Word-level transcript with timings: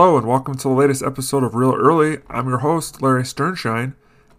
Hello, 0.00 0.16
and 0.16 0.26
welcome 0.26 0.54
to 0.54 0.62
the 0.66 0.72
latest 0.72 1.02
episode 1.02 1.44
of 1.44 1.54
Reel 1.54 1.74
Early. 1.74 2.20
I'm 2.30 2.48
your 2.48 2.60
host, 2.60 3.02
Larry 3.02 3.22
Sternshine. 3.22 3.92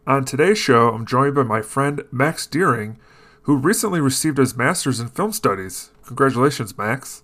On 0.07 0.25
today's 0.25 0.57
show, 0.57 0.89
I'm 0.89 1.05
joined 1.05 1.35
by 1.35 1.43
my 1.43 1.61
friend 1.61 2.01
Max 2.11 2.47
Deering, 2.47 2.97
who 3.43 3.57
recently 3.57 4.01
received 4.01 4.39
his 4.39 4.57
master's 4.57 4.99
in 4.99 5.09
film 5.09 5.31
studies. 5.31 5.91
Congratulations, 6.03 6.75
Max. 6.79 7.21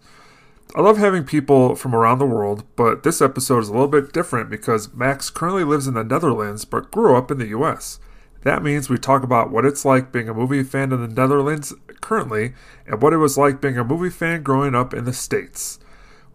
I 0.76 0.82
love 0.82 1.00
having 1.00 1.24
people 1.24 1.76
from 1.76 1.96
around 1.96 2.20
the 2.20 2.28
world, 2.28 2.64
but 2.76 3.02
this 3.02 3.24
episode 3.24 3.64
is 3.64 3.70
a 3.70 3.72
little 3.72 3.88
bit 3.88 4.14
different 4.14 4.52
because 4.52 4.94
Max 4.94 5.32
currently 5.32 5.64
lives 5.64 5.88
in 5.88 5.96
the 5.96 6.04
Netherlands 6.04 6.64
but 6.64 6.92
grew 6.92 7.18
up 7.18 7.32
in 7.32 7.40
the 7.40 7.48
US. 7.48 8.00
That 8.44 8.62
means 8.62 8.88
we 8.88 9.00
talk 9.00 9.24
about 9.24 9.50
what 9.50 9.66
it's 9.66 9.84
like 9.84 10.12
being 10.12 10.30
a 10.30 10.34
movie 10.36 10.62
fan 10.62 10.92
in 10.92 11.02
the 11.02 11.08
Netherlands 11.08 11.74
currently 12.02 12.54
and 12.86 13.02
what 13.02 13.14
it 13.14 13.18
was 13.18 13.36
like 13.36 13.62
being 13.62 13.80
a 13.80 13.84
movie 13.84 14.12
fan 14.12 14.44
growing 14.44 14.76
up 14.76 14.94
in 14.94 15.06
the 15.06 15.14
States. 15.14 15.80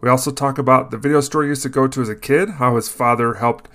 We 0.03 0.09
also 0.09 0.31
talk 0.31 0.57
about 0.57 0.91
the 0.91 0.97
video 0.97 1.21
store 1.21 1.43
he 1.43 1.47
used 1.47 1.63
to 1.63 1.69
go 1.69 1.87
to 1.87 2.01
as 2.01 2.09
a 2.09 2.15
kid, 2.17 2.49
how 2.59 2.75
his 2.75 2.89
father 2.89 3.35
helped 3.35 3.69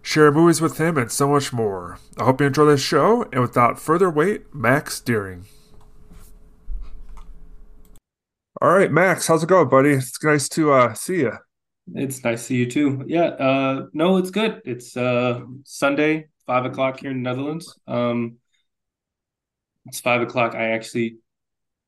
share 0.00 0.32
movies 0.32 0.62
with 0.62 0.78
him, 0.78 0.96
and 0.96 1.12
so 1.12 1.28
much 1.28 1.52
more. 1.52 1.98
I 2.16 2.24
hope 2.24 2.40
you 2.40 2.46
enjoy 2.46 2.64
this 2.64 2.80
show, 2.80 3.24
and 3.24 3.42
without 3.42 3.78
further 3.78 4.08
wait, 4.08 4.54
Max 4.54 4.98
Deering. 4.98 5.44
All 8.62 8.70
right, 8.70 8.90
Max, 8.90 9.26
how's 9.26 9.42
it 9.42 9.48
going, 9.50 9.68
buddy? 9.68 9.90
It's 9.90 10.24
nice 10.24 10.48
to 10.48 10.72
uh, 10.72 10.94
see 10.94 11.16
you. 11.16 11.32
It's 11.94 12.24
nice 12.24 12.40
to 12.40 12.46
see 12.46 12.56
you 12.56 12.70
too. 12.70 13.04
Yeah, 13.06 13.26
uh, 13.26 13.86
no, 13.92 14.16
it's 14.16 14.30
good. 14.30 14.62
It's 14.64 14.96
uh, 14.96 15.42
Sunday, 15.64 16.28
five 16.46 16.64
o'clock 16.64 17.00
here 17.00 17.10
in 17.10 17.22
the 17.22 17.28
Netherlands. 17.28 17.78
Um, 17.86 18.38
it's 19.84 20.00
five 20.00 20.22
o'clock. 20.22 20.54
I 20.54 20.70
actually 20.70 21.18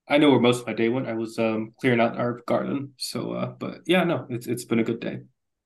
I 0.08 0.18
know 0.18 0.30
where 0.30 0.40
most 0.40 0.60
of 0.60 0.66
my 0.66 0.72
day 0.72 0.88
went. 0.88 1.08
I 1.08 1.14
was 1.14 1.38
um, 1.38 1.74
clearing 1.80 2.00
out 2.00 2.18
our 2.18 2.40
garden. 2.46 2.92
So, 2.96 3.32
uh, 3.32 3.46
but 3.46 3.80
yeah, 3.86 4.04
no, 4.04 4.26
it's 4.30 4.46
it's 4.46 4.64
been 4.64 4.78
a 4.78 4.84
good 4.84 5.00
day. 5.00 5.20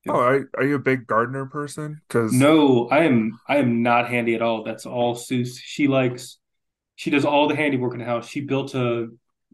Yeah. 0.05 0.13
Oh, 0.13 0.21
are, 0.21 0.51
are 0.57 0.65
you 0.65 0.77
a 0.77 0.81
big 0.81 1.07
gardener 1.07 1.47
person? 1.47 2.01
Because 2.09 2.33
no, 2.33 2.89
I 2.89 3.01
am 3.01 3.39
I 3.49 3.57
am 3.57 3.83
not 3.83 4.09
handy 4.09 4.35
at 4.35 4.43
all. 4.43 4.65
That's 4.65 4.87
all 4.87 5.15
Seuss. 5.15 5.59
She 5.63 5.89
likes. 5.89 6.39
She 6.97 7.11
does 7.11 7.25
all 7.25 7.49
the 7.49 7.57
handiwork 7.57 7.93
in 7.93 7.99
the 7.99 8.05
house. 8.07 8.29
She 8.29 8.41
built 8.41 8.75
a 8.75 9.09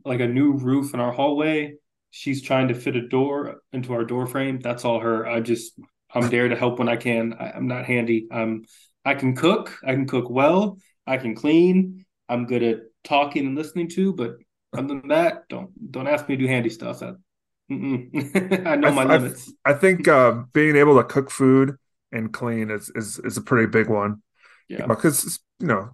like 0.04 0.20
a 0.20 0.28
new 0.28 0.52
roof 0.52 0.94
in 0.94 1.00
our 1.00 1.12
hallway. 1.12 1.74
She's 2.10 2.42
trying 2.42 2.68
to 2.68 2.74
fit 2.74 2.96
a 2.96 3.08
door 3.08 3.56
into 3.72 3.92
our 3.92 4.04
door 4.04 4.26
frame. 4.26 4.60
That's 4.60 4.84
all 4.84 5.00
her. 5.00 5.26
I 5.26 5.40
just 5.40 5.72
I'm 6.14 6.30
there 6.30 6.48
to 6.48 6.56
help 6.56 6.78
when 6.78 6.88
I 6.88 6.96
can. 6.96 7.34
I, 7.34 7.50
I'm 7.50 7.66
not 7.66 7.86
handy. 7.86 8.28
I'm 8.30 8.64
I 9.04 9.14
can 9.14 9.34
cook. 9.34 9.76
I 9.84 9.92
can 9.94 10.06
cook 10.06 10.30
well. 10.30 10.78
I 11.06 11.16
can 11.18 11.34
clean. 11.34 12.04
I'm 12.28 12.46
good 12.46 12.62
at 12.62 12.78
talking 13.04 13.46
and 13.46 13.56
listening 13.56 13.88
to, 13.90 14.12
but 14.12 14.36
other 14.78 14.88
than 14.88 15.08
that, 15.08 15.48
don't 15.48 15.70
don't 15.90 16.06
ask 16.06 16.28
me 16.28 16.36
to 16.36 16.42
do 16.42 16.48
handy 16.48 16.70
stuff. 16.70 17.00
That 17.00 17.16
I 17.70 18.76
know 18.76 18.88
I, 18.88 18.90
my 18.92 19.02
I, 19.02 19.16
limits. 19.18 19.52
I 19.64 19.72
think 19.72 20.06
uh, 20.08 20.42
being 20.52 20.76
able 20.76 20.96
to 20.96 21.04
cook 21.04 21.30
food 21.30 21.76
and 22.12 22.32
clean 22.32 22.70
is 22.70 22.90
is, 22.94 23.18
is 23.20 23.36
a 23.36 23.42
pretty 23.42 23.66
big 23.66 23.88
one. 23.88 24.22
Yeah, 24.68 24.86
because 24.86 25.40
you 25.58 25.66
know 25.66 25.90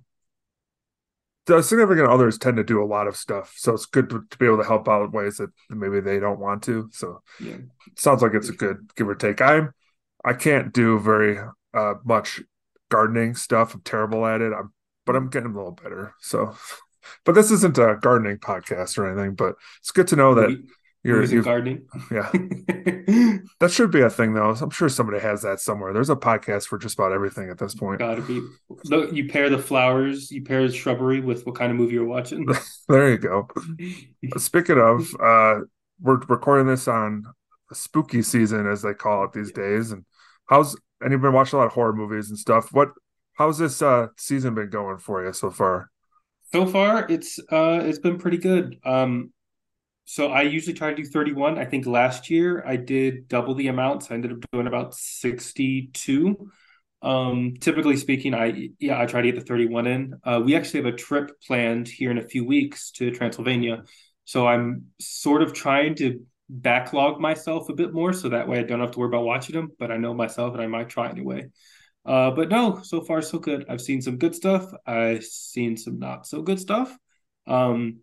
the 1.47 1.62
significant 1.62 2.08
others 2.08 2.38
tend 2.38 2.56
to 2.56 2.65
do 2.65 2.82
a 2.82 2.87
lot 2.87 3.09
of 3.09 3.16
stuff, 3.16 3.54
so 3.56 3.75
it's 3.75 3.87
good 3.87 4.09
to, 4.10 4.25
to 4.31 4.38
be 4.38 4.47
able 4.47 4.59
to 4.59 4.65
help 4.65 4.88
out 4.88 5.12
ways 5.12 5.38
that 5.38 5.50
maybe 5.71 6.00
they 6.00 6.21
don't 6.21 6.38
want 6.38 6.62
to. 6.65 6.88
So 6.92 7.22
yeah, 7.41 7.56
sounds 7.97 8.22
like 8.22 8.34
it's 8.34 8.48
a 8.48 8.53
good 8.53 8.91
give 8.97 9.09
or 9.09 9.15
take. 9.15 9.41
I'm 9.41 9.72
I 10.25 10.34
can't 10.34 10.72
do 10.72 10.98
very 11.00 11.38
uh, 11.75 11.94
much 12.04 12.41
gardening 12.91 13.34
stuff. 13.34 13.75
I'm 13.75 13.81
terrible 13.81 14.26
at 14.26 14.41
it. 14.41 14.53
I'm 14.53 14.72
but 15.04 15.16
I'm 15.16 15.28
getting 15.28 15.53
a 15.53 15.56
little 15.56 15.72
better. 15.72 16.15
So 16.21 16.54
but 17.25 17.35
this 17.35 17.51
isn't 17.51 17.79
a 17.79 17.97
gardening 18.01 18.39
podcast 18.39 18.99
or 18.99 19.09
anything. 19.09 19.35
But 19.35 19.55
it's 19.81 19.91
good 19.91 20.09
to 20.09 20.17
know 20.17 20.35
that 20.35 20.63
you're 21.05 21.25
you're 21.25 21.43
gardening. 21.43 21.87
Yeah, 22.13 22.31
that 23.61 23.71
should 23.71 23.91
be 23.91 24.03
a 24.03 24.11
thing, 24.11 24.35
though. 24.35 24.51
I'm 24.51 24.71
sure 24.71 24.89
somebody 24.89 25.19
has 25.19 25.43
that 25.43 25.59
somewhere. 25.59 25.93
There's 25.93 26.11
a 26.11 26.17
podcast 26.17 26.67
for 26.67 26.79
just 26.79 26.95
about 26.95 27.13
everything 27.13 27.51
at 27.51 27.59
this 27.59 27.75
point. 27.75 27.99
Gotta 27.99 28.23
be. 28.23 28.41
You 29.13 29.29
pair 29.29 29.51
the 29.51 29.59
flowers, 29.59 30.31
you 30.31 30.43
pair 30.43 30.67
the 30.67 30.73
shrubbery 30.73 31.21
with 31.21 31.45
what 31.45 31.57
kind 31.57 31.73
of 31.73 31.77
movie 31.77 31.95
you're 31.95 32.05
watching. 32.05 32.47
there 32.89 33.11
you 33.11 33.19
go. 33.19 33.49
Speaking 34.37 34.79
of, 34.79 35.13
uh, 35.21 35.61
we're 36.01 36.19
recording 36.29 36.69
this 36.69 36.87
on 36.87 37.25
a 37.71 37.75
spooky 37.75 38.23
season, 38.23 38.69
as 38.69 38.83
they 38.83 38.95
call 38.95 39.25
it 39.25 39.33
these 39.33 39.51
days. 39.51 39.91
And 39.91 40.05
how's 40.47 40.77
and 41.01 41.11
you've 41.11 41.21
been 41.21 41.33
watching 41.33 41.57
a 41.57 41.61
lot 41.61 41.67
of 41.67 41.73
horror 41.73 41.93
movies 41.93 42.31
and 42.31 42.39
stuff. 42.39 42.73
What 42.73 42.91
how's 43.34 43.59
this 43.59 43.83
uh 43.83 44.09
season 44.17 44.55
been 44.55 44.71
going 44.71 44.99
for 44.99 45.25
you 45.25 45.33
so 45.33 45.51
far? 45.51 45.91
So 46.53 46.67
far, 46.67 47.07
it's 47.09 47.39
uh 47.51 47.81
it's 47.83 47.99
been 47.99 48.19
pretty 48.19 48.37
good. 48.37 48.79
Um, 48.85 49.33
so 50.05 50.29
I 50.31 50.43
usually 50.43 50.75
try 50.75 50.91
to 50.91 50.97
do 50.97 51.05
31. 51.05 51.59
I 51.59 51.65
think 51.65 51.87
last 51.87 52.29
year 52.29 52.63
I 52.67 52.77
did 52.77 53.29
double 53.29 53.55
the 53.55 53.69
amount 53.69 54.03
so 54.05 54.11
I 54.11 54.15
ended 54.15 54.33
up 54.33 54.39
doing 54.53 54.67
about 54.67 54.95
62. 54.95 56.51
Um, 57.01 57.55
typically 57.59 57.97
speaking, 57.97 58.35
I 58.35 58.69
yeah, 58.79 59.01
I 59.01 59.07
try 59.07 59.23
to 59.23 59.33
get 59.33 59.41
the 59.41 59.47
31 59.47 59.87
in. 59.87 60.15
Uh, 60.25 60.43
we 60.45 60.55
actually 60.55 60.85
have 60.85 60.93
a 60.93 60.97
trip 60.97 61.41
planned 61.47 61.89
here 61.89 62.11
in 62.11 62.19
a 62.19 62.29
few 62.29 62.45
weeks 62.45 62.91
to 62.93 63.11
Transylvania. 63.11 63.84
So 64.25 64.47
I'm 64.47 64.89
sort 65.01 65.43
of 65.43 65.55
trying 65.55 65.95
to 65.97 66.21
backlog 66.51 67.19
myself 67.19 67.71
a 67.71 67.75
bit 67.75 67.95
more 67.95 68.13
so 68.13 68.29
that 68.29 68.47
way 68.47 68.59
I 68.59 68.63
don't 68.63 68.81
have 68.81 68.91
to 68.91 68.99
worry 68.99 69.09
about 69.09 69.25
watching 69.25 69.57
them, 69.57 69.71
but 69.79 69.91
I 69.91 69.97
know 69.97 70.13
myself 70.13 70.53
and 70.53 70.63
I 70.63 70.67
might 70.67 70.91
try 70.91 71.09
anyway. 71.09 71.49
Uh, 72.05 72.31
but 72.33 72.49
no, 72.49 72.81
so 72.83 73.01
far 73.01 73.23
so 73.23 73.39
good. 73.39 73.65
I've 73.69 73.81
seen 73.81 74.03
some 74.03 74.17
good 74.17 74.35
stuff. 74.35 74.73
I've 74.87 75.25
seen 75.25 75.77
some 75.77 75.99
not 75.99 76.27
so 76.27 76.43
good 76.43 76.59
stuff. 76.59 76.97
Um, 77.47 78.01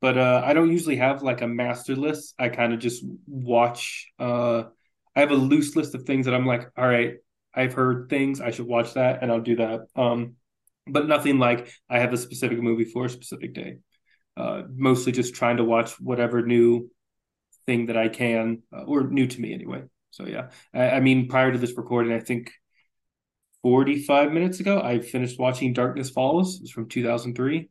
but 0.00 0.18
uh, 0.18 0.42
I 0.44 0.52
don't 0.52 0.70
usually 0.70 0.96
have 0.96 1.22
like 1.22 1.42
a 1.42 1.48
master 1.48 1.96
list. 1.96 2.34
I 2.38 2.48
kind 2.48 2.72
of 2.72 2.80
just 2.80 3.04
watch. 3.26 4.10
Uh, 4.18 4.64
I 5.14 5.20
have 5.20 5.30
a 5.30 5.36
loose 5.36 5.76
list 5.76 5.94
of 5.94 6.04
things 6.04 6.26
that 6.26 6.34
I'm 6.34 6.46
like, 6.46 6.70
all 6.76 6.86
right, 6.86 7.14
I've 7.54 7.72
heard 7.72 8.08
things. 8.08 8.40
I 8.40 8.50
should 8.50 8.66
watch 8.66 8.94
that, 8.94 9.22
and 9.22 9.30
I'll 9.32 9.40
do 9.40 9.56
that. 9.56 9.86
Um, 9.96 10.34
but 10.86 11.08
nothing 11.08 11.38
like 11.38 11.72
I 11.88 11.98
have 11.98 12.12
a 12.12 12.18
specific 12.18 12.60
movie 12.60 12.84
for 12.84 13.06
a 13.06 13.10
specific 13.10 13.54
day. 13.54 13.78
Uh, 14.36 14.62
mostly 14.74 15.12
just 15.12 15.34
trying 15.34 15.56
to 15.56 15.64
watch 15.64 15.98
whatever 15.98 16.42
new 16.42 16.90
thing 17.64 17.86
that 17.86 17.96
I 17.96 18.08
can, 18.08 18.62
uh, 18.72 18.82
or 18.82 19.04
new 19.04 19.26
to 19.26 19.40
me 19.40 19.54
anyway. 19.54 19.82
So 20.10 20.26
yeah, 20.26 20.50
I, 20.74 20.90
I 20.90 21.00
mean, 21.00 21.28
prior 21.28 21.52
to 21.52 21.58
this 21.58 21.76
recording, 21.76 22.12
I 22.12 22.20
think 22.20 22.52
45 23.66 24.30
minutes 24.30 24.60
ago, 24.60 24.80
I 24.80 25.00
finished 25.00 25.40
watching 25.40 25.72
Darkness 25.72 26.08
Falls. 26.08 26.60
It's 26.60 26.70
from 26.70 26.88
2003. 26.88 27.68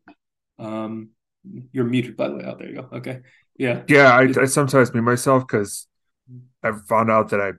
Um, 0.59 1.11
you're 1.72 1.85
muted, 1.85 2.17
by 2.17 2.28
the 2.28 2.35
way. 2.35 2.44
Out 2.44 2.56
oh, 2.56 2.57
there 2.59 2.69
you 2.69 2.75
go. 2.75 2.89
Okay. 2.97 3.19
Yeah. 3.57 3.83
Yeah. 3.88 4.13
I, 4.13 4.41
I 4.41 4.45
sometimes 4.45 4.94
mute 4.94 5.03
myself 5.03 5.47
because 5.47 5.88
I 6.61 6.73
found 6.89 7.09
out 7.09 7.29
that 7.29 7.39
I 7.39 7.53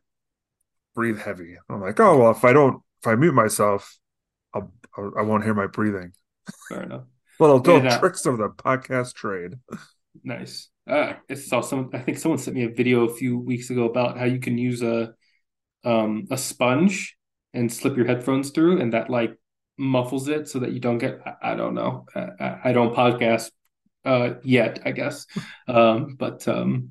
breathe 0.95 1.19
heavy. 1.19 1.57
I'm 1.71 1.81
like, 1.81 1.99
oh, 1.99 2.19
well, 2.19 2.31
if 2.31 2.45
I 2.45 2.53
don't, 2.53 2.83
if 3.01 3.07
I 3.07 3.15
mute 3.15 3.33
myself, 3.33 3.97
I'll, 4.53 4.71
I 4.99 5.23
won't 5.23 5.43
hear 5.43 5.55
my 5.55 5.69
breathing. 5.69 6.13
Fair 6.69 6.83
enough. 6.83 7.05
little 7.41 7.57
little 7.57 7.89
uh, 7.89 7.99
tricks 7.99 8.27
of 8.27 8.37
the 8.37 8.51
podcast 8.51 9.15
trade. 9.15 9.55
Nice. 10.23 10.69
Uh, 10.87 11.15
I 11.31 11.35
saw 11.37 11.63
some. 11.63 11.89
I 11.95 12.01
think 12.01 12.19
someone 12.19 12.39
sent 12.39 12.55
me 12.55 12.65
a 12.65 12.69
video 12.69 13.09
a 13.09 13.15
few 13.15 13.39
weeks 13.39 13.71
ago 13.71 13.85
about 13.85 14.19
how 14.19 14.27
you 14.27 14.41
can 14.41 14.59
use 14.59 14.83
a 14.83 15.15
um, 15.85 16.27
a 16.31 16.37
sponge 16.37 17.17
and 17.53 17.73
slip 17.73 17.97
your 17.97 18.07
headphones 18.07 18.51
through, 18.51 18.81
and 18.81 18.93
that 18.93 19.11
like 19.11 19.37
muffles 19.79 20.29
it 20.29 20.49
so 20.49 20.59
that 20.61 20.73
you 20.73 20.81
don't 20.81 20.99
get. 20.99 21.21
I, 21.25 21.53
I 21.53 21.55
don't 21.55 21.75
know. 21.75 22.07
I, 22.15 22.59
I, 22.65 22.73
don't 22.73 22.95
podcast 22.95 23.51
uh, 24.05 24.35
yet, 24.43 24.81
I 24.85 24.93
guess. 24.93 25.27
Um, 25.69 26.15
but 26.17 26.47
um, 26.47 26.91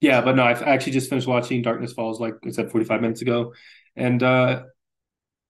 yeah, 0.00 0.20
but 0.20 0.34
no, 0.34 0.42
I 0.42 0.52
actually 0.52 0.92
just 0.92 1.08
finished 1.08 1.28
watching 1.28 1.62
Darkness 1.62 1.92
Falls, 1.92 2.20
like 2.20 2.34
I 2.44 2.50
said, 2.50 2.70
forty 2.70 2.84
five 2.84 3.00
minutes 3.00 3.22
ago, 3.22 3.52
and 3.94 4.22
uh, 4.22 4.64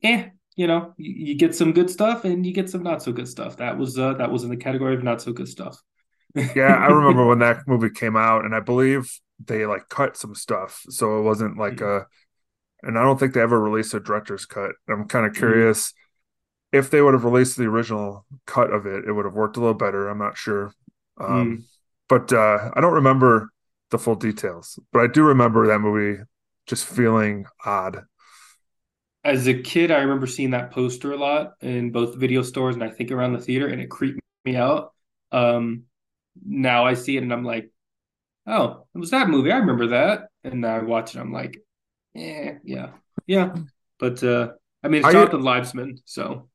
eh, 0.03 0.27
you 0.57 0.67
know, 0.67 0.95
you, 0.97 1.29
you, 1.29 1.35
get 1.37 1.55
some 1.55 1.73
good 1.73 1.91
stuff 1.91 2.25
and 2.25 2.45
you 2.45 2.53
get 2.53 2.71
some 2.71 2.83
not 2.83 3.03
so 3.03 3.13
good 3.13 3.29
stuff. 3.29 3.57
That 3.57 3.79
was 3.79 3.99
uh, 3.99 4.15
that 4.15 4.31
was 4.31 4.45
in 4.45 4.51
the 4.51 4.57
category 4.57 4.95
of 4.95 5.03
not 5.03 5.23
so 5.23 5.33
good 5.33 5.49
stuff. 5.49 5.81
yeah, 6.35 6.75
I 6.75 6.87
remember 6.87 7.27
when 7.27 7.39
that 7.41 7.67
movie 7.67 7.91
came 7.91 8.17
out, 8.17 8.45
and 8.45 8.55
I 8.55 8.61
believe 8.61 9.11
they 9.45 9.67
like 9.67 9.89
cut 9.89 10.17
some 10.17 10.35
stuff, 10.35 10.83
so 10.89 11.19
it 11.19 11.23
wasn't 11.23 11.59
like 11.59 11.77
mm-hmm. 11.77 12.05
a 12.05 12.07
and 12.87 12.99
I 12.99 13.03
don't 13.03 13.19
think 13.19 13.35
they 13.35 13.41
ever 13.41 13.61
released 13.61 13.95
a 13.95 14.01
director's 14.01 14.47
cut. 14.47 14.73
I'm 14.89 15.09
kind 15.09 15.27
of 15.27 15.33
mm-hmm. 15.33 15.41
curious 15.41 15.89
mm. 15.89 16.79
if 16.79 16.91
they 16.91 17.03
would 17.03 17.15
have 17.15 17.25
released 17.25 17.57
the 17.57 17.65
original 17.65 18.27
cut 18.47 18.73
of 18.73 18.87
it, 18.87 19.05
it 19.07 19.13
would 19.13 19.25
have 19.25 19.35
worked 19.35 19.57
a 19.57 19.61
little 19.61 19.75
better. 19.75 20.09
I'm 20.09 20.19
not 20.19 20.37
sure, 20.37 20.73
um, 21.19 21.59
mm. 21.59 21.63
but 22.09 22.33
uh, 22.33 22.71
I 22.75 22.81
don't 22.81 22.95
remember 22.95 23.51
the 23.91 23.99
full 23.99 24.17
details. 24.17 24.79
But 24.93 25.01
I 25.01 25.07
do 25.07 25.23
remember 25.25 25.67
that 25.67 25.79
movie 25.79 26.23
just 26.67 26.85
feeling 26.85 27.47
odd. 27.65 28.03
As 29.23 29.47
a 29.49 29.55
kid, 29.55 29.91
I 29.91 30.01
remember 30.01 30.27
seeing 30.27 30.51
that 30.51 30.71
poster 30.71 31.13
a 31.13 31.17
lot 31.17 31.53
in 31.61 31.93
both 31.93 32.17
video 32.17 32.43
stores 32.43 32.75
and 32.75 32.85
I 32.85 32.91
think 32.91 33.11
around 33.11 33.33
the 33.33 33.41
theater, 33.41 33.69
and 33.69 33.81
it 33.81 33.89
creeped 33.89 34.21
me 34.45 34.57
out. 34.57 34.93
Um, 35.33 35.85
now 36.45 36.85
I 36.85 36.95
see 36.95 37.17
it 37.17 37.23
and 37.23 37.33
I'm 37.33 37.45
like, 37.45 37.71
oh, 38.47 38.87
it 38.95 38.99
was 38.99 39.11
that 39.11 39.29
movie. 39.29 39.53
I 39.53 39.59
remember 39.59 39.89
that. 39.89 40.29
And 40.43 40.67
I 40.67 40.81
watch 40.81 41.11
it, 41.11 41.19
and 41.19 41.23
I'm 41.23 41.33
like, 41.33 41.59
yeah, 42.15 42.53
yeah, 42.65 42.89
yeah. 43.27 43.55
But 43.99 44.23
uh, 44.23 44.53
I 44.83 44.89
mean, 44.89 45.05
it's 45.05 45.13
Jonathan 45.13 45.43
Liebesman, 45.43 45.99
so 46.05 46.49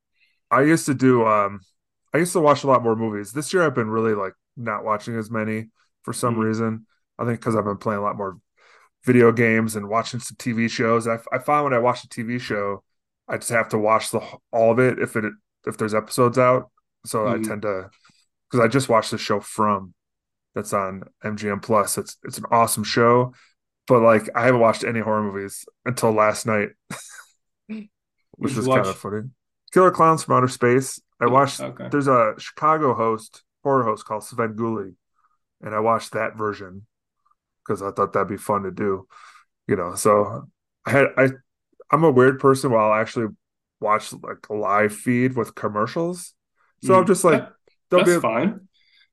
I 0.52 0.62
used 0.62 0.86
to 0.88 0.94
do. 0.94 1.26
Um, 1.26 1.62
I 2.14 2.18
used 2.18 2.34
to 2.34 2.40
watch 2.40 2.64
a 2.64 2.68
lot 2.68 2.84
more 2.84 2.96
movies. 2.96 3.32
This 3.32 3.54
year, 3.54 3.64
I've 3.64 3.76
been 3.76 3.90
really 3.90 4.14
like 4.14 4.34
not 4.58 4.84
watching 4.84 5.16
as 5.18 5.30
many 5.30 5.70
for 6.04 6.14
some 6.14 6.34
mm-hmm. 6.34 6.44
reason. 6.44 6.86
I 7.18 7.26
think 7.26 7.40
because 7.40 7.56
I've 7.56 7.66
been 7.66 7.78
playing 7.78 8.00
a 8.00 8.04
lot 8.04 8.18
more 8.18 8.38
video 9.06 9.32
games 9.32 9.76
and 9.76 9.90
watching 9.90 10.20
some 10.20 10.38
TV 10.38 10.70
shows. 10.70 11.08
I, 11.08 11.20
I 11.32 11.40
find 11.40 11.64
when 11.64 11.74
I 11.74 11.80
watch 11.80 12.04
a 12.04 12.08
TV 12.08 12.40
show, 12.40 12.84
I 13.28 13.38
just 13.38 13.50
have 13.50 13.70
to 13.70 13.78
watch 13.78 14.12
the 14.12 14.22
all 14.52 14.72
of 14.72 14.80
it 14.80 15.00
if 15.00 15.16
it 15.16 15.26
if 15.66 15.78
there's 15.78 15.94
episodes 15.94 16.38
out. 16.38 16.72
So 17.06 17.20
mm-hmm. 17.20 17.44
I 17.44 17.48
tend 17.48 17.62
to 17.64 17.90
because 18.50 18.64
I 18.64 18.68
just 18.68 18.90
watched 18.90 19.12
the 19.12 19.18
show 19.18 19.40
from 19.40 19.94
that's 20.56 20.74
on 20.74 21.04
MGM 21.24 21.62
Plus. 21.62 21.98
It's 21.98 22.18
it's 22.24 22.38
an 22.38 22.46
awesome 22.52 22.84
show, 22.84 23.34
but 23.90 24.02
like 24.02 24.30
I 24.36 24.46
haven't 24.46 24.62
watched 24.62 24.84
any 24.84 25.00
horror 25.00 25.24
movies 25.24 25.66
until 25.84 26.12
last 26.12 26.46
night, 26.46 26.70
which 27.68 28.56
is 28.56 28.68
kind 28.68 28.86
of 28.86 28.96
funny. 28.96 29.24
Killer 29.74 29.92
Clowns 29.92 30.24
from 30.24 30.36
Outer 30.36 30.48
Space. 30.48 31.02
I 31.20 31.26
watched. 31.26 31.60
Okay. 31.60 31.90
There's 31.90 32.08
a 32.08 32.36
Chicago 32.38 32.94
host 32.94 33.44
horror 33.64 33.84
host 33.84 34.06
called 34.06 34.24
Svengoolie, 34.24 34.94
and 35.62 35.74
I 35.74 35.80
watched 35.80 36.14
that 36.14 36.38
version 36.38 36.86
because 37.66 37.82
I 37.82 37.90
thought 37.90 38.14
that'd 38.14 38.30
be 38.30 38.38
fun 38.38 38.64
to 38.64 38.72
do. 38.72 39.08
You 39.68 39.76
know, 39.76 39.96
so 39.96 40.48
I 40.86 40.92
had 40.92 41.08
I 41.18 41.30
I'm 41.92 42.04
a 42.04 42.12
weird 42.12 42.40
person 42.40 42.72
while 42.72 42.92
I 42.92 43.02
actually 43.02 43.30
watch 43.80 44.14
like 44.14 44.48
a 44.52 44.54
live 44.54 44.94
feed 44.94 45.36
with 45.36 45.56
commercials. 45.56 46.36
So 46.84 46.94
mm. 46.94 47.00
I'm 47.00 47.08
just 47.08 47.24
like, 47.24 47.42
that, 47.42 47.54
that's 47.90 48.06
be 48.06 48.16
a, 48.16 48.22
fine. 48.22 48.68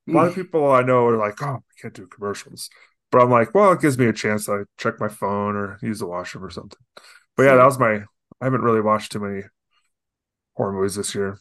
A 0.08 0.12
lot 0.12 0.28
of 0.28 0.34
people 0.34 0.70
I 0.70 0.82
know 0.82 1.06
are 1.06 1.16
like, 1.16 1.42
oh, 1.42 1.46
I 1.46 1.80
can't 1.80 1.94
do 1.94 2.06
commercials. 2.06 2.68
But 3.10 3.22
I'm 3.22 3.30
like, 3.30 3.54
well, 3.54 3.72
it 3.72 3.80
gives 3.80 3.98
me 3.98 4.06
a 4.06 4.12
chance 4.12 4.46
to 4.46 4.66
check 4.78 5.00
my 5.00 5.08
phone 5.08 5.56
or 5.56 5.78
use 5.82 6.00
the 6.00 6.06
washroom 6.06 6.44
or 6.44 6.50
something. 6.50 6.78
But 7.36 7.44
yeah, 7.44 7.56
that 7.56 7.64
was 7.64 7.78
my 7.78 8.04
I 8.40 8.44
haven't 8.44 8.62
really 8.62 8.80
watched 8.80 9.12
too 9.12 9.20
many 9.20 9.42
horror 10.56 10.72
movies 10.72 10.96
this 10.96 11.14
year. 11.14 11.38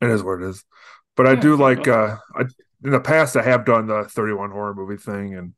It 0.00 0.10
is 0.10 0.22
what 0.22 0.42
it 0.42 0.48
is. 0.48 0.64
But 1.16 1.26
I 1.26 1.34
do 1.34 1.56
like 1.56 1.88
uh 1.88 2.16
I 2.34 2.42
in 2.84 2.90
the 2.90 3.00
past 3.00 3.36
I 3.36 3.42
have 3.42 3.64
done 3.64 3.86
the 3.86 4.04
31 4.04 4.50
horror 4.50 4.74
movie 4.74 4.96
thing 4.96 5.34
and 5.34 5.54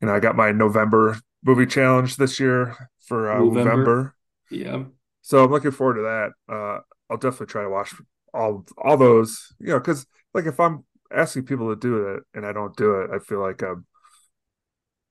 you 0.00 0.06
know, 0.08 0.14
I 0.14 0.20
got 0.20 0.36
my 0.36 0.52
November 0.52 1.18
movie 1.44 1.66
challenge 1.66 2.16
this 2.16 2.38
year 2.38 2.90
for 3.06 3.30
uh, 3.30 3.38
November. 3.38 3.64
November. 3.64 4.14
Yeah. 4.50 4.84
So 5.22 5.44
I'm 5.44 5.50
looking 5.50 5.72
forward 5.72 5.94
to 5.94 6.02
that. 6.02 6.30
Uh 6.52 6.80
I'll 7.10 7.18
definitely 7.18 7.46
try 7.46 7.62
to 7.62 7.70
watch 7.70 7.94
all 8.32 8.64
all 8.78 8.96
those, 8.96 9.52
you 9.58 9.68
know, 9.68 9.80
cuz 9.80 10.06
like 10.34 10.46
if 10.46 10.60
I'm 10.60 10.84
asking 11.14 11.44
people 11.44 11.74
to 11.74 11.76
do 11.80 12.08
it 12.08 12.22
and 12.34 12.46
I 12.46 12.52
don't 12.52 12.76
do 12.76 13.00
it, 13.00 13.10
I 13.14 13.18
feel 13.18 13.40
like 13.40 13.62
I'm 13.62 13.86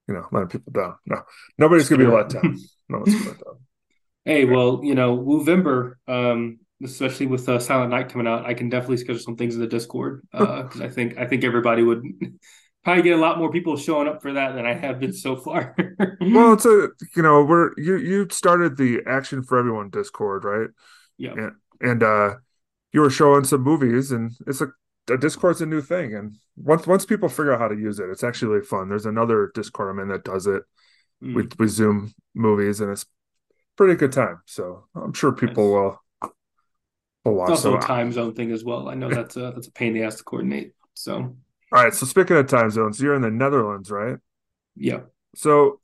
you 0.08 0.14
know, 0.14 0.28
letting 0.32 0.50
people 0.50 0.72
down. 0.72 0.96
No. 1.06 1.24
Nobody's 1.58 1.90
going 1.90 2.02
to 2.02 2.08
be 2.08 2.12
let 2.12 2.30
down. 2.30 2.58
No 2.90 3.00
one's 3.00 3.24
to 3.24 3.30
let 3.30 3.38
down. 3.40 3.56
Hey, 4.24 4.46
well, 4.46 4.82
you 4.84 4.96
know, 4.96 5.22
November 5.22 6.00
um 6.08 6.60
especially 6.84 7.26
with 7.26 7.48
uh, 7.48 7.60
Silent 7.60 7.92
Night 7.92 8.10
coming 8.10 8.28
out, 8.28 8.46
I 8.46 8.54
can 8.54 8.70
definitely 8.70 8.98
schedule 8.98 9.22
some 9.22 9.38
things 9.38 9.56
in 9.56 9.62
the 9.62 9.68
Discord 9.68 10.28
because 10.32 10.82
uh, 10.82 10.84
I 10.84 10.90
think 10.90 11.18
I 11.18 11.26
think 11.26 11.44
everybody 11.44 11.84
would 11.84 12.04
probably 12.84 13.04
get 13.04 13.18
a 13.18 13.22
lot 13.22 13.38
more 13.38 13.52
people 13.52 13.78
showing 13.78 14.08
up 14.08 14.22
for 14.22 14.34
that 14.34 14.56
than 14.56 14.66
I 14.66 14.74
have 14.74 15.00
been 15.00 15.14
so 15.14 15.36
far. 15.36 15.76
well, 16.22 16.54
it's 16.54 16.66
a 16.66 16.90
you 17.16 17.22
know 17.22 17.44
we're 17.44 17.72
you 17.78 17.98
you 17.98 18.28
started 18.30 18.78
the 18.78 19.02
Action 19.08 19.44
for 19.44 19.58
Everyone 19.58 19.90
Discord, 19.90 20.44
right? 20.44 20.70
Yeah, 21.18 21.34
and, 21.34 21.52
and 21.82 22.04
uh, 22.04 22.36
you 22.92 23.02
were 23.02 23.10
showing 23.10 23.44
some 23.44 23.62
movies, 23.62 24.12
and 24.12 24.32
it's 24.48 24.62
a 24.62 24.72
Discord's 25.06 25.62
a 25.62 25.66
new 25.66 25.82
thing, 25.82 26.16
and 26.16 26.38
once 26.56 26.88
once 26.88 27.06
people 27.06 27.30
figure 27.30 27.54
out 27.54 27.60
how 27.60 27.68
to 27.68 27.78
use 27.78 28.00
it, 28.00 28.10
it's 28.10 28.24
actually 28.24 28.50
really 28.50 28.66
fun. 28.66 28.90
There's 28.90 29.06
another 29.06 29.52
Discord 29.54 29.92
I'm 29.92 30.00
in 30.00 30.08
that 30.10 30.24
does 30.24 30.48
it. 30.48 30.64
Mm. 31.24 31.36
We 31.36 31.48
we 31.60 31.68
Zoom 31.68 32.14
movies, 32.34 32.82
and 32.82 32.92
it's 32.92 33.06
pretty 33.76 33.96
good 33.96 34.12
time. 34.12 34.42
So 34.46 34.86
I'm 34.96 35.14
sure 35.14 35.32
people 35.32 35.72
will 35.72 36.02
will 37.24 37.42
it's 37.44 37.52
also 37.52 37.78
a 37.78 37.82
time 37.82 38.12
zone 38.12 38.34
thing 38.34 38.52
as 38.52 38.64
well. 38.64 38.90
I 38.90 38.96
know 38.96 39.10
that's 39.14 39.36
a 39.38 39.52
that's 39.54 39.68
a 39.68 39.72
pain 39.72 39.90
in 39.90 39.94
the 39.94 40.04
ass 40.04 40.16
to 40.16 40.24
coordinate. 40.24 40.74
So 40.94 41.16
all 41.16 41.36
right. 41.72 41.94
So 41.94 42.06
speaking 42.06 42.38
of 42.38 42.48
time 42.48 42.72
zones, 42.72 43.00
you're 43.00 43.16
in 43.16 43.22
the 43.22 43.32
Netherlands, 43.32 43.92
right? 43.92 44.18
Yeah. 44.76 45.02
So 45.36 45.80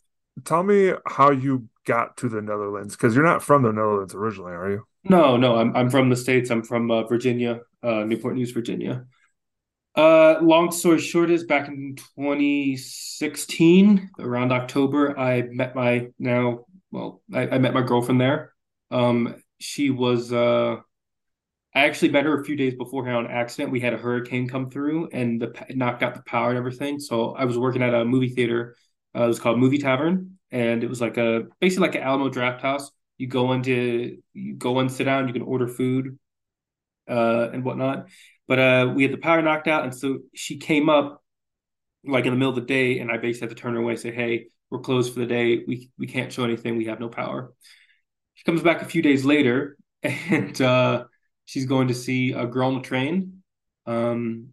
tell 0.46 0.64
me 0.64 0.94
how 1.06 1.32
you 1.32 1.68
got 1.86 2.18
to 2.18 2.30
the 2.30 2.42
Netherlands 2.42 2.96
because 2.96 3.16
you're 3.16 3.26
not 3.26 3.44
from 3.44 3.64
the 3.64 3.72
Netherlands 3.72 4.16
originally, 4.16 4.54
are 4.54 4.70
you? 4.70 4.88
No, 5.04 5.38
no. 5.38 5.56
I'm 5.56 5.76
I'm 5.76 5.90
from 5.90 6.10
the 6.10 6.16
states. 6.16 6.50
I'm 6.50 6.64
from 6.64 6.92
uh, 6.92 7.04
Virginia, 7.04 7.62
uh, 7.84 8.04
Newport 8.04 8.36
News, 8.36 8.52
Virginia. 8.52 9.06
Uh, 9.96 10.38
long 10.42 10.72
story 10.72 11.00
short 11.00 11.30
is 11.32 11.44
back 11.46 11.68
in 11.68 11.96
2016, 12.16 14.10
around 14.20 14.52
October, 14.54 15.18
I 15.20 15.44
met 15.44 15.76
my 15.76 16.08
now 16.20 16.66
well, 16.92 17.22
I, 17.34 17.48
I 17.50 17.58
met 17.58 17.74
my 17.74 17.82
girlfriend 17.82 18.22
there. 18.22 18.54
Um, 18.92 19.36
she 19.60 19.90
was 19.90 20.34
uh 20.34 20.78
I 21.74 21.86
actually 21.86 22.10
met 22.12 22.26
her 22.26 22.40
a 22.40 22.44
few 22.44 22.56
days 22.58 22.74
before 22.74 23.04
beforehand 23.04 23.28
on 23.28 23.32
accident. 23.34 23.72
We 23.72 23.80
had 23.80 23.94
a 23.94 23.98
hurricane 23.98 24.48
come 24.50 24.70
through 24.70 25.10
and 25.14 25.42
the 25.42 25.66
knocked 25.70 26.04
out 26.04 26.16
the 26.16 26.24
power 26.24 26.50
and 26.50 26.58
everything. 26.58 27.00
So 27.00 27.32
I 27.34 27.46
was 27.46 27.58
working 27.58 27.82
at 27.82 27.94
a 27.94 28.04
movie 28.06 28.30
theater. 28.30 28.76
Uh, 29.16 29.24
it 29.24 29.28
was 29.28 29.40
called 29.40 29.60
Movie 29.60 29.78
Tavern, 29.78 30.38
and 30.52 30.84
it 30.84 30.90
was 30.90 31.00
like 31.02 31.18
a 31.18 31.44
basically 31.62 31.88
like 31.88 31.96
an 31.96 32.04
Alamo 32.04 32.30
Drafthouse. 32.30 32.90
You 33.22 33.28
go 33.28 33.52
into 33.54 34.18
you 34.34 34.56
go 34.56 34.80
and 34.80 34.92
sit 34.92 35.04
down. 35.04 35.28
You 35.28 35.34
can 35.34 35.44
order 35.44 35.68
food, 35.68 36.18
uh, 37.08 37.50
and 37.54 37.64
whatnot. 37.64 38.08
But 38.48 38.58
uh, 38.58 38.94
we 38.96 39.04
had 39.04 39.14
the 39.14 39.18
power 39.18 39.40
knocked 39.44 39.68
out, 39.68 39.84
and 39.84 39.94
so 39.94 40.22
she 40.34 40.58
came 40.58 40.90
up 40.90 41.24
like 42.04 42.26
in 42.26 42.32
the 42.32 42.36
middle 42.36 42.50
of 42.50 42.56
the 42.56 42.62
day, 42.62 42.98
and 42.98 43.12
I 43.12 43.18
basically 43.18 43.50
had 43.50 43.56
to 43.56 43.62
turn 43.62 43.76
her 43.76 43.80
away, 43.80 43.92
and 43.92 44.02
say, 44.02 44.12
"Hey, 44.12 44.48
we're 44.72 44.80
closed 44.80 45.14
for 45.14 45.20
the 45.20 45.28
day. 45.28 45.64
We 45.68 45.92
we 46.00 46.08
can't 46.08 46.34
show 46.34 46.44
anything. 46.44 46.78
We 46.78 46.86
have 46.86 47.00
no 47.00 47.10
power." 47.10 47.54
She 48.34 48.44
comes 48.44 48.64
back 48.64 48.82
a 48.82 48.86
few 48.86 49.04
days 49.04 49.24
later, 49.24 49.78
and 50.04 50.60
uh, 50.60 51.04
she's 51.46 51.68
going 51.68 51.90
to 51.90 51.94
see 51.94 52.32
a 52.32 52.48
girl 52.48 52.70
on 52.70 52.76
the 52.76 52.82
train. 52.82 53.44
Um, 53.86 54.48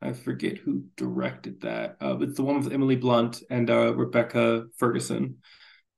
I 0.00 0.12
forget 0.12 0.58
who 0.58 0.84
directed 0.96 1.62
that. 1.62 1.96
Uh, 2.00 2.18
it's 2.20 2.36
the 2.36 2.44
one 2.44 2.62
with 2.62 2.72
Emily 2.72 2.94
Blunt 2.94 3.42
and 3.50 3.68
uh, 3.68 3.92
Rebecca 3.96 4.66
Ferguson. 4.76 5.38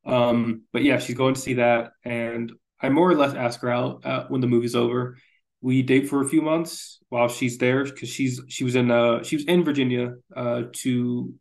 Um, 0.06 0.62
but 0.73 0.82
yeah, 0.82 0.99
she's 0.99 1.17
going 1.17 1.35
to 1.35 1.41
see 1.41 1.55
that, 1.55 1.92
and 2.04 2.52
I 2.81 2.88
more 2.88 3.11
or 3.11 3.14
less 3.16 3.35
ask 3.35 3.61
her 3.61 3.71
out 3.71 4.04
uh, 4.07 4.26
when 4.28 4.40
the 4.40 4.47
movie's 4.47 4.75
over. 4.76 5.19
We 5.61 5.83
date 5.83 6.09
for 6.09 6.23
a 6.23 6.28
few 6.28 6.42
months 6.42 7.00
while 7.09 7.28
she's 7.28 7.59
there 7.59 7.85
because 7.85 8.09
she's 8.09 8.40
she 8.49 8.62
was 8.62 8.76
in 8.76 8.90
uh 8.90 9.23
she 9.25 9.37
was 9.37 9.47
in 9.47 9.64
Virginia 9.64 10.14
uh 10.37 10.64
to 10.75 11.35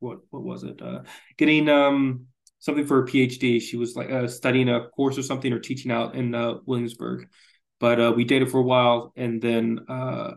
what 0.00 0.18
what 0.30 0.42
was 0.42 0.64
it 0.64 0.80
uh 0.82 1.00
getting 1.36 1.68
um 1.68 2.26
something 2.64 2.86
for 2.86 3.04
a 3.04 3.06
PhD. 3.06 3.60
She 3.60 3.76
was 3.76 3.94
like 3.94 4.10
uh, 4.10 4.26
studying 4.26 4.70
a 4.70 4.88
course 4.88 5.18
or 5.18 5.22
something 5.22 5.52
or 5.52 5.58
teaching 5.58 5.92
out 5.92 6.14
in 6.14 6.34
uh, 6.34 6.54
Williamsburg. 6.64 7.28
But 7.78 8.00
uh, 8.00 8.12
we 8.16 8.24
dated 8.24 8.50
for 8.50 8.58
a 8.58 8.62
while, 8.62 9.12
and 9.16 9.42
then 9.42 9.80
uh, 9.86 10.32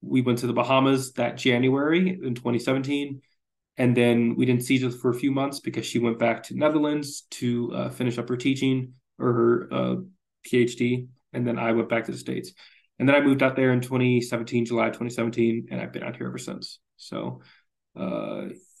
we 0.00 0.22
went 0.22 0.38
to 0.38 0.46
the 0.46 0.52
Bahamas 0.52 1.12
that 1.14 1.36
January 1.36 2.08
in 2.22 2.36
2017. 2.36 3.20
And 3.80 3.96
then 3.96 4.34
we 4.36 4.44
didn't 4.44 4.64
see 4.64 4.84
other 4.84 4.94
for 4.94 5.10
a 5.10 5.14
few 5.14 5.30
months 5.30 5.60
because 5.60 5.86
she 5.86 5.98
went 5.98 6.18
back 6.18 6.42
to 6.44 6.54
Netherlands 6.54 7.22
to 7.30 7.72
uh, 7.72 7.88
finish 7.88 8.18
up 8.18 8.28
her 8.28 8.36
teaching 8.36 8.92
or 9.18 9.32
her 9.32 9.68
uh, 9.72 9.96
PhD. 10.46 11.08
And 11.32 11.46
then 11.46 11.58
I 11.58 11.72
went 11.72 11.88
back 11.88 12.04
to 12.04 12.12
the 12.12 12.18
States. 12.18 12.52
And 12.98 13.08
then 13.08 13.16
I 13.16 13.20
moved 13.20 13.42
out 13.42 13.56
there 13.56 13.72
in 13.72 13.80
2017, 13.80 14.66
July 14.66 14.88
2017, 14.88 15.68
and 15.70 15.80
I've 15.80 15.94
been 15.94 16.02
out 16.02 16.16
here 16.16 16.26
ever 16.26 16.36
since. 16.36 16.78
So, 16.98 17.40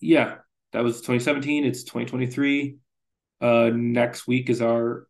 yeah, 0.02 0.34
that 0.72 0.84
was 0.84 0.96
2017. 0.96 1.64
It's 1.64 1.84
2023. 1.84 2.76
Uh, 3.40 3.70
next 3.72 4.26
week 4.26 4.50
is 4.50 4.60
our 4.60 5.06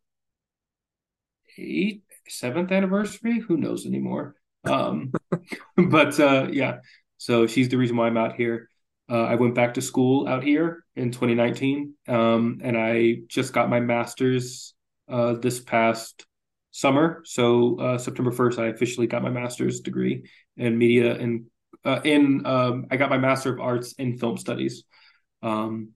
eighth, 1.57 2.05
seventh 2.29 2.71
anniversary. 2.71 3.39
Who 3.39 3.57
knows 3.57 3.85
anymore? 3.85 4.35
Um, 4.63 5.11
but 5.75 6.17
uh, 6.17 6.47
yeah, 6.49 6.77
so 7.17 7.45
she's 7.45 7.67
the 7.67 7.77
reason 7.77 7.97
why 7.97 8.07
I'm 8.07 8.17
out 8.17 8.37
here. 8.37 8.69
Uh, 9.11 9.25
I 9.25 9.35
went 9.35 9.55
back 9.55 9.73
to 9.73 9.81
school 9.81 10.25
out 10.25 10.41
here 10.41 10.85
in 10.95 11.11
2019, 11.11 11.95
um, 12.07 12.61
and 12.63 12.77
I 12.77 13.17
just 13.27 13.51
got 13.51 13.69
my 13.69 13.81
master's 13.81 14.73
uh, 15.09 15.33
this 15.33 15.59
past 15.59 16.25
summer. 16.71 17.21
So 17.25 17.77
uh, 17.77 17.97
September 17.97 18.31
1st, 18.31 18.59
I 18.59 18.67
officially 18.67 19.07
got 19.07 19.21
my 19.21 19.29
master's 19.29 19.81
degree 19.81 20.23
in 20.55 20.77
media 20.77 21.13
and 21.15 21.45
uh, 21.83 21.99
in 22.05 22.45
um, 22.45 22.85
I 22.89 22.95
got 22.95 23.09
my 23.09 23.17
master 23.17 23.53
of 23.53 23.59
arts 23.59 23.93
in 23.93 24.17
film 24.17 24.37
studies. 24.37 24.83
Um, 25.41 25.89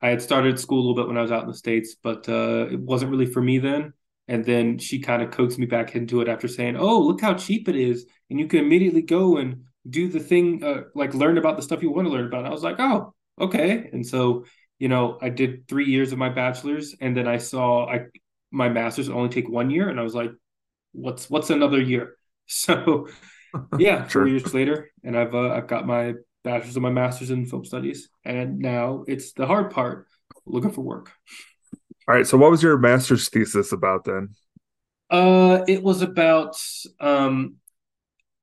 I 0.00 0.08
had 0.08 0.22
started 0.22 0.58
school 0.58 0.78
a 0.78 0.82
little 0.82 0.94
bit 0.94 1.08
when 1.08 1.18
I 1.18 1.22
was 1.22 1.32
out 1.32 1.42
in 1.42 1.48
the 1.48 1.54
States, 1.54 1.96
but 2.02 2.26
uh, 2.28 2.68
it 2.70 2.80
wasn't 2.80 3.10
really 3.10 3.26
for 3.26 3.42
me 3.42 3.58
then. 3.58 3.92
And 4.28 4.44
then 4.44 4.78
she 4.78 5.00
kind 5.00 5.22
of 5.22 5.32
coaxed 5.32 5.58
me 5.58 5.66
back 5.66 5.94
into 5.96 6.20
it 6.20 6.28
after 6.28 6.48
saying, 6.48 6.76
Oh, 6.76 7.00
look 7.00 7.20
how 7.20 7.34
cheap 7.34 7.68
it 7.68 7.76
is. 7.76 8.06
And 8.30 8.38
you 8.38 8.46
can 8.46 8.60
immediately 8.60 9.02
go 9.02 9.36
and 9.36 9.64
do 9.88 10.08
the 10.08 10.20
thing, 10.20 10.62
uh, 10.62 10.82
like 10.94 11.14
learn 11.14 11.38
about 11.38 11.56
the 11.56 11.62
stuff 11.62 11.82
you 11.82 11.90
want 11.90 12.06
to 12.06 12.12
learn 12.12 12.26
about. 12.26 12.40
And 12.40 12.48
I 12.48 12.52
was 12.52 12.62
like, 12.62 12.76
Oh, 12.78 13.14
okay. 13.40 13.88
And 13.92 14.06
so, 14.06 14.44
you 14.78 14.88
know, 14.88 15.18
I 15.20 15.28
did 15.30 15.68
three 15.68 15.86
years 15.86 16.12
of 16.12 16.18
my 16.18 16.28
bachelor's 16.28 16.94
and 17.00 17.16
then 17.16 17.26
I 17.28 17.38
saw 17.38 17.88
I 17.88 18.06
my 18.50 18.68
master's 18.68 19.08
only 19.08 19.28
take 19.28 19.48
one 19.48 19.70
year. 19.70 19.88
And 19.88 19.98
I 20.00 20.02
was 20.02 20.14
like, 20.14 20.30
What's 20.92 21.30
what's 21.30 21.50
another 21.50 21.80
year? 21.80 22.16
So 22.52 23.06
yeah, 23.78 24.06
sure. 24.08 24.22
four 24.22 24.28
years 24.28 24.52
later, 24.52 24.90
and 25.04 25.16
I've 25.16 25.34
uh, 25.34 25.50
I've 25.50 25.68
got 25.68 25.86
my 25.86 26.14
bachelor's 26.42 26.76
and 26.76 26.82
my 26.82 26.90
master's 26.90 27.30
in 27.30 27.46
film 27.46 27.64
studies, 27.64 28.08
and 28.24 28.58
now 28.58 29.04
it's 29.06 29.32
the 29.32 29.46
hard 29.46 29.70
part, 29.70 30.06
looking 30.46 30.72
for 30.72 30.82
work. 30.82 31.12
All 32.08 32.14
right. 32.14 32.26
So, 32.26 32.36
what 32.36 32.50
was 32.50 32.62
your 32.62 32.78
master's 32.78 33.28
thesis 33.28 33.72
about 33.72 34.04
then? 34.04 34.30
Uh, 35.10 35.64
it 35.66 35.82
was 35.82 36.02
about 36.02 36.60
um, 37.00 37.56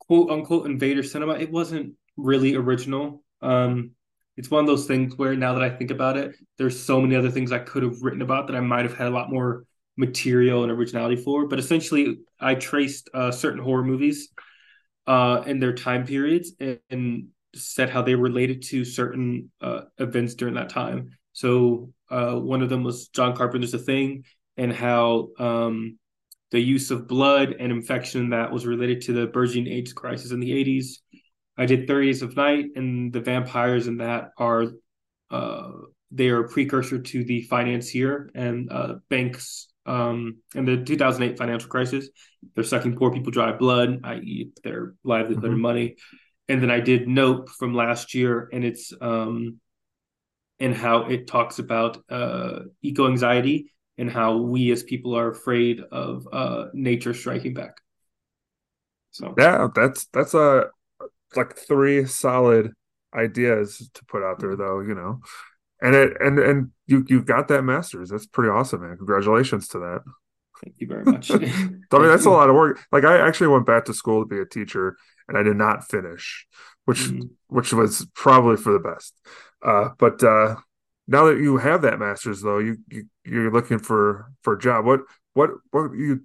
quote 0.07 0.29
unquote 0.29 0.65
invader 0.65 1.03
cinema. 1.03 1.33
It 1.33 1.51
wasn't 1.51 1.93
really 2.15 2.55
original. 2.55 3.23
Um, 3.41 3.91
it's 4.35 4.51
one 4.51 4.63
of 4.63 4.67
those 4.67 4.85
things 4.85 5.17
where 5.17 5.35
now 5.35 5.53
that 5.53 5.63
I 5.63 5.69
think 5.69 5.91
about 5.91 6.17
it, 6.17 6.35
there's 6.57 6.79
so 6.79 7.01
many 7.01 7.15
other 7.15 7.31
things 7.31 7.51
I 7.51 7.59
could 7.59 7.83
have 7.83 8.01
written 8.01 8.21
about 8.21 8.47
that 8.47 8.55
I 8.55 8.59
might 8.59 8.85
have 8.85 8.95
had 8.95 9.07
a 9.07 9.11
lot 9.11 9.31
more 9.31 9.65
material 9.97 10.63
and 10.63 10.71
originality 10.71 11.15
for. 11.15 11.47
But 11.47 11.59
essentially, 11.59 12.19
I 12.39 12.55
traced 12.55 13.09
uh, 13.13 13.31
certain 13.31 13.61
horror 13.63 13.83
movies 13.83 14.29
uh, 15.07 15.41
their 15.41 15.73
time 15.73 16.05
periods 16.05 16.51
and, 16.59 16.79
and, 16.89 17.27
said 17.55 17.89
how 17.89 18.03
they 18.03 18.13
related 18.13 18.61
to 18.61 18.85
certain 18.85 19.49
uh, 19.61 19.81
events 19.97 20.35
during 20.35 20.53
that 20.53 20.69
time. 20.69 21.09
So 21.31 21.91
uh, 22.11 22.35
one 22.35 22.61
of 22.61 22.69
them 22.69 22.83
was 22.83 23.07
John 23.07 23.35
Carpenter's 23.35 23.71
The 23.71 23.79
Thing 23.79 24.25
and 24.57 24.71
how 24.71 25.29
um, 25.39 25.97
the 26.51 26.59
use 26.59 26.91
of 26.91 27.07
blood 27.07 27.55
and 27.59 27.71
infection 27.71 28.29
that 28.29 28.51
was 28.51 28.65
related 28.65 29.01
to 29.01 29.13
the 29.13 29.27
burgeoning 29.27 29.71
AIDS 29.71 29.93
crisis 29.93 30.31
in 30.31 30.39
the 30.39 30.51
80s. 30.51 30.99
I 31.57 31.65
did 31.65 31.87
30 31.87 32.07
Days 32.07 32.21
of 32.21 32.35
Night, 32.35 32.65
and 32.75 33.11
the 33.11 33.19
vampires 33.19 33.87
in 33.87 33.97
that 33.97 34.29
are 34.37 34.65
uh, 35.29 35.71
they 36.11 36.29
are 36.29 36.45
a 36.45 36.47
precursor 36.47 36.99
to 36.99 37.23
the 37.23 37.41
financier 37.43 38.29
and 38.33 38.71
uh, 38.71 38.95
banks 39.09 39.67
um, 39.85 40.37
in 40.55 40.65
the 40.65 40.77
2008 40.77 41.37
financial 41.37 41.69
crisis. 41.69 42.09
They're 42.55 42.63
sucking 42.63 42.95
poor 42.95 43.11
people 43.11 43.31
dry 43.31 43.51
blood, 43.53 44.01
i.e., 44.03 44.51
their 44.63 44.93
livelihood 45.03 45.43
mm-hmm. 45.43 45.53
and 45.53 45.61
money. 45.61 45.95
And 46.47 46.61
then 46.61 46.71
I 46.71 46.79
did 46.79 47.09
Nope 47.09 47.49
from 47.49 47.73
last 47.73 48.13
year, 48.13 48.47
and 48.53 48.63
it's 48.63 48.93
um, 49.01 49.59
and 50.59 50.73
how 50.73 51.03
it 51.03 51.27
talks 51.27 51.59
about 51.59 51.97
uh, 52.09 52.59
eco 52.81 53.07
anxiety 53.07 53.71
and 53.97 54.11
how 54.11 54.37
we 54.37 54.71
as 54.71 54.83
people 54.83 55.15
are 55.15 55.29
afraid 55.29 55.79
of 55.91 56.27
uh, 56.31 56.65
nature 56.73 57.13
striking 57.13 57.53
back. 57.53 57.77
So 59.11 59.33
yeah, 59.37 59.67
that's 59.73 60.05
that's 60.13 60.33
a 60.33 60.65
like 61.35 61.57
three 61.57 62.05
solid 62.05 62.71
ideas 63.13 63.89
to 63.93 64.05
put 64.05 64.23
out 64.23 64.39
there, 64.39 64.55
though. 64.55 64.79
You 64.81 64.93
know, 64.93 65.19
and 65.81 65.95
it 65.95 66.17
and 66.19 66.39
and 66.39 66.71
you 66.85 67.05
you 67.07 67.23
got 67.23 67.47
that 67.47 67.63
masters. 67.63 68.09
That's 68.09 68.27
pretty 68.27 68.49
awesome, 68.49 68.81
man. 68.81 68.97
Congratulations 68.97 69.67
to 69.69 69.79
that. 69.79 70.01
Thank 70.63 70.75
you 70.79 70.87
very 70.87 71.03
much. 71.03 71.31
I 71.31 71.37
mean, 71.37 71.85
that's 71.91 72.25
a 72.25 72.31
lot 72.31 72.49
of 72.49 72.55
work. 72.55 72.79
Like 72.91 73.03
I 73.03 73.25
actually 73.25 73.47
went 73.47 73.65
back 73.65 73.85
to 73.85 73.93
school 73.93 74.21
to 74.21 74.27
be 74.27 74.39
a 74.39 74.45
teacher, 74.45 74.95
and 75.27 75.37
I 75.37 75.43
did 75.43 75.55
not 75.55 75.87
finish, 75.87 76.47
which 76.85 76.99
mm-hmm. 76.99 77.27
which 77.47 77.73
was 77.73 78.07
probably 78.13 78.57
for 78.57 78.73
the 78.73 78.79
best. 78.79 79.15
Uh, 79.65 79.89
but 79.97 80.23
uh, 80.23 80.55
now 81.07 81.25
that 81.25 81.37
you 81.37 81.57
have 81.57 81.81
that 81.83 81.99
master's 81.99 82.41
though 82.41 82.59
you, 82.59 82.77
you 82.89 83.05
you're 83.23 83.51
looking 83.51 83.79
for 83.79 84.31
for 84.41 84.53
a 84.53 84.59
job. 84.59 84.85
What 84.85 85.01
what 85.33 85.51
what 85.71 85.93
you 85.93 86.21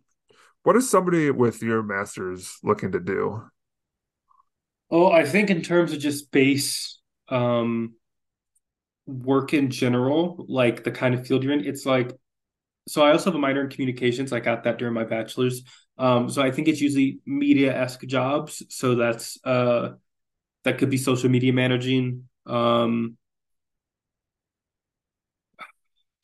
what 0.65 0.77
is 0.77 0.89
somebody 0.89 1.31
with 1.31 1.63
your 1.63 1.83
master's 1.83 2.59
looking 2.63 2.93
to 2.93 3.01
do? 3.01 3.43
Oh 4.91 5.11
i 5.11 5.25
think 5.25 5.49
in 5.51 5.63
terms 5.63 5.93
of 5.93 5.99
just 5.99 6.31
base 6.31 7.01
um 7.29 7.95
work 9.07 9.55
in 9.55 9.71
general 9.71 10.45
like 10.49 10.85
the 10.85 10.91
kind 10.91 11.15
of 11.15 11.27
field 11.27 11.43
you're 11.43 11.53
in 11.53 11.65
it's 11.65 11.87
like 11.87 12.13
so 12.87 13.03
i 13.03 13.11
also 13.11 13.27
have 13.27 13.35
a 13.35 13.39
minor 13.39 13.63
in 13.63 13.71
communications. 13.71 14.33
I 14.33 14.41
got 14.41 14.65
that 14.65 14.79
during 14.79 14.95
my 14.95 15.05
bachelor's. 15.05 15.63
Um 15.99 16.29
so 16.29 16.43
i 16.43 16.51
think 16.51 16.69
it's 16.69 16.81
usually 16.81 17.21
media-esque 17.27 18.03
jobs. 18.03 18.63
So 18.69 18.95
that's 18.97 19.39
uh 19.45 19.91
that 20.65 20.79
could 20.79 20.91
be 20.91 20.99
social 20.99 21.29
media 21.31 21.53
managing 21.53 22.29
um 22.47 23.17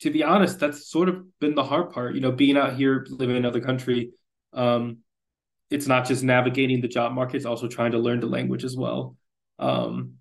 to 0.01 0.09
be 0.09 0.23
honest, 0.23 0.59
that's 0.59 0.89
sort 0.89 1.09
of 1.09 1.39
been 1.39 1.55
the 1.55 1.63
hard 1.63 1.91
part. 1.91 2.15
You 2.15 2.21
know, 2.21 2.31
being 2.31 2.57
out 2.57 2.75
here, 2.75 3.05
living 3.09 3.35
in 3.35 3.43
another 3.43 3.61
country, 3.61 4.11
um, 4.53 4.99
it's 5.69 5.87
not 5.87 6.07
just 6.07 6.23
navigating 6.23 6.81
the 6.81 6.87
job 6.87 7.11
market; 7.13 7.37
it's 7.37 7.45
also 7.45 7.67
trying 7.67 7.91
to 7.91 7.99
learn 7.99 8.19
the 8.19 8.27
language 8.27 8.63
as 8.63 8.75
well. 8.75 9.15
Um, 9.59 10.15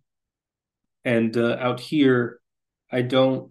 and 1.04 1.36
uh, 1.36 1.56
out 1.60 1.80
here, 1.80 2.40
I 2.90 3.02
don't. 3.02 3.50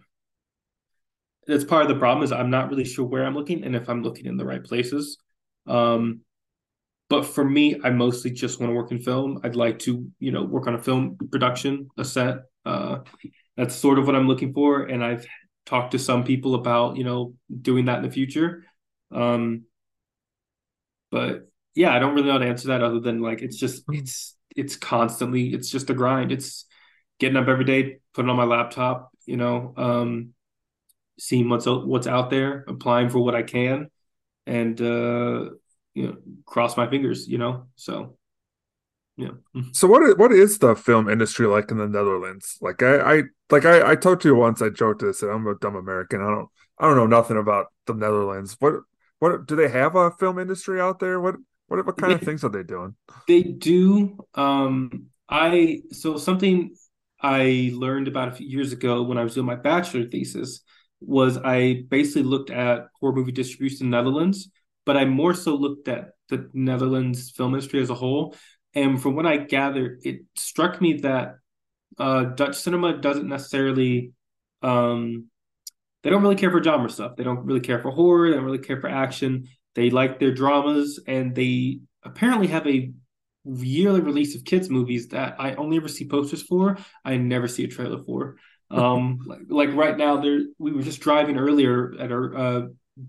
That's 1.47 1.63
part 1.63 1.83
of 1.83 1.87
the 1.87 1.95
problem 1.95 2.23
is 2.23 2.33
I'm 2.33 2.49
not 2.49 2.69
really 2.69 2.83
sure 2.83 3.05
where 3.05 3.25
I'm 3.25 3.33
looking 3.33 3.63
and 3.63 3.73
if 3.73 3.87
I'm 3.89 4.03
looking 4.03 4.25
in 4.25 4.35
the 4.35 4.45
right 4.45 4.63
places. 4.63 5.17
Um, 5.65 6.21
but 7.09 7.25
for 7.25 7.43
me, 7.43 7.79
I 7.81 7.89
mostly 7.89 8.31
just 8.31 8.59
want 8.59 8.69
to 8.69 8.75
work 8.75 8.91
in 8.91 8.99
film. 8.99 9.39
I'd 9.43 9.55
like 9.55 9.79
to, 9.79 10.11
you 10.19 10.31
know, 10.31 10.43
work 10.43 10.67
on 10.67 10.75
a 10.75 10.81
film 10.81 11.17
production, 11.31 11.89
a 11.97 12.03
set. 12.03 12.39
Uh, 12.65 12.99
that's 13.55 13.75
sort 13.75 13.97
of 13.97 14.05
what 14.05 14.15
I'm 14.15 14.27
looking 14.27 14.53
for, 14.53 14.83
and 14.83 15.01
I've 15.01 15.25
talk 15.67 15.91
to 15.91 15.99
some 15.99 16.23
people 16.23 16.55
about 16.55 16.97
you 16.97 17.03
know 17.03 17.35
doing 17.61 17.85
that 17.85 17.97
in 17.97 18.03
the 18.03 18.11
future. 18.11 18.65
Um 19.11 19.65
but 21.09 21.47
yeah 21.73 21.95
i 21.95 21.99
don't 21.99 22.15
really 22.15 22.27
know 22.27 22.33
how 22.33 22.37
to 22.39 22.47
answer 22.47 22.67
that 22.69 22.83
other 22.83 22.99
than 22.99 23.21
like 23.21 23.41
it's 23.41 23.55
just 23.55 23.83
it's 23.89 24.35
it's 24.57 24.75
constantly 24.75 25.53
it's 25.53 25.69
just 25.69 25.89
a 25.89 25.93
grind. 25.93 26.31
It's 26.31 26.65
getting 27.19 27.37
up 27.37 27.47
every 27.47 27.63
day 27.63 27.99
putting 28.13 28.29
on 28.29 28.35
my 28.35 28.43
laptop 28.43 29.11
you 29.25 29.37
know 29.37 29.73
um 29.77 30.33
seeing 31.19 31.49
what's 31.49 31.65
what's 31.65 32.07
out 32.07 32.29
there 32.29 32.65
applying 32.67 33.09
for 33.09 33.19
what 33.19 33.35
i 33.35 33.43
can 33.43 33.89
and 34.45 34.81
uh 34.81 35.49
you 35.93 36.07
know 36.07 36.17
cross 36.45 36.77
my 36.77 36.87
fingers 36.89 37.27
you 37.27 37.37
know 37.37 37.67
so 37.75 38.16
yeah. 39.17 39.31
So 39.73 39.87
what 39.87 40.03
is, 40.03 40.15
what 40.15 40.31
is 40.31 40.59
the 40.59 40.75
film 40.75 41.09
industry 41.09 41.47
like 41.47 41.71
in 41.71 41.77
the 41.77 41.87
Netherlands? 41.87 42.57
Like 42.61 42.83
I, 42.83 43.17
I 43.17 43.23
like 43.49 43.65
I, 43.65 43.91
I 43.91 43.95
talked 43.95 44.21
to 44.21 44.29
you 44.29 44.35
once. 44.35 44.61
I 44.61 44.69
joked 44.69 44.99
to 44.99 45.13
said 45.13 45.29
I'm 45.29 45.47
a 45.47 45.55
dumb 45.55 45.75
American. 45.75 46.21
I 46.21 46.29
don't 46.29 46.49
I 46.77 46.85
don't 46.85 46.95
know 46.95 47.07
nothing 47.07 47.37
about 47.37 47.67
the 47.87 47.95
Netherlands. 47.95 48.55
What 48.59 48.75
what 49.19 49.47
do 49.47 49.55
they 49.55 49.69
have 49.69 49.95
a 49.95 50.11
film 50.11 50.37
industry 50.37 50.79
out 50.79 50.99
there? 50.99 51.19
What 51.19 51.35
what 51.67 51.83
what 51.83 51.97
kind 51.97 52.11
they, 52.11 52.15
of 52.15 52.21
things 52.21 52.43
are 52.43 52.49
they 52.49 52.61
doing? 52.61 52.95
They 53.27 53.41
do. 53.41 54.17
Um, 54.35 55.07
I 55.27 55.81
so 55.91 56.17
something 56.17 56.75
I 57.19 57.71
learned 57.73 58.07
about 58.07 58.27
a 58.27 58.33
few 58.33 58.47
years 58.47 58.71
ago 58.71 59.01
when 59.01 59.17
I 59.17 59.23
was 59.23 59.33
doing 59.33 59.47
my 59.47 59.55
bachelor 59.55 60.05
thesis 60.05 60.61
was 61.01 61.37
I 61.37 61.85
basically 61.89 62.23
looked 62.23 62.51
at 62.51 62.87
horror 62.99 63.13
movie 63.13 63.31
distribution 63.31 63.87
in 63.87 63.91
the 63.91 63.97
Netherlands, 63.97 64.49
but 64.85 64.95
I 64.95 65.05
more 65.05 65.33
so 65.33 65.55
looked 65.55 65.87
at 65.87 66.09
the 66.29 66.49
Netherlands 66.53 67.31
film 67.31 67.53
industry 67.55 67.81
as 67.81 67.89
a 67.89 67.95
whole 67.95 68.35
and 68.77 69.01
from 69.01 69.15
what 69.15 69.25
I 69.25 69.37
gathered, 69.37 70.01
it 70.03 70.21
struck 70.35 70.79
me 70.79 70.99
that 71.01 71.37
uh, 71.97 72.25
Dutch 72.25 72.57
cinema 72.57 72.97
doesn't 72.97 73.27
necessarily 73.27 74.11
um, 74.61 75.29
they 76.03 76.11
don't 76.11 76.21
really 76.21 76.35
care 76.35 76.51
for 76.51 76.63
genre 76.63 76.87
stuff. 76.87 77.15
They 77.15 77.23
don't 77.23 77.43
really 77.43 77.59
care 77.59 77.79
for 77.79 77.89
horror. 77.89 78.29
They 78.29 78.35
don't 78.35 78.45
really 78.45 78.59
care 78.59 78.79
for 78.79 78.87
action. 78.87 79.47
They 79.73 79.89
like 79.89 80.19
their 80.19 80.31
dramas, 80.31 80.99
and 81.07 81.33
they 81.33 81.79
apparently 82.03 82.47
have 82.47 82.67
a 82.67 82.91
yearly 83.45 84.01
release 84.01 84.35
of 84.35 84.45
kids 84.45 84.69
movies 84.69 85.07
that 85.07 85.37
I 85.39 85.55
only 85.55 85.77
ever 85.77 85.87
see 85.87 86.07
posters 86.07 86.43
for. 86.43 86.77
I 87.03 87.17
never 87.17 87.47
see 87.47 87.63
a 87.63 87.67
trailer 87.67 88.03
for. 88.03 88.37
Um, 88.69 89.19
like, 89.25 89.39
like, 89.47 89.73
right 89.73 89.97
now, 89.97 90.17
there 90.17 90.41
we 90.59 90.73
were 90.73 90.81
just 90.81 90.99
driving 90.99 91.37
earlier 91.37 91.93
at 91.97 92.11
our 92.11 92.35
uh, 92.35 92.61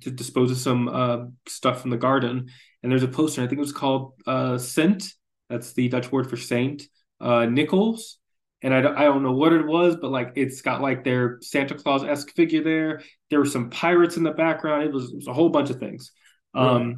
to 0.02 0.10
dispose 0.12 0.52
of 0.52 0.56
some 0.58 0.87
uh, 0.87 1.25
stuff 1.48 1.80
from 1.82 1.90
the 1.90 1.96
garden, 1.96 2.46
and 2.80 2.92
there's 2.92 3.02
a 3.02 3.08
poster. 3.08 3.42
I 3.42 3.48
think 3.48 3.58
it 3.58 3.66
was 3.66 3.72
called 3.72 4.12
uh, 4.25 4.56
Sint 4.58 5.12
that's 5.49 5.73
the 5.73 5.88
Dutch 5.88 6.12
word 6.12 6.28
for 6.28 6.37
saint. 6.37 6.85
Uh, 7.21 7.47
Nichols, 7.47 8.19
and 8.62 8.75
I, 8.75 8.78
I 8.78 9.05
don't 9.05 9.23
know 9.23 9.33
what 9.33 9.52
it 9.52 9.67
was, 9.67 9.97
but 9.97 10.11
like 10.11 10.33
it's 10.37 10.62
got 10.62 10.81
like 10.81 11.05
their 11.05 11.38
Santa 11.43 11.75
Claus 11.75 12.05
esque 12.05 12.31
figure 12.35 12.62
there. 12.62 13.02
There 13.31 13.38
were 13.38 13.47
some 13.47 13.71
pirates 13.71 14.17
in 14.17 14.23
the 14.23 14.31
background. 14.33 14.85
It 14.85 14.93
was, 14.93 15.11
it 15.11 15.17
was 15.17 15.26
a 15.28 15.33
whole 15.33 15.49
bunch 15.49 15.71
of 15.71 15.76
things. 15.76 16.12
Um, 16.55 16.97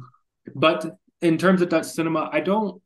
but 0.55 0.85
in 1.21 1.37
terms 1.37 1.61
of 1.61 1.69
Dutch 1.69 1.85
cinema, 1.85 2.29
I 2.31 2.39
don't, 2.41 2.81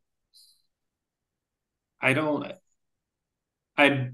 I 2.02 2.14
don't, 2.14 2.52
I, 3.78 4.10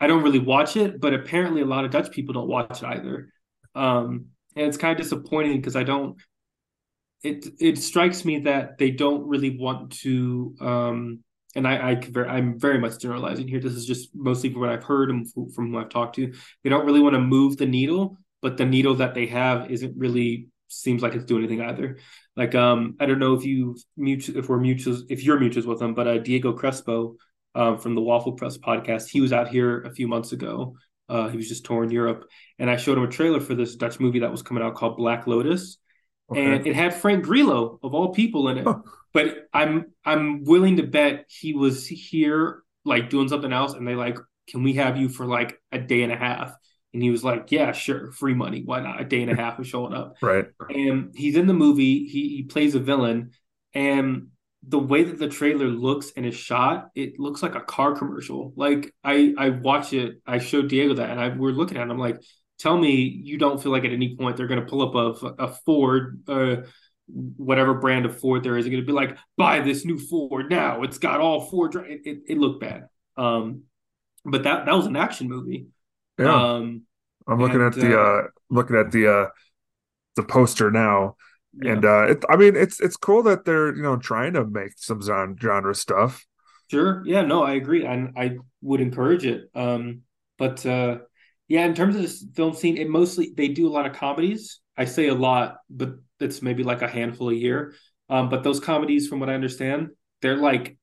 I 0.00 0.06
don't 0.06 0.22
really 0.22 0.38
watch 0.38 0.76
it. 0.76 1.00
But 1.00 1.14
apparently, 1.14 1.62
a 1.62 1.66
lot 1.66 1.84
of 1.84 1.90
Dutch 1.90 2.10
people 2.10 2.34
don't 2.34 2.48
watch 2.48 2.82
it 2.82 2.86
either. 2.86 3.28
Um, 3.74 4.26
and 4.56 4.66
it's 4.66 4.76
kind 4.76 4.92
of 4.92 5.02
disappointing 5.02 5.56
because 5.56 5.76
I 5.76 5.82
don't 5.82 6.16
it 7.24 7.46
it 7.58 7.78
strikes 7.78 8.24
me 8.24 8.40
that 8.40 8.78
they 8.78 8.90
don't 8.90 9.26
really 9.26 9.56
want 9.58 9.92
to 10.00 10.54
um, 10.60 11.24
and 11.56 11.66
I, 11.66 11.96
I 11.96 12.38
am 12.38 12.58
very 12.58 12.78
much 12.78 12.98
generalizing 12.98 13.46
here. 13.46 13.60
This 13.60 13.74
is 13.74 13.86
just 13.86 14.10
mostly 14.14 14.50
from 14.50 14.60
what 14.60 14.70
I've 14.70 14.84
heard 14.84 15.10
and 15.10 15.26
from 15.54 15.70
who 15.70 15.78
I've 15.78 15.88
talked 15.88 16.16
to. 16.16 16.32
They 16.62 16.70
don't 16.70 16.84
really 16.84 17.00
want 17.00 17.14
to 17.14 17.20
move 17.20 17.56
the 17.56 17.66
needle, 17.66 18.18
but 18.42 18.56
the 18.56 18.64
needle 18.64 18.96
that 18.96 19.14
they 19.14 19.26
have 19.26 19.70
isn't 19.70 19.96
really 19.96 20.48
seems 20.66 21.00
like 21.00 21.14
it's 21.14 21.24
doing 21.24 21.44
anything 21.44 21.62
either. 21.62 21.98
Like 22.36 22.54
um, 22.54 22.96
I 23.00 23.06
don't 23.06 23.20
know 23.20 23.34
if 23.34 23.44
you 23.44 23.76
if 23.96 24.48
we're 24.48 24.58
mutuals 24.58 25.02
if 25.08 25.22
you're 25.22 25.38
mutuals 25.38 25.66
with 25.66 25.78
them, 25.78 25.94
but 25.94 26.06
uh, 26.06 26.18
Diego 26.18 26.52
Crespo 26.52 27.16
um, 27.54 27.78
from 27.78 27.94
the 27.94 28.02
Waffle 28.02 28.32
Press 28.32 28.58
podcast, 28.58 29.08
he 29.08 29.20
was 29.20 29.32
out 29.32 29.48
here 29.48 29.82
a 29.82 29.92
few 29.92 30.08
months 30.08 30.32
ago. 30.32 30.76
Uh, 31.08 31.28
he 31.28 31.36
was 31.36 31.48
just 31.48 31.64
touring 31.64 31.90
Europe, 31.90 32.24
and 32.58 32.68
I 32.70 32.76
showed 32.76 32.98
him 32.98 33.04
a 33.04 33.08
trailer 33.08 33.38
for 33.38 33.54
this 33.54 33.76
Dutch 33.76 34.00
movie 34.00 34.20
that 34.20 34.30
was 34.30 34.42
coming 34.42 34.62
out 34.62 34.74
called 34.74 34.96
Black 34.96 35.26
Lotus 35.26 35.78
Okay. 36.30 36.54
And 36.54 36.66
it 36.66 36.74
had 36.74 36.94
Frank 36.94 37.24
Grillo 37.24 37.78
of 37.82 37.94
all 37.94 38.12
people 38.12 38.48
in 38.48 38.58
it. 38.58 38.68
But 39.12 39.48
I'm 39.52 39.92
I'm 40.04 40.44
willing 40.44 40.78
to 40.78 40.82
bet 40.82 41.26
he 41.28 41.52
was 41.54 41.86
here 41.86 42.62
like 42.84 43.10
doing 43.10 43.28
something 43.28 43.52
else 43.52 43.74
and 43.74 43.86
they 43.86 43.94
like, 43.94 44.18
can 44.48 44.62
we 44.62 44.74
have 44.74 44.96
you 44.96 45.08
for 45.08 45.26
like 45.26 45.60
a 45.72 45.78
day 45.78 46.02
and 46.02 46.12
a 46.12 46.16
half? 46.16 46.54
And 46.92 47.02
he 47.02 47.10
was 47.10 47.24
like, 47.24 47.50
Yeah, 47.50 47.72
sure, 47.72 48.12
free 48.12 48.34
money. 48.34 48.62
Why 48.64 48.80
not? 48.80 49.00
A 49.00 49.04
day 49.04 49.22
and 49.22 49.30
a 49.30 49.34
half 49.34 49.58
of 49.58 49.66
showing 49.66 49.92
up. 49.92 50.16
Right. 50.22 50.46
And 50.68 51.12
he's 51.14 51.36
in 51.36 51.46
the 51.46 51.54
movie, 51.54 52.06
he 52.06 52.28
he 52.28 52.42
plays 52.44 52.74
a 52.74 52.80
villain, 52.80 53.32
and 53.74 54.28
the 54.66 54.78
way 54.78 55.04
that 55.04 55.18
the 55.18 55.28
trailer 55.28 55.66
looks 55.66 56.12
and 56.16 56.24
is 56.24 56.34
shot, 56.34 56.90
it 56.94 57.18
looks 57.18 57.42
like 57.42 57.54
a 57.54 57.60
car 57.60 57.94
commercial. 57.96 58.52
Like 58.56 58.94
I 59.02 59.34
I 59.36 59.48
watch 59.50 59.92
it, 59.92 60.20
I 60.26 60.38
showed 60.38 60.68
Diego 60.68 60.94
that, 60.94 61.10
and 61.10 61.20
I 61.20 61.28
we're 61.28 61.50
looking 61.50 61.76
at 61.76 61.86
it. 61.86 61.90
I'm 61.90 61.98
like, 61.98 62.20
tell 62.58 62.76
me 62.76 62.92
you 62.92 63.38
don't 63.38 63.62
feel 63.62 63.72
like 63.72 63.84
at 63.84 63.92
any 63.92 64.16
point 64.16 64.36
they're 64.36 64.46
going 64.46 64.60
to 64.60 64.66
pull 64.66 64.82
up 64.82 64.94
a 64.94 65.44
a 65.44 65.48
Ford, 65.48 66.22
uh, 66.28 66.56
whatever 67.06 67.74
brand 67.74 68.06
of 68.06 68.18
Ford 68.18 68.42
there 68.42 68.56
is, 68.56 68.66
going 68.66 68.80
to 68.80 68.86
be 68.86 68.92
like, 68.92 69.16
buy 69.36 69.60
this 69.60 69.84
new 69.84 69.98
Ford 69.98 70.50
now. 70.50 70.82
It's 70.82 70.98
got 70.98 71.20
all 71.20 71.42
Ford. 71.42 71.74
It, 71.74 72.00
it, 72.04 72.18
it 72.28 72.38
looked 72.38 72.60
bad. 72.60 72.88
Um, 73.16 73.64
but 74.24 74.44
that 74.44 74.66
that 74.66 74.74
was 74.74 74.86
an 74.86 74.96
action 74.96 75.28
movie. 75.28 75.66
Yeah. 76.18 76.34
Um, 76.34 76.82
I'm 77.26 77.40
looking 77.40 77.60
and, 77.60 77.74
at 77.74 77.74
the 77.74 77.98
uh, 77.98 78.02
uh, 78.02 78.22
looking 78.50 78.76
at 78.76 78.90
the 78.92 79.12
uh 79.12 79.28
the 80.16 80.22
poster 80.22 80.70
now 80.70 81.16
yeah. 81.62 81.72
And 81.72 81.84
uh, 81.84 82.02
it, 82.10 82.24
I 82.28 82.36
mean, 82.36 82.56
it's 82.56 82.80
it's 82.80 82.96
cool 82.96 83.22
that 83.24 83.44
they're 83.44 83.74
you 83.74 83.82
know 83.82 83.96
trying 83.96 84.32
to 84.34 84.44
make 84.44 84.72
some 84.76 85.00
genre 85.02 85.74
stuff. 85.74 86.26
Sure. 86.70 87.02
Yeah. 87.06 87.22
No, 87.22 87.42
I 87.42 87.52
agree, 87.52 87.84
and 87.84 88.14
I 88.16 88.38
would 88.62 88.80
encourage 88.80 89.24
it. 89.24 89.50
Um, 89.54 90.02
but 90.38 90.64
uh, 90.66 90.98
yeah, 91.48 91.64
in 91.66 91.74
terms 91.74 91.94
of 91.96 92.02
this 92.02 92.24
film 92.34 92.54
scene, 92.54 92.76
it 92.76 92.88
mostly 92.88 93.32
they 93.36 93.48
do 93.48 93.66
a 93.66 93.72
lot 93.72 93.86
of 93.86 93.94
comedies. 93.94 94.60
I 94.76 94.86
say 94.86 95.08
a 95.08 95.14
lot, 95.14 95.58
but 95.70 95.94
it's 96.20 96.42
maybe 96.42 96.62
like 96.62 96.82
a 96.82 96.88
handful 96.88 97.30
a 97.30 97.34
year. 97.34 97.74
Um, 98.08 98.28
but 98.28 98.42
those 98.42 98.60
comedies, 98.60 99.08
from 99.08 99.20
what 99.20 99.30
I 99.30 99.34
understand, 99.34 99.90
they're 100.22 100.36
like 100.36 100.76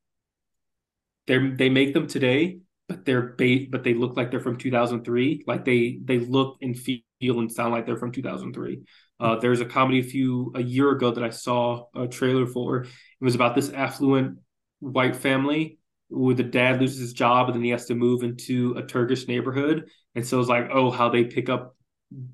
they're 1.28 1.56
they 1.56 1.70
make 1.70 1.94
them 1.94 2.08
today, 2.08 2.60
but 2.88 3.06
they're 3.06 3.34
ba- 3.38 3.66
but 3.70 3.84
they 3.84 3.94
look 3.94 4.18
like 4.18 4.32
they're 4.32 4.40
from 4.40 4.58
2003. 4.58 5.44
Like 5.48 5.66
they 5.66 6.00
they 6.04 6.20
look 6.20 6.58
and 6.62 6.78
feel 6.78 7.02
and 7.22 7.52
sound 7.52 7.72
like 7.74 7.86
they're 7.86 7.98
from 7.98 8.12
2003. 8.12 8.82
Uh, 9.20 9.36
there's 9.38 9.62
a 9.62 9.66
comedy 9.66 10.00
a 10.00 10.04
few 10.04 10.52
a 10.56 10.62
year 10.62 10.90
ago 10.92 11.12
that 11.12 11.24
I 11.24 11.30
saw 11.30 11.86
a 11.96 12.08
trailer 12.08 12.48
for. 12.48 12.82
It 12.84 12.90
was 13.20 13.36
about 13.36 13.56
this 13.56 13.70
affluent 13.72 14.40
white 14.80 15.16
family 15.16 15.78
where 16.12 16.36
the 16.36 16.44
dad 16.44 16.80
loses 16.80 17.00
his 17.00 17.14
job 17.14 17.48
and 17.48 17.56
then 17.56 17.64
he 17.64 17.70
has 17.70 17.86
to 17.86 17.96
move 17.96 18.24
into 18.24 18.76
a 18.78 18.84
Turkish 18.84 19.28
neighborhood. 19.28 19.90
And 20.16 20.26
so 20.26 20.40
it's 20.40 20.50
like, 20.50 20.70
oh, 20.72 20.92
how 20.92 21.10
they 21.10 21.24
pick 21.24 21.50
up 21.50 21.76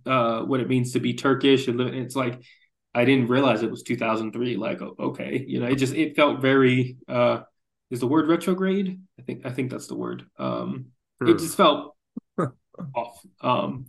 uh, 0.05 0.41
what 0.41 0.60
it 0.60 0.67
means 0.67 0.93
to 0.93 1.00
be 1.00 1.13
Turkish. 1.13 1.67
And 1.67 1.79
it's 1.79 2.15
like, 2.15 2.41
I 2.93 3.05
didn't 3.05 3.27
realize 3.27 3.62
it 3.62 3.69
was 3.69 3.84
2003. 3.84 4.57
Like, 4.57 4.81
okay, 4.81 5.46
you 5.48 5.60
know, 5.60 5.67
it 5.67 5.75
just 5.75 5.93
it 5.93 6.15
felt 6.15 6.41
very. 6.41 6.98
Uh, 7.07 7.41
is 7.89 8.00
the 8.00 8.07
word 8.07 8.27
retrograde? 8.27 9.00
I 9.17 9.22
think 9.22 9.46
I 9.46 9.51
think 9.51 9.72
that's 9.72 9.88
the 9.88 9.96
word. 9.96 10.25
Um, 10.38 10.88
It 11.22 11.38
just 11.39 11.55
felt 11.55 11.96
off. 12.96 13.19
Um, 13.39 13.86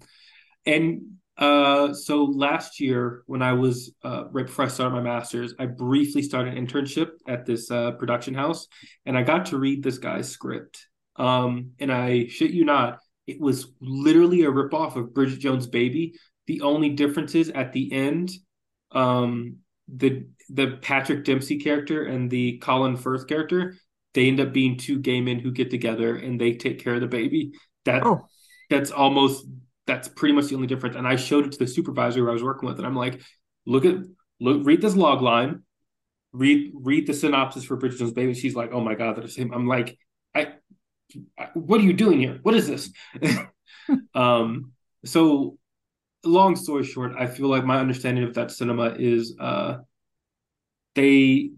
and 0.66 1.17
uh, 1.38 1.95
so 1.95 2.25
last 2.25 2.80
year, 2.80 3.23
when 3.26 3.42
I 3.42 3.52
was 3.52 3.95
uh, 4.02 4.25
right 4.33 4.47
before 4.47 4.64
I 4.64 4.68
started 4.68 4.95
my 4.95 5.02
master's, 5.02 5.54
I 5.59 5.66
briefly 5.66 6.23
started 6.23 6.57
an 6.57 6.66
internship 6.66 7.11
at 7.28 7.47
this 7.47 7.71
uh, 7.71 7.92
production 7.92 8.35
house, 8.35 8.66
and 9.07 9.16
I 9.16 9.23
got 9.23 9.47
to 9.47 9.59
read 9.59 9.83
this 9.83 9.99
guy's 9.99 10.28
script. 10.28 10.88
Um, 11.14 11.73
and 11.78 11.92
I 11.92 12.26
shit 12.26 12.50
you 12.50 12.64
not, 12.64 12.99
it 13.26 13.40
was 13.40 13.73
literally 13.80 14.42
a 14.42 14.50
ripoff 14.50 14.97
of 14.97 15.14
Bridget 15.14 15.38
Jones' 15.38 15.68
Baby. 15.68 16.14
The 16.47 16.62
only 16.62 16.90
difference 16.90 17.35
is 17.35 17.50
at 17.50 17.73
the 17.73 17.92
end, 17.92 18.33
um, 18.90 19.59
the 19.87 20.26
the 20.49 20.78
Patrick 20.82 21.25
Dempsey 21.25 21.58
character 21.58 22.04
and 22.04 22.30
the 22.30 22.58
Colin 22.58 22.97
Firth 22.97 23.28
character, 23.28 23.76
they 24.15 24.26
end 24.26 24.41
up 24.41 24.52
being 24.52 24.76
two 24.76 24.99
gay 24.99 25.21
men 25.21 25.39
who 25.39 25.52
get 25.52 25.71
together 25.71 26.17
and 26.17 26.41
they 26.41 26.54
take 26.54 26.82
care 26.82 26.95
of 26.95 27.00
the 27.00 27.06
baby. 27.06 27.52
That 27.84 28.04
oh. 28.04 28.26
that's 28.71 28.91
almost 28.91 29.47
that's 29.88 30.06
pretty 30.06 30.34
much 30.34 30.46
the 30.46 30.54
only 30.54 30.68
difference. 30.68 30.94
And 30.94 31.08
I 31.08 31.16
showed 31.16 31.46
it 31.46 31.52
to 31.52 31.58
the 31.58 31.66
supervisor 31.66 32.20
who 32.20 32.28
I 32.28 32.32
was 32.32 32.44
working 32.44 32.68
with, 32.68 32.76
and 32.76 32.86
I'm 32.86 32.94
like, 32.94 33.20
look 33.66 33.84
at 33.84 33.96
look, 34.38 34.64
read 34.64 34.82
this 34.82 34.94
log 34.94 35.22
line, 35.22 35.62
read 36.32 36.72
read 36.74 37.06
the 37.06 37.14
synopsis 37.14 37.64
for 37.64 37.76
Bridget 37.76 37.98
Jones' 37.98 38.12
Baby. 38.12 38.34
She's 38.34 38.54
like, 38.54 38.70
oh 38.72 38.80
my 38.80 38.94
god, 38.94 39.16
that 39.16 39.24
is 39.24 39.34
him. 39.34 39.50
I'm 39.52 39.66
like, 39.66 39.98
I, 40.34 40.52
I 41.36 41.48
what 41.54 41.80
are 41.80 41.84
you 41.84 41.94
doing 41.94 42.20
here? 42.20 42.38
What 42.42 42.54
is 42.54 42.68
this? 42.68 42.92
um, 44.14 44.72
so 45.04 45.58
long 46.24 46.54
story 46.54 46.84
short, 46.84 47.12
I 47.18 47.26
feel 47.26 47.48
like 47.48 47.64
my 47.64 47.78
understanding 47.80 48.24
of 48.24 48.34
that 48.34 48.50
cinema 48.50 48.94
is 48.98 49.36
uh 49.40 49.78
they 50.94 51.50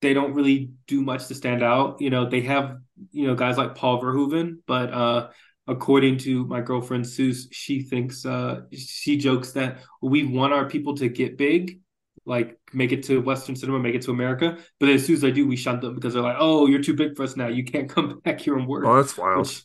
they 0.00 0.14
don't 0.14 0.34
really 0.34 0.70
do 0.86 1.02
much 1.02 1.26
to 1.26 1.34
stand 1.34 1.62
out. 1.62 2.00
You 2.00 2.10
know, 2.10 2.28
they 2.28 2.42
have, 2.42 2.76
you 3.10 3.26
know, 3.26 3.34
guys 3.34 3.58
like 3.58 3.74
Paul 3.74 4.00
Verhoeven, 4.02 4.58
but 4.66 4.92
uh 4.92 5.28
according 5.68 6.16
to 6.18 6.44
my 6.46 6.60
girlfriend 6.60 7.04
Seuss, 7.04 7.46
she 7.52 7.82
thinks 7.82 8.24
uh, 8.26 8.62
she 8.72 9.16
jokes 9.18 9.52
that 9.52 9.78
we 10.02 10.24
want 10.24 10.54
our 10.54 10.68
people 10.68 10.96
to 10.96 11.08
get 11.08 11.36
big, 11.36 11.80
like 12.24 12.58
make 12.72 12.90
it 12.90 13.04
to 13.04 13.20
Western 13.20 13.54
cinema, 13.54 13.78
make 13.78 13.94
it 13.94 14.02
to 14.02 14.10
America. 14.10 14.58
But 14.80 14.88
as 14.88 15.06
soon 15.06 15.16
as 15.16 15.20
they 15.20 15.30
do, 15.30 15.46
we 15.46 15.56
shunt 15.56 15.82
them 15.82 15.94
because 15.94 16.14
they're 16.14 16.22
like, 16.22 16.36
"Oh, 16.38 16.66
you're 16.66 16.82
too 16.82 16.94
big 16.94 17.16
for 17.16 17.22
us 17.22 17.36
now. 17.36 17.48
You 17.48 17.64
can't 17.64 17.88
come 17.94 18.20
back 18.24 18.40
here 18.40 18.56
and 18.56 18.66
work." 18.66 18.84
Oh, 18.86 18.96
that's 18.96 19.16
wild. 19.16 19.46
Which, 19.46 19.64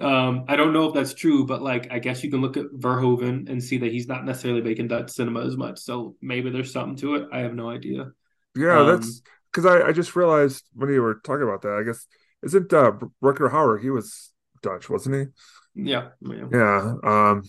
um, 0.00 0.44
I 0.46 0.54
don't 0.54 0.72
know 0.72 0.86
if 0.86 0.94
that's 0.94 1.14
true, 1.14 1.44
but 1.44 1.62
like 1.62 1.92
I 1.92 1.98
guess 1.98 2.22
you 2.22 2.30
can 2.30 2.40
look 2.40 2.56
at 2.56 2.66
Verhoeven 2.66 3.50
and 3.50 3.62
see 3.62 3.78
that 3.78 3.90
he's 3.90 4.06
not 4.06 4.24
necessarily 4.24 4.62
making 4.62 4.88
that 4.88 5.10
cinema 5.10 5.44
as 5.44 5.56
much. 5.56 5.80
So 5.80 6.16
maybe 6.22 6.50
there's 6.50 6.72
something 6.72 6.96
to 6.98 7.16
it. 7.16 7.28
I 7.32 7.40
have 7.40 7.54
no 7.54 7.68
idea. 7.68 8.12
Yeah, 8.56 8.80
um, 8.80 8.86
that's 8.86 9.20
because 9.52 9.66
I, 9.66 9.88
I 9.88 9.92
just 9.92 10.14
realized 10.14 10.64
when 10.74 10.90
you 10.90 11.02
were 11.02 11.20
talking 11.24 11.42
about 11.42 11.62
that. 11.62 11.72
I 11.72 11.82
guess 11.82 12.06
isn't 12.42 12.72
uh 12.72 12.92
Rutger 13.22 13.50
Hauer? 13.50 13.80
He 13.80 13.90
was 13.90 14.29
Dutch, 14.62 14.88
wasn't 14.88 15.16
he? 15.16 15.90
Yeah, 15.90 16.08
yeah. 16.20 16.44
yeah. 16.52 16.94
Um, 17.04 17.42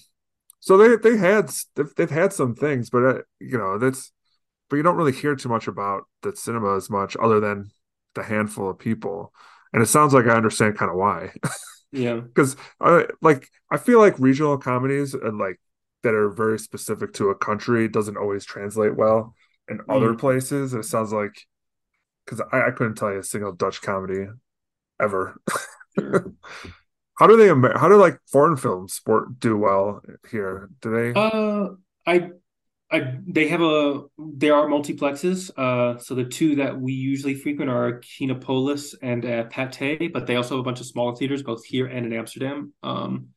so 0.60 0.78
they 0.78 0.96
they 0.96 1.18
had 1.18 1.52
they've, 1.76 1.94
they've 1.96 2.10
had 2.10 2.34
some 2.34 2.56
things, 2.56 2.90
but 2.90 3.04
uh, 3.04 3.22
you 3.40 3.58
know 3.58 3.78
that's 3.78 4.12
but 4.70 4.78
you 4.78 4.84
don't 4.84 4.96
really 4.96 5.12
hear 5.12 5.36
too 5.36 5.50
much 5.50 5.68
about 5.68 6.04
the 6.22 6.36
cinema 6.36 6.78
as 6.78 6.90
much, 6.90 7.18
other 7.22 7.40
than 7.40 7.72
the 8.16 8.24
handful 8.24 8.70
of 8.70 8.80
people. 8.80 9.34
And 9.74 9.84
it 9.84 9.88
sounds 9.88 10.14
like 10.14 10.26
I 10.26 10.36
understand 10.36 10.78
kind 10.78 10.92
of 10.92 10.98
why. 10.98 11.34
yeah, 11.92 12.16
because 12.16 12.56
I 12.80 13.06
like 13.22 13.50
I 13.70 13.78
feel 13.78 14.00
like 14.00 14.20
regional 14.20 14.58
comedies 14.58 15.14
and 15.14 15.38
like 15.38 15.60
that 16.04 16.14
are 16.14 16.30
very 16.30 16.60
specific 16.60 17.14
to 17.14 17.30
a 17.30 17.36
country 17.36 17.88
doesn't 17.88 18.18
always 18.18 18.46
translate 18.46 18.96
well 18.96 19.36
in 19.68 19.80
mm. 19.80 19.96
other 19.96 20.14
places. 20.14 20.74
And 20.74 20.84
it 20.84 20.88
sounds 20.88 21.12
like 21.12 21.34
because 22.26 22.42
I, 22.52 22.68
I 22.68 22.72
couldn't 22.72 22.96
tell 22.96 23.12
you 23.12 23.20
a 23.20 23.24
single 23.24 23.52
Dutch 23.52 23.82
comedy 23.82 24.28
ever. 25.02 25.40
Sure. 26.00 26.34
How 27.18 27.28
do 27.28 27.38
they? 27.38 27.48
How 27.48 27.88
do 27.88 27.98
like 27.98 28.18
foreign 28.32 28.58
films 28.58 28.94
sport 28.94 29.40
do 29.40 29.58
well 29.58 30.02
here? 30.30 30.70
Do 30.82 30.92
they? 30.92 31.20
Uh, 31.20 31.70
I, 32.06 32.32
I 32.92 33.18
they 33.28 33.48
have 33.48 33.62
a 33.62 34.04
there 34.18 34.56
are 34.56 34.68
multiplexes. 34.68 35.52
Uh, 35.56 36.00
so 36.00 36.16
the 36.16 36.26
two 36.26 36.56
that 36.56 36.80
we 36.80 36.94
usually 36.94 37.36
frequent 37.36 37.70
are 37.70 38.00
Kinepolis 38.00 38.96
and 39.02 39.26
uh, 39.26 39.44
Pathé, 39.46 40.12
but 40.12 40.26
they 40.26 40.36
also 40.36 40.56
have 40.56 40.62
a 40.62 40.64
bunch 40.64 40.80
of 40.80 40.88
smaller 40.88 41.16
theaters 41.16 41.44
both 41.44 41.66
here 41.66 41.88
and 41.88 42.06
in 42.06 42.14
Amsterdam. 42.14 42.74
Um, 42.82 43.28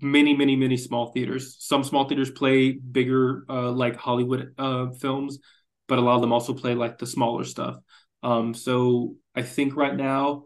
many, 0.00 0.36
many, 0.36 0.56
many 0.56 0.76
small 0.76 1.12
theaters. 1.12 1.56
Some 1.58 1.84
small 1.84 2.08
theaters 2.08 2.30
play 2.30 2.72
bigger, 2.72 3.44
uh, 3.48 3.70
like 3.70 3.96
Hollywood 3.96 4.54
uh, 4.58 4.90
films, 4.90 5.38
but 5.86 5.98
a 5.98 6.00
lot 6.00 6.16
of 6.16 6.20
them 6.20 6.32
also 6.32 6.54
play 6.54 6.74
like 6.74 6.98
the 6.98 7.06
smaller 7.06 7.44
stuff. 7.44 7.76
Um, 8.22 8.54
so 8.54 9.16
I 9.34 9.42
think 9.42 9.76
right 9.76 9.96
now 9.96 10.44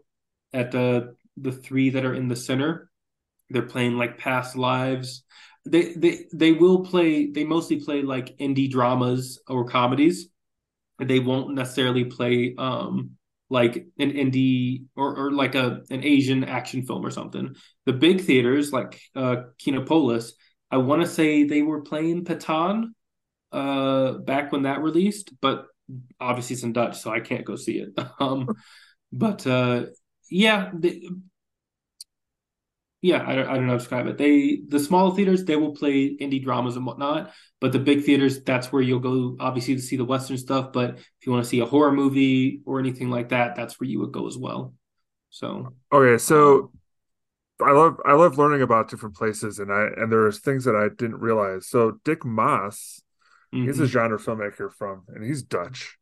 at 0.51 0.71
the 0.71 1.15
the 1.37 1.51
three 1.51 1.91
that 1.91 2.05
are 2.05 2.13
in 2.13 2.27
the 2.27 2.35
center. 2.35 2.89
They're 3.49 3.61
playing 3.63 3.97
like 3.97 4.17
past 4.17 4.55
lives. 4.55 5.23
They 5.65 5.93
they 5.93 6.25
they 6.33 6.51
will 6.51 6.83
play. 6.85 7.31
They 7.31 7.43
mostly 7.43 7.79
play 7.79 8.01
like 8.01 8.37
indie 8.37 8.69
dramas 8.69 9.41
or 9.47 9.65
comedies. 9.65 10.27
They 10.99 11.19
won't 11.19 11.53
necessarily 11.53 12.05
play 12.05 12.55
um 12.57 13.11
like 13.49 13.75
an 13.99 14.11
indie 14.11 14.85
or, 14.95 15.15
or 15.15 15.31
like 15.31 15.55
a 15.55 15.81
an 15.89 16.03
Asian 16.03 16.43
action 16.43 16.85
film 16.85 17.05
or 17.05 17.11
something. 17.11 17.55
The 17.85 17.93
big 17.93 18.21
theaters 18.21 18.73
like 18.73 18.99
uh 19.15 19.35
Kinepolis, 19.63 20.31
I 20.71 20.77
want 20.77 21.01
to 21.01 21.07
say 21.07 21.43
they 21.43 21.61
were 21.61 21.81
playing 21.81 22.25
Pathaan 22.25 22.93
uh 23.51 24.13
back 24.13 24.51
when 24.51 24.63
that 24.63 24.81
released, 24.81 25.33
but 25.41 25.67
obviously 26.19 26.55
it's 26.55 26.63
in 26.63 26.73
Dutch, 26.73 26.99
so 26.99 27.11
I 27.11 27.19
can't 27.19 27.45
go 27.45 27.55
see 27.55 27.79
it. 27.79 27.89
um 28.19 28.49
but 29.11 29.45
uh 29.45 29.85
yeah, 30.29 30.71
the, 30.73 31.09
yeah, 33.03 33.21
I, 33.27 33.35
don't, 33.35 33.47
I 33.47 33.53
don't 33.55 33.65
know 33.65 33.73
how 33.73 33.77
to 33.77 33.79
describe 33.79 34.07
it. 34.07 34.17
They 34.17 34.61
the 34.65 34.79
small 34.79 35.11
theaters 35.11 35.43
they 35.43 35.57
will 35.57 35.75
play 35.75 36.15
indie 36.15 36.41
dramas 36.41 36.77
and 36.77 36.85
whatnot, 36.85 37.31
but 37.59 37.73
the 37.73 37.79
big 37.79 38.05
theaters 38.05 38.41
that's 38.43 38.71
where 38.71 38.81
you'll 38.81 38.99
go 38.99 39.35
obviously 39.41 39.75
to 39.75 39.81
see 39.81 39.97
the 39.97 40.05
western 40.05 40.37
stuff. 40.37 40.71
But 40.71 40.91
if 40.95 41.25
you 41.25 41.33
want 41.33 41.43
to 41.43 41.49
see 41.49 41.59
a 41.59 41.65
horror 41.65 41.91
movie 41.91 42.61
or 42.65 42.79
anything 42.79 43.09
like 43.09 43.29
that, 43.29 43.55
that's 43.55 43.77
where 43.77 43.89
you 43.89 43.99
would 43.99 44.13
go 44.13 44.25
as 44.25 44.37
well. 44.37 44.73
So 45.31 45.73
okay, 45.91 46.17
so 46.17 46.71
I 47.61 47.71
love 47.71 47.97
I 48.05 48.13
love 48.13 48.37
learning 48.37 48.61
about 48.61 48.89
different 48.89 49.15
places, 49.15 49.59
and 49.59 49.69
I 49.69 49.87
and 49.97 50.09
there's 50.09 50.39
things 50.39 50.63
that 50.63 50.75
I 50.75 50.87
didn't 50.87 51.19
realize. 51.19 51.67
So 51.67 51.99
Dick 52.05 52.23
Maas, 52.23 53.03
mm-hmm. 53.53 53.67
he's 53.67 53.79
a 53.79 53.83
mm-hmm. 53.83 53.91
genre 53.91 54.17
filmmaker 54.17 54.71
from, 54.71 55.03
and 55.09 55.25
he's 55.25 55.43
Dutch. 55.43 55.97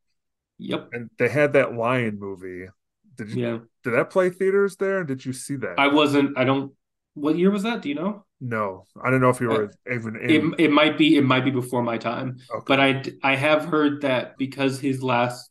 Yep. 0.59 0.89
And 0.93 1.09
they 1.17 1.29
had 1.29 1.53
that 1.53 1.73
Lion 1.73 2.19
movie 2.19 2.67
did 3.15 3.31
you? 3.31 3.45
Yeah. 3.45 3.57
Did 3.83 3.91
that 3.91 4.09
play 4.09 4.29
theaters 4.29 4.75
there? 4.77 5.03
Did 5.03 5.25
you 5.25 5.33
see 5.33 5.55
that? 5.57 5.75
I 5.77 5.87
wasn't. 5.87 6.37
I 6.37 6.43
don't. 6.43 6.73
What 7.13 7.37
year 7.37 7.51
was 7.51 7.63
that? 7.63 7.81
Do 7.81 7.89
you 7.89 7.95
know? 7.95 8.25
No, 8.39 8.85
I 9.03 9.11
don't 9.11 9.21
know 9.21 9.29
if 9.29 9.39
you 9.39 9.49
were 9.49 9.65
uh, 9.65 9.93
even 9.93 10.15
in. 10.15 10.53
It, 10.53 10.65
it 10.65 10.71
might 10.71 10.97
be. 10.97 11.17
It 11.17 11.23
might 11.23 11.45
be 11.45 11.51
before 11.51 11.83
my 11.83 11.97
time. 11.97 12.37
Okay. 12.53 12.63
But 12.67 12.79
I 12.79 13.03
I 13.23 13.35
have 13.35 13.65
heard 13.65 14.01
that 14.01 14.37
because 14.37 14.79
his 14.79 15.03
last 15.03 15.49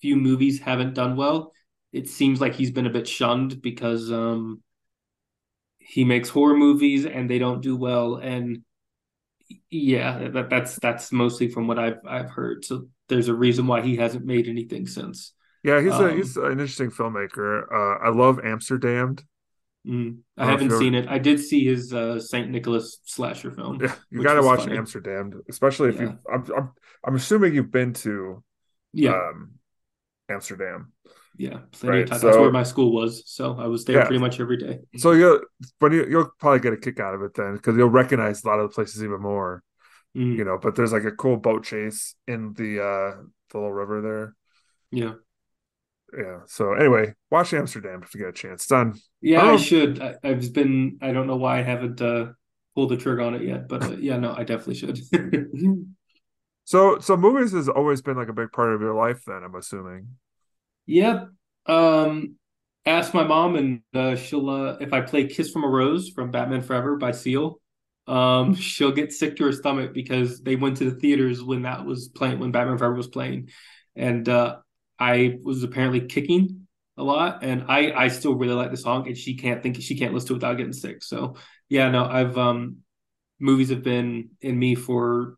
few 0.00 0.16
movies 0.16 0.60
haven't 0.60 0.94
done 0.94 1.16
well, 1.16 1.52
it 1.92 2.08
seems 2.08 2.40
like 2.40 2.54
he's 2.54 2.70
been 2.70 2.86
a 2.86 2.90
bit 2.90 3.08
shunned 3.08 3.60
because 3.62 4.12
um, 4.12 4.62
he 5.78 6.04
makes 6.04 6.28
horror 6.28 6.56
movies 6.56 7.06
and 7.06 7.28
they 7.28 7.38
don't 7.38 7.62
do 7.62 7.76
well. 7.76 8.16
And 8.16 8.62
yeah, 9.70 10.28
that, 10.28 10.50
that's 10.50 10.76
that's 10.76 11.10
mostly 11.10 11.48
from 11.48 11.66
what 11.66 11.78
I've 11.78 11.98
I've 12.06 12.30
heard. 12.30 12.64
So 12.64 12.88
there's 13.08 13.28
a 13.28 13.34
reason 13.34 13.66
why 13.66 13.80
he 13.80 13.96
hasn't 13.96 14.26
made 14.26 14.48
anything 14.48 14.86
since. 14.86 15.32
Yeah, 15.68 15.80
he's 15.82 15.92
um, 15.92 16.04
a 16.04 16.14
he's 16.14 16.36
an 16.36 16.52
interesting 16.52 16.90
filmmaker. 16.90 17.64
Uh, 17.70 18.06
I 18.06 18.08
love 18.08 18.40
Amsterdamned. 18.42 19.22
Mm, 19.86 20.18
I, 20.36 20.44
I 20.44 20.50
haven't 20.50 20.72
seen 20.78 20.94
it. 20.94 21.08
I 21.08 21.18
did 21.18 21.40
see 21.40 21.64
his 21.64 21.92
uh, 21.92 22.18
Saint 22.20 22.50
Nicholas 22.50 23.00
slasher 23.04 23.50
film. 23.50 23.78
Yeah, 23.80 23.94
you 24.10 24.22
got 24.22 24.34
to 24.34 24.42
watch 24.42 24.60
funny. 24.60 24.76
Amsterdamned, 24.76 25.34
especially 25.48 25.90
if 25.90 25.96
yeah. 25.96 26.02
you. 26.02 26.18
I'm, 26.32 26.44
I'm 26.56 26.70
I'm 27.06 27.14
assuming 27.16 27.54
you've 27.54 27.70
been 27.70 27.92
to. 27.94 28.42
Yeah. 28.92 29.12
Um, 29.12 29.52
Amsterdam. 30.30 30.92
Yeah, 31.36 31.60
right. 31.82 32.08
So, 32.08 32.18
that's 32.18 32.36
where 32.36 32.50
my 32.50 32.64
school 32.64 32.92
was, 32.92 33.22
so 33.26 33.56
I 33.58 33.66
was 33.66 33.84
there 33.84 33.98
yeah. 33.98 34.06
pretty 34.06 34.18
much 34.20 34.40
every 34.40 34.56
day. 34.56 34.80
So 34.96 35.12
you'll, 35.12 35.40
but 35.78 35.92
you, 35.92 36.04
will 36.10 36.32
probably 36.40 36.58
get 36.58 36.72
a 36.72 36.76
kick 36.76 36.98
out 36.98 37.14
of 37.14 37.22
it 37.22 37.32
then, 37.34 37.54
because 37.54 37.76
you'll 37.76 37.90
recognize 37.90 38.42
a 38.42 38.48
lot 38.48 38.58
of 38.58 38.68
the 38.68 38.74
places 38.74 39.04
even 39.04 39.22
more. 39.22 39.62
Mm. 40.16 40.36
You 40.36 40.44
know, 40.44 40.58
but 40.60 40.74
there's 40.74 40.92
like 40.92 41.04
a 41.04 41.12
cool 41.12 41.36
boat 41.36 41.64
chase 41.64 42.14
in 42.26 42.54
the 42.54 42.82
uh 42.82 43.22
the 43.50 43.58
little 43.58 43.72
river 43.72 44.00
there. 44.00 44.36
Yeah. 44.90 45.14
Yeah. 46.16 46.40
So 46.46 46.72
anyway, 46.72 47.14
watch 47.30 47.52
Amsterdamned 47.52 48.04
if 48.04 48.14
you 48.14 48.20
get 48.20 48.30
a 48.30 48.32
chance. 48.32 48.66
Done. 48.66 48.94
Yeah, 49.20 49.42
I, 49.42 49.52
I 49.52 49.56
should. 49.56 50.00
I, 50.00 50.14
have 50.22 50.52
been. 50.52 50.98
I 51.02 51.12
don't 51.12 51.26
know 51.26 51.36
why 51.36 51.58
I 51.58 51.62
haven't 51.62 52.00
uh, 52.00 52.32
pulled 52.74 52.90
the 52.90 52.96
trigger 52.96 53.22
on 53.22 53.34
it 53.34 53.42
yet, 53.42 53.68
but 53.68 53.84
uh, 53.84 53.96
yeah, 53.96 54.16
no, 54.16 54.34
I 54.34 54.44
definitely 54.44 54.76
should. 54.76 54.98
so, 56.64 56.98
so 56.98 57.16
movies 57.16 57.52
has 57.52 57.68
always 57.68 58.00
been 58.00 58.16
like 58.16 58.28
a 58.28 58.32
big 58.32 58.52
part 58.52 58.74
of 58.74 58.80
your 58.80 58.94
life. 58.94 59.22
Then 59.26 59.42
I'm 59.44 59.54
assuming. 59.54 60.08
Yep. 60.86 61.28
Um, 61.66 62.36
ask 62.86 63.12
my 63.12 63.24
mom, 63.24 63.56
and 63.56 63.82
uh, 63.94 64.16
she'll 64.16 64.48
uh, 64.48 64.76
if 64.80 64.92
I 64.92 65.02
play 65.02 65.26
"Kiss 65.26 65.50
from 65.50 65.64
a 65.64 65.68
Rose" 65.68 66.08
from 66.08 66.30
Batman 66.30 66.62
Forever 66.62 66.96
by 66.96 67.12
Seal, 67.12 67.60
um, 68.06 68.54
she'll 68.56 68.92
get 68.92 69.12
sick 69.12 69.36
to 69.36 69.44
her 69.44 69.52
stomach 69.52 69.92
because 69.92 70.40
they 70.40 70.56
went 70.56 70.78
to 70.78 70.90
the 70.90 70.98
theaters 70.98 71.42
when 71.42 71.62
that 71.62 71.84
was 71.84 72.08
playing, 72.08 72.38
when 72.38 72.50
Batman 72.50 72.78
Forever 72.78 72.94
was 72.94 73.08
playing, 73.08 73.50
and 73.94 74.26
uh, 74.28 74.56
I 74.98 75.38
was 75.42 75.62
apparently 75.62 76.00
kicking 76.02 76.66
a 76.96 77.02
lot, 77.02 77.42
and 77.42 77.64
I 77.68 77.92
I 77.92 78.08
still 78.08 78.34
really 78.34 78.54
like 78.54 78.70
the 78.70 78.76
song, 78.76 79.06
and 79.06 79.16
she 79.16 79.36
can't 79.36 79.62
think 79.62 79.80
she 79.80 79.96
can't 79.96 80.14
listen 80.14 80.28
to 80.28 80.32
it 80.34 80.36
without 80.36 80.56
getting 80.56 80.72
sick. 80.72 81.02
So 81.02 81.36
yeah, 81.68 81.90
no, 81.90 82.04
I've 82.04 82.36
um, 82.36 82.78
movies 83.38 83.70
have 83.70 83.82
been 83.82 84.30
in 84.40 84.58
me 84.58 84.74
for 84.74 85.36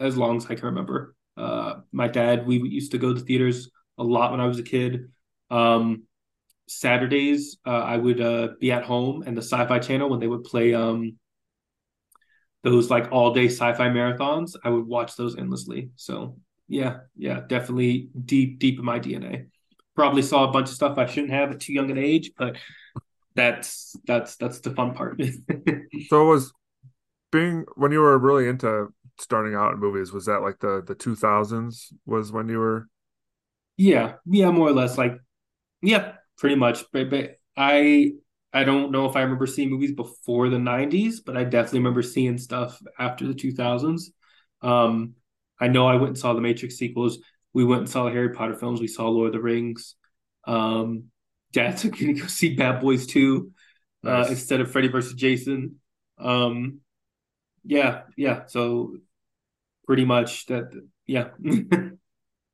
as 0.00 0.16
long 0.16 0.36
as 0.38 0.46
I 0.46 0.54
can 0.54 0.66
remember. 0.66 1.14
Uh, 1.36 1.80
my 1.92 2.08
dad, 2.08 2.46
we 2.46 2.56
used 2.58 2.92
to 2.92 2.98
go 2.98 3.12
to 3.12 3.20
theaters 3.20 3.70
a 3.98 4.04
lot 4.04 4.30
when 4.30 4.40
I 4.40 4.46
was 4.46 4.58
a 4.58 4.62
kid. 4.62 5.10
Um, 5.50 6.04
Saturdays, 6.66 7.58
uh, 7.66 7.70
I 7.70 7.96
would 7.96 8.20
uh, 8.20 8.48
be 8.60 8.72
at 8.72 8.84
home 8.84 9.22
and 9.26 9.36
the 9.36 9.42
Sci-Fi 9.42 9.78
Channel 9.80 10.08
when 10.08 10.20
they 10.20 10.26
would 10.26 10.44
play 10.44 10.74
um, 10.74 11.18
those 12.62 12.90
like 12.90 13.12
all-day 13.12 13.46
sci-fi 13.46 13.88
marathons. 13.88 14.56
I 14.64 14.70
would 14.70 14.86
watch 14.86 15.16
those 15.16 15.36
endlessly. 15.36 15.90
So 15.96 16.38
yeah, 16.68 16.98
yeah, 17.16 17.40
definitely 17.46 18.08
deep, 18.24 18.58
deep 18.58 18.78
in 18.78 18.84
my 18.84 18.98
DNA. 18.98 19.46
Probably 19.94 20.22
saw 20.22 20.48
a 20.48 20.52
bunch 20.52 20.68
of 20.68 20.74
stuff 20.74 20.98
I 20.98 21.06
shouldn't 21.06 21.32
have 21.32 21.50
at 21.50 21.60
too 21.60 21.72
young 21.72 21.90
an 21.90 21.98
age, 21.98 22.32
but 22.36 22.56
that's 23.34 23.96
that's 24.06 24.36
that's 24.36 24.60
the 24.60 24.70
fun 24.70 24.94
part. 24.94 25.20
so 26.08 26.26
it 26.26 26.28
was 26.28 26.52
being 27.30 27.64
when 27.76 27.92
you 27.92 28.00
were 28.00 28.18
really 28.18 28.48
into 28.48 28.88
starting 29.18 29.54
out 29.54 29.74
in 29.74 29.80
movies. 29.80 30.12
Was 30.12 30.26
that 30.26 30.42
like 30.42 30.58
the 30.60 30.82
the 30.84 30.94
two 30.94 31.14
thousands? 31.14 31.92
Was 32.06 32.32
when 32.32 32.48
you 32.48 32.58
were 32.58 32.88
yeah, 33.76 34.14
yeah, 34.26 34.50
more 34.50 34.68
or 34.68 34.72
less. 34.72 34.96
Like, 34.96 35.18
yeah, 35.82 36.12
pretty 36.38 36.56
much. 36.56 36.84
But, 36.92 37.10
but 37.10 37.36
I 37.56 38.12
I 38.52 38.64
don't 38.64 38.92
know 38.92 39.06
if 39.06 39.16
I 39.16 39.22
remember 39.22 39.46
seeing 39.46 39.70
movies 39.70 39.92
before 39.92 40.48
the 40.48 40.58
'90s, 40.58 41.20
but 41.24 41.36
I 41.36 41.44
definitely 41.44 41.80
remember 41.80 42.02
seeing 42.02 42.38
stuff 42.38 42.80
after 42.98 43.26
the 43.26 43.34
2000s. 43.34 44.12
Um, 44.62 45.14
I 45.60 45.68
know 45.68 45.86
I 45.86 45.94
went 45.94 46.08
and 46.08 46.18
saw 46.18 46.32
the 46.32 46.40
Matrix 46.40 46.76
sequels. 46.76 47.18
We 47.52 47.64
went 47.64 47.82
and 47.82 47.90
saw 47.90 48.08
Harry 48.08 48.30
Potter 48.30 48.54
films. 48.54 48.80
We 48.80 48.88
saw 48.88 49.08
Lord 49.08 49.28
of 49.28 49.32
the 49.34 49.40
Rings. 49.40 49.94
Um, 50.46 51.04
Dad 51.52 51.76
took 51.78 52.00
me 52.00 52.14
to 52.14 52.20
go 52.20 52.26
see 52.26 52.54
Bad 52.54 52.80
Boys 52.80 53.06
2 53.06 53.50
uh, 54.04 54.08
nice. 54.08 54.30
instead 54.30 54.60
of 54.60 54.70
Freddy 54.70 54.88
versus 54.88 55.14
Jason. 55.14 55.76
Um, 56.18 56.80
yeah, 57.64 58.02
yeah. 58.16 58.42
So 58.46 58.96
pretty 59.86 60.04
much 60.04 60.46
that. 60.46 60.70
Yeah. 61.06 61.28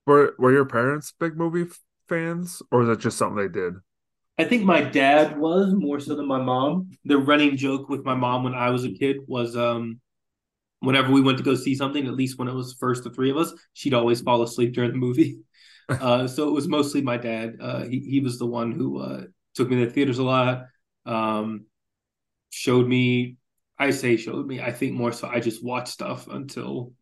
Were 0.07 0.35
Were 0.39 0.53
your 0.53 0.65
parents 0.65 1.13
big 1.19 1.37
movie 1.37 1.71
fans, 2.09 2.63
or 2.71 2.81
was 2.81 2.89
that 2.89 3.01
just 3.01 3.19
something 3.19 3.37
they 3.37 3.49
did? 3.49 3.75
I 4.39 4.45
think 4.45 4.65
my 4.65 4.81
dad 4.81 5.39
was 5.39 5.75
more 5.75 6.01
so 6.01 6.17
than 6.17 6.27
my 6.27 6.41
mom. 6.41 6.91
The 7.05 7.19
running 7.19 7.57
joke 7.57 7.89
with 7.89 8.05
my 8.05 8.15
mom 8.15 8.43
when 8.43 8.55
I 8.55 8.71
was 8.71 8.85
a 8.85 8.91
kid 8.91 9.19
was 9.27 9.57
um 9.57 10.01
whenever 10.81 11.13
we 11.13 11.21
went 11.21 11.39
to 11.39 11.45
go 11.45 11.55
see 11.55 11.75
something, 11.75 12.07
at 12.07 12.15
least 12.15 12.39
when 12.39 12.49
it 12.49 12.55
was 12.55 12.77
first 12.79 13.05
the 13.05 13.11
three 13.11 13.31
of 13.31 13.37
us, 13.37 13.53
she'd 13.73 13.95
always 13.95 14.21
fall 14.21 14.43
asleep 14.43 14.75
during 14.75 14.93
the 14.93 14.99
movie. 14.99 15.39
Uh, 15.91 16.29
so 16.29 16.47
it 16.47 16.53
was 16.53 16.69
mostly 16.69 17.03
my 17.03 17.17
dad. 17.17 17.57
Uh, 17.61 17.83
he 17.83 17.99
he 17.99 18.21
was 18.21 18.39
the 18.39 18.47
one 18.47 18.71
who 18.71 19.01
uh, 19.01 19.23
took 19.57 19.69
me 19.69 19.75
to 19.75 19.87
the 19.87 19.91
theaters 19.91 20.21
a 20.21 20.23
lot. 20.23 20.67
Um, 21.05 21.65
showed 22.51 22.87
me. 22.87 23.39
I 23.77 23.91
say 23.91 24.17
showed 24.17 24.47
me. 24.47 24.61
I 24.61 24.71
think 24.71 24.93
more 24.93 25.11
so. 25.11 25.27
I 25.27 25.41
just 25.41 25.65
watched 25.65 25.89
stuff 25.89 26.29
until 26.29 26.93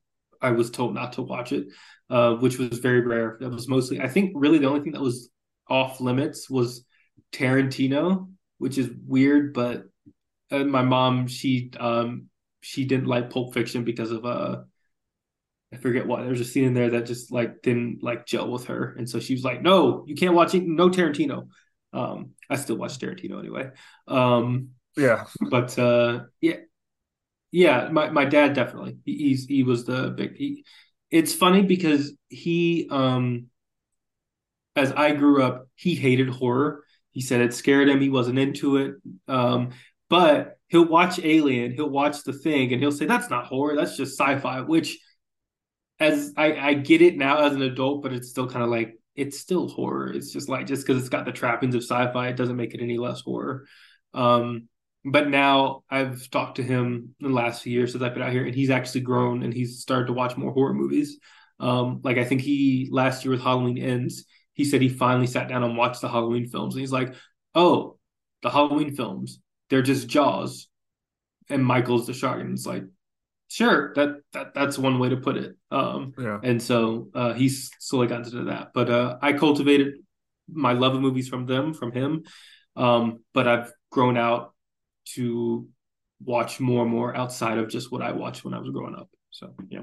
I 0.40 0.52
was 0.52 0.70
told 0.70 0.94
not 0.94 1.12
to 1.12 1.22
watch 1.22 1.52
it 1.52 1.66
uh, 2.10 2.34
which 2.34 2.58
was 2.58 2.78
very 2.78 3.00
rare. 3.00 3.36
That 3.40 3.50
was 3.50 3.68
mostly, 3.68 4.00
I 4.00 4.08
think, 4.08 4.32
really 4.34 4.58
the 4.58 4.68
only 4.68 4.80
thing 4.80 4.92
that 4.92 5.02
was 5.02 5.30
off 5.68 6.00
limits 6.00 6.48
was 6.48 6.84
Tarantino, 7.32 8.30
which 8.58 8.78
is 8.78 8.90
weird. 9.06 9.52
But 9.52 9.84
uh, 10.50 10.64
my 10.64 10.82
mom, 10.82 11.26
she 11.26 11.70
um, 11.78 12.26
she 12.60 12.84
didn't 12.84 13.06
like 13.06 13.30
Pulp 13.30 13.54
Fiction 13.54 13.84
because 13.84 14.10
of 14.10 14.24
uh, 14.24 14.62
I 15.72 15.76
forget 15.76 16.06
what. 16.06 16.22
There's 16.24 16.40
a 16.40 16.44
scene 16.44 16.64
in 16.64 16.74
there 16.74 16.90
that 16.90 17.06
just 17.06 17.30
like 17.30 17.62
didn't 17.62 18.02
like 18.02 18.26
gel 18.26 18.50
with 18.50 18.66
her, 18.66 18.94
and 18.96 19.08
so 19.08 19.20
she 19.20 19.34
was 19.34 19.44
like, 19.44 19.62
"No, 19.62 20.04
you 20.06 20.14
can't 20.14 20.34
watch 20.34 20.54
it. 20.54 20.66
No 20.66 20.88
Tarantino." 20.88 21.48
Um, 21.92 22.30
I 22.48 22.56
still 22.56 22.76
watch 22.76 22.98
Tarantino 22.98 23.38
anyway. 23.38 23.70
Um, 24.06 24.70
yeah, 24.96 25.26
but 25.50 25.78
uh, 25.78 26.24
yeah, 26.40 26.56
yeah. 27.50 27.88
My 27.90 28.10
my 28.10 28.24
dad 28.24 28.54
definitely. 28.54 28.98
He, 29.04 29.16
he's 29.16 29.46
he 29.46 29.62
was 29.62 29.84
the 29.84 30.10
big. 30.10 30.36
He, 30.36 30.64
it's 31.10 31.34
funny 31.34 31.62
because 31.62 32.12
he 32.28 32.88
um 32.90 33.48
as 34.78 34.92
I 34.92 35.12
grew 35.12 35.42
up, 35.42 35.68
he 35.74 35.94
hated 35.94 36.28
horror. 36.28 36.84
He 37.10 37.20
said 37.20 37.40
it 37.40 37.52
scared 37.52 37.88
him, 37.88 38.00
he 38.00 38.10
wasn't 38.10 38.38
into 38.38 38.76
it. 38.76 38.94
Um, 39.26 39.70
but 40.08 40.58
he'll 40.68 40.88
watch 40.88 41.18
Alien, 41.18 41.72
he'll 41.72 41.90
watch 41.90 42.22
the 42.22 42.32
thing, 42.32 42.72
and 42.72 42.80
he'll 42.80 42.92
say, 42.92 43.06
That's 43.06 43.30
not 43.30 43.46
horror, 43.46 43.76
that's 43.76 43.96
just 43.96 44.18
sci-fi, 44.18 44.60
which 44.60 44.98
as 46.00 46.32
I, 46.36 46.54
I 46.54 46.74
get 46.74 47.02
it 47.02 47.16
now 47.16 47.44
as 47.44 47.54
an 47.54 47.62
adult, 47.62 48.02
but 48.02 48.12
it's 48.12 48.28
still 48.28 48.48
kind 48.48 48.62
of 48.62 48.70
like 48.70 48.94
it's 49.16 49.38
still 49.38 49.68
horror. 49.68 50.12
It's 50.12 50.32
just 50.32 50.48
like 50.48 50.66
just 50.66 50.86
because 50.86 51.00
it's 51.00 51.08
got 51.08 51.24
the 51.24 51.32
trappings 51.32 51.74
of 51.74 51.82
sci-fi, 51.82 52.28
it 52.28 52.36
doesn't 52.36 52.56
make 52.56 52.74
it 52.74 52.80
any 52.80 52.98
less 52.98 53.20
horror. 53.20 53.66
Um, 54.14 54.68
but 55.04 55.28
now 55.28 55.82
I've 55.90 56.30
talked 56.30 56.56
to 56.56 56.62
him 56.62 57.14
in 57.20 57.28
the 57.28 57.34
last 57.34 57.62
few 57.62 57.72
years 57.72 57.92
since 57.92 58.02
I've 58.02 58.14
been 58.14 58.22
out 58.22 58.32
here, 58.32 58.46
and 58.46 58.54
he's 58.54 58.70
actually 58.70 59.00
grown 59.00 59.42
and 59.42 59.52
he's 59.52 59.80
started 59.80 60.06
to 60.06 60.12
watch 60.12 60.36
more 60.36 60.52
horror 60.52 60.74
movies. 60.74 61.18
Um, 61.58 62.00
like 62.04 62.18
I 62.18 62.24
think 62.24 62.42
he 62.42 62.88
last 62.92 63.24
year 63.24 63.32
with 63.32 63.42
Halloween 63.42 63.78
Ends, 63.78 64.24
he 64.52 64.64
said 64.64 64.80
he 64.80 64.88
finally 64.88 65.26
sat 65.26 65.48
down 65.48 65.64
and 65.64 65.76
watched 65.76 66.00
the 66.00 66.08
Halloween 66.08 66.46
films, 66.46 66.74
and 66.74 66.80
he's 66.80 66.92
like, 66.92 67.14
"Oh, 67.54 67.98
the 68.42 68.50
Halloween 68.50 68.94
films, 68.94 69.40
they're 69.70 69.82
just 69.82 70.08
Jaws, 70.08 70.68
and 71.48 71.64
Michael's 71.64 72.06
the 72.06 72.14
shark." 72.14 72.40
And 72.40 72.52
it's 72.52 72.66
like, 72.66 72.84
sure, 73.48 73.92
that 73.94 74.16
that 74.32 74.54
that's 74.54 74.78
one 74.78 74.98
way 74.98 75.08
to 75.10 75.16
put 75.16 75.36
it. 75.36 75.56
Um, 75.70 76.14
yeah. 76.18 76.38
And 76.42 76.62
so 76.62 77.08
uh, 77.14 77.34
he's 77.34 77.70
slowly 77.78 78.06
gotten 78.06 78.24
into 78.24 78.44
that, 78.44 78.68
but 78.74 78.90
uh, 78.90 79.18
I 79.20 79.32
cultivated 79.32 79.94
my 80.50 80.72
love 80.72 80.94
of 80.94 81.00
movies 81.00 81.28
from 81.28 81.46
them, 81.46 81.74
from 81.74 81.92
him. 81.92 82.24
Um, 82.76 83.20
but 83.34 83.48
I've 83.48 83.72
grown 83.90 84.16
out 84.16 84.54
to 85.14 85.66
watch 86.24 86.60
more 86.60 86.82
and 86.82 86.90
more 86.90 87.16
outside 87.16 87.58
of 87.58 87.68
just 87.68 87.90
what 87.90 88.02
I 88.02 88.12
watched 88.12 88.44
when 88.44 88.54
I 88.54 88.58
was 88.58 88.70
growing 88.70 88.94
up. 88.94 89.08
So 89.30 89.54
yeah. 89.68 89.82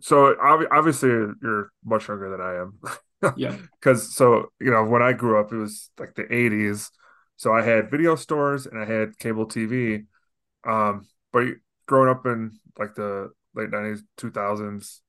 So 0.00 0.34
obviously 0.40 1.10
you're 1.10 1.70
much 1.84 2.08
younger 2.08 2.30
than 2.30 2.40
I 2.40 2.54
am. 2.56 3.36
yeah. 3.36 3.56
Because 3.80 4.14
so 4.14 4.46
you 4.60 4.70
know 4.70 4.84
when 4.84 5.02
I 5.02 5.12
grew 5.12 5.38
up, 5.40 5.52
it 5.52 5.56
was 5.56 5.90
like 5.98 6.14
the 6.14 6.24
'80s. 6.24 6.90
So 7.36 7.52
I 7.52 7.62
had 7.62 7.90
video 7.90 8.14
stores 8.16 8.66
and 8.66 8.78
I 8.78 8.84
had 8.84 9.18
cable 9.18 9.46
TV. 9.46 10.04
Um, 10.64 11.06
but 11.32 11.46
growing 11.86 12.08
up 12.08 12.26
in 12.26 12.58
like 12.78 12.94
the 12.94 13.32
late 13.54 13.70
'90s, 13.70 14.02
2000s, 14.16 15.02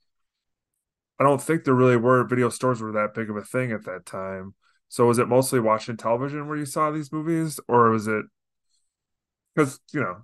I 1.20 1.24
don't 1.24 1.42
think 1.42 1.64
there 1.64 1.74
really 1.74 1.98
were 1.98 2.26
video 2.26 2.50
stores 2.50 2.82
were 2.82 2.92
that 2.94 3.14
big 3.14 3.30
of 3.30 3.38
a 3.38 3.44
thing 3.44 3.72
at 3.72 3.86
that 3.86 4.06
time. 4.06 4.54
So 4.90 5.08
was 5.08 5.18
it 5.18 5.28
mostly 5.28 5.60
watching 5.60 5.98
television 5.98 6.48
where 6.48 6.58
you 6.58 6.66
saw 6.66 6.92
these 6.92 7.12
movies, 7.12 7.60
or 7.68 7.90
was 7.90 8.08
it 8.08 8.26
because 9.56 9.80
you 9.94 10.02
know. 10.02 10.18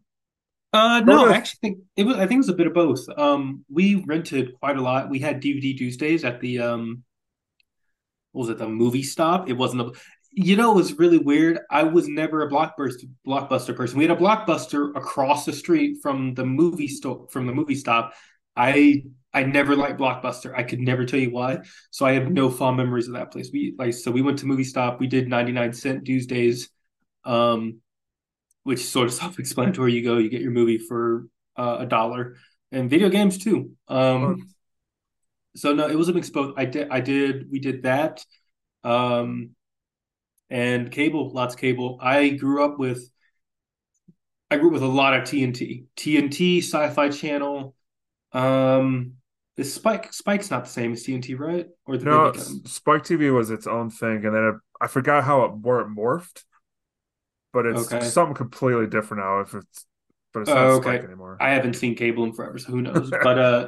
Uh, 0.74 1.02
no, 1.02 1.28
I 1.28 1.36
actually 1.36 1.60
think 1.62 1.78
it 1.98 2.04
was. 2.06 2.16
I 2.16 2.28
think 2.28 2.34
it 2.34 2.38
was 2.38 2.50
a 2.50 2.54
bit 2.54 2.68
of 2.68 2.74
both. 2.74 3.06
Um, 3.18 3.66
we 3.70 3.96
rented 3.96 4.58
quite 4.60 4.78
a 4.78 4.82
lot. 4.82 5.10
We 5.10 5.20
had 5.20 5.42
DVD 5.42 5.78
Tuesdays 5.78 6.24
at 6.24 6.40
the 6.40 6.60
um, 6.60 7.04
what 8.32 8.44
was 8.44 8.50
it 8.50 8.58
the 8.58 8.70
movie 8.70 9.04
stop? 9.04 9.50
It 9.50 9.54
wasn't 9.54 9.82
a 9.82 9.92
you 10.32 10.56
know, 10.56 10.72
it 10.72 10.76
was 10.76 10.98
really 10.98 11.18
weird. 11.18 11.60
I 11.70 11.84
was 11.84 12.08
never 12.08 12.42
a 12.42 12.50
blockbuster 12.50 13.10
blockbuster 13.28 13.76
person. 13.76 13.98
We 13.98 14.06
had 14.06 14.18
a 14.18 14.22
blockbuster 14.22 14.96
across 14.96 15.46
the 15.46 15.54
street 15.54 15.98
from 16.02 16.34
the 16.34 16.46
movie 16.46 16.88
store 16.88 17.28
from 17.30 17.48
the 17.48 17.54
movie 17.54 17.76
stop. 17.76 18.14
I 18.56 19.04
I 19.34 19.44
never 19.44 19.76
liked 19.76 20.00
Blockbuster. 20.00 20.54
I 20.56 20.64
could 20.64 20.80
never 20.80 21.06
tell 21.06 21.20
you 21.20 21.32
why. 21.32 21.60
So 21.90 22.06
I 22.06 22.14
have 22.14 22.30
no 22.30 22.50
fond 22.50 22.78
memories 22.78 23.08
of 23.08 23.14
that 23.14 23.32
place. 23.32 23.50
We 23.52 23.76
like 23.78 23.94
so 23.94 24.12
we 24.12 24.22
went 24.22 24.40
to 24.40 24.46
Movie 24.46 24.64
Stop. 24.64 25.00
We 25.00 25.08
did 25.08 25.28
99 25.30 25.74
cent 25.74 26.06
Tuesdays, 26.06 26.70
um, 27.24 27.80
which 28.64 28.80
sort 28.80 29.08
of 29.08 29.14
self-explanatory. 29.22 29.94
You 29.94 30.04
go, 30.04 30.18
you 30.18 30.30
get 30.30 30.42
your 30.42 30.52
movie 30.52 30.78
for 30.78 31.28
uh, 31.58 31.78
a 31.80 31.86
dollar, 31.86 32.36
and 32.72 32.90
video 32.90 33.10
games 33.10 33.38
too. 33.38 33.72
Um, 33.88 34.50
so 35.56 35.74
no, 35.74 35.88
it 35.88 35.96
was 35.96 36.10
a 36.10 36.14
mixed 36.14 36.34
both. 36.34 36.54
I 36.58 36.66
did, 36.66 36.90
I 36.90 37.02
did, 37.02 37.52
we 37.52 37.60
did 37.60 37.84
that, 37.84 38.24
um, 38.84 39.52
and 40.52 40.92
cable, 40.92 41.32
lots 41.32 41.56
of 41.56 41.62
cable. 41.62 41.98
I 42.02 42.30
grew 42.30 42.64
up 42.64 42.78
with, 42.78 43.10
I 44.52 44.58
grew 44.58 44.68
up 44.68 44.74
with 44.74 44.84
a 44.84 44.88
lot 44.88 45.16
of 45.16 45.24
TNT, 45.24 45.86
TNT, 45.96 46.60
Sci-Fi 46.60 47.10
Channel. 47.10 47.74
Um, 48.34 49.14
is 49.58 49.74
Spike 49.74 50.12
Spike's 50.14 50.52
not 50.52 50.66
the 50.66 50.70
same 50.70 50.94
as 50.94 51.06
TNT, 51.06 51.40
right? 51.40 51.68
Or 51.86 51.98
the 51.98 52.06
no, 52.06 52.34
Spike 52.34 53.04
TV 53.04 53.34
was 53.34 53.50
its 53.50 53.68
own 53.68 53.90
thing, 53.90 54.26
and 54.26 54.36
then 54.36 54.44
it, 54.44 54.56
I 54.80 54.88
forgot 54.88 55.24
how 55.24 55.44
it 55.44 55.52
where 55.56 55.82
it 55.82 55.88
morphed, 55.88 56.44
but 57.54 57.66
it's 57.66 57.92
okay. 57.92 58.06
something 58.06 58.36
completely 58.36 58.88
different 58.88 59.24
now. 59.24 59.42
If 59.42 59.54
it's 59.54 59.86
but 60.34 60.42
it's 60.42 60.50
not 60.50 60.58
uh, 60.58 60.72
okay. 60.72 60.84
Spike 60.84 61.04
anymore. 61.04 61.38
I 61.40 61.52
haven't 61.52 61.76
seen 61.76 61.96
cable 61.96 62.24
in 62.24 62.34
forever, 62.34 62.58
so 62.58 62.72
who 62.72 62.82
knows? 62.82 63.10
but 63.24 63.38
uh, 63.38 63.68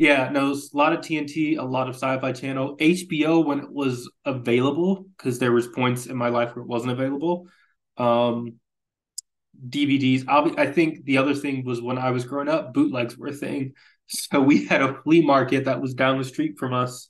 yeah, 0.00 0.30
no, 0.30 0.52
a 0.52 0.56
lot 0.72 0.94
of 0.94 1.00
TNT, 1.00 1.58
a 1.58 1.62
lot 1.62 1.86
of 1.86 1.94
Sci-Fi 1.94 2.32
Channel, 2.32 2.78
HBO 2.78 3.44
when 3.44 3.60
it 3.60 3.70
was 3.70 4.10
available, 4.24 5.04
because 5.18 5.38
there 5.38 5.52
was 5.52 5.66
points 5.66 6.06
in 6.06 6.16
my 6.16 6.30
life 6.30 6.56
where 6.56 6.62
it 6.62 6.68
wasn't 6.68 6.92
available. 6.92 7.48
Um, 7.98 8.54
DVDs. 9.68 10.22
Be, 10.22 10.58
i 10.58 10.72
think 10.72 11.04
the 11.04 11.18
other 11.18 11.34
thing 11.34 11.66
was 11.66 11.82
when 11.82 11.98
I 11.98 12.12
was 12.12 12.24
growing 12.24 12.48
up, 12.48 12.72
bootlegs 12.72 13.18
were 13.18 13.28
a 13.28 13.32
thing. 13.32 13.74
So 14.12 14.40
we 14.40 14.64
had 14.66 14.82
a 14.82 15.00
flea 15.04 15.20
market 15.20 15.66
that 15.66 15.80
was 15.80 15.94
down 15.94 16.18
the 16.18 16.24
street 16.24 16.58
from 16.58 16.74
us, 16.74 17.08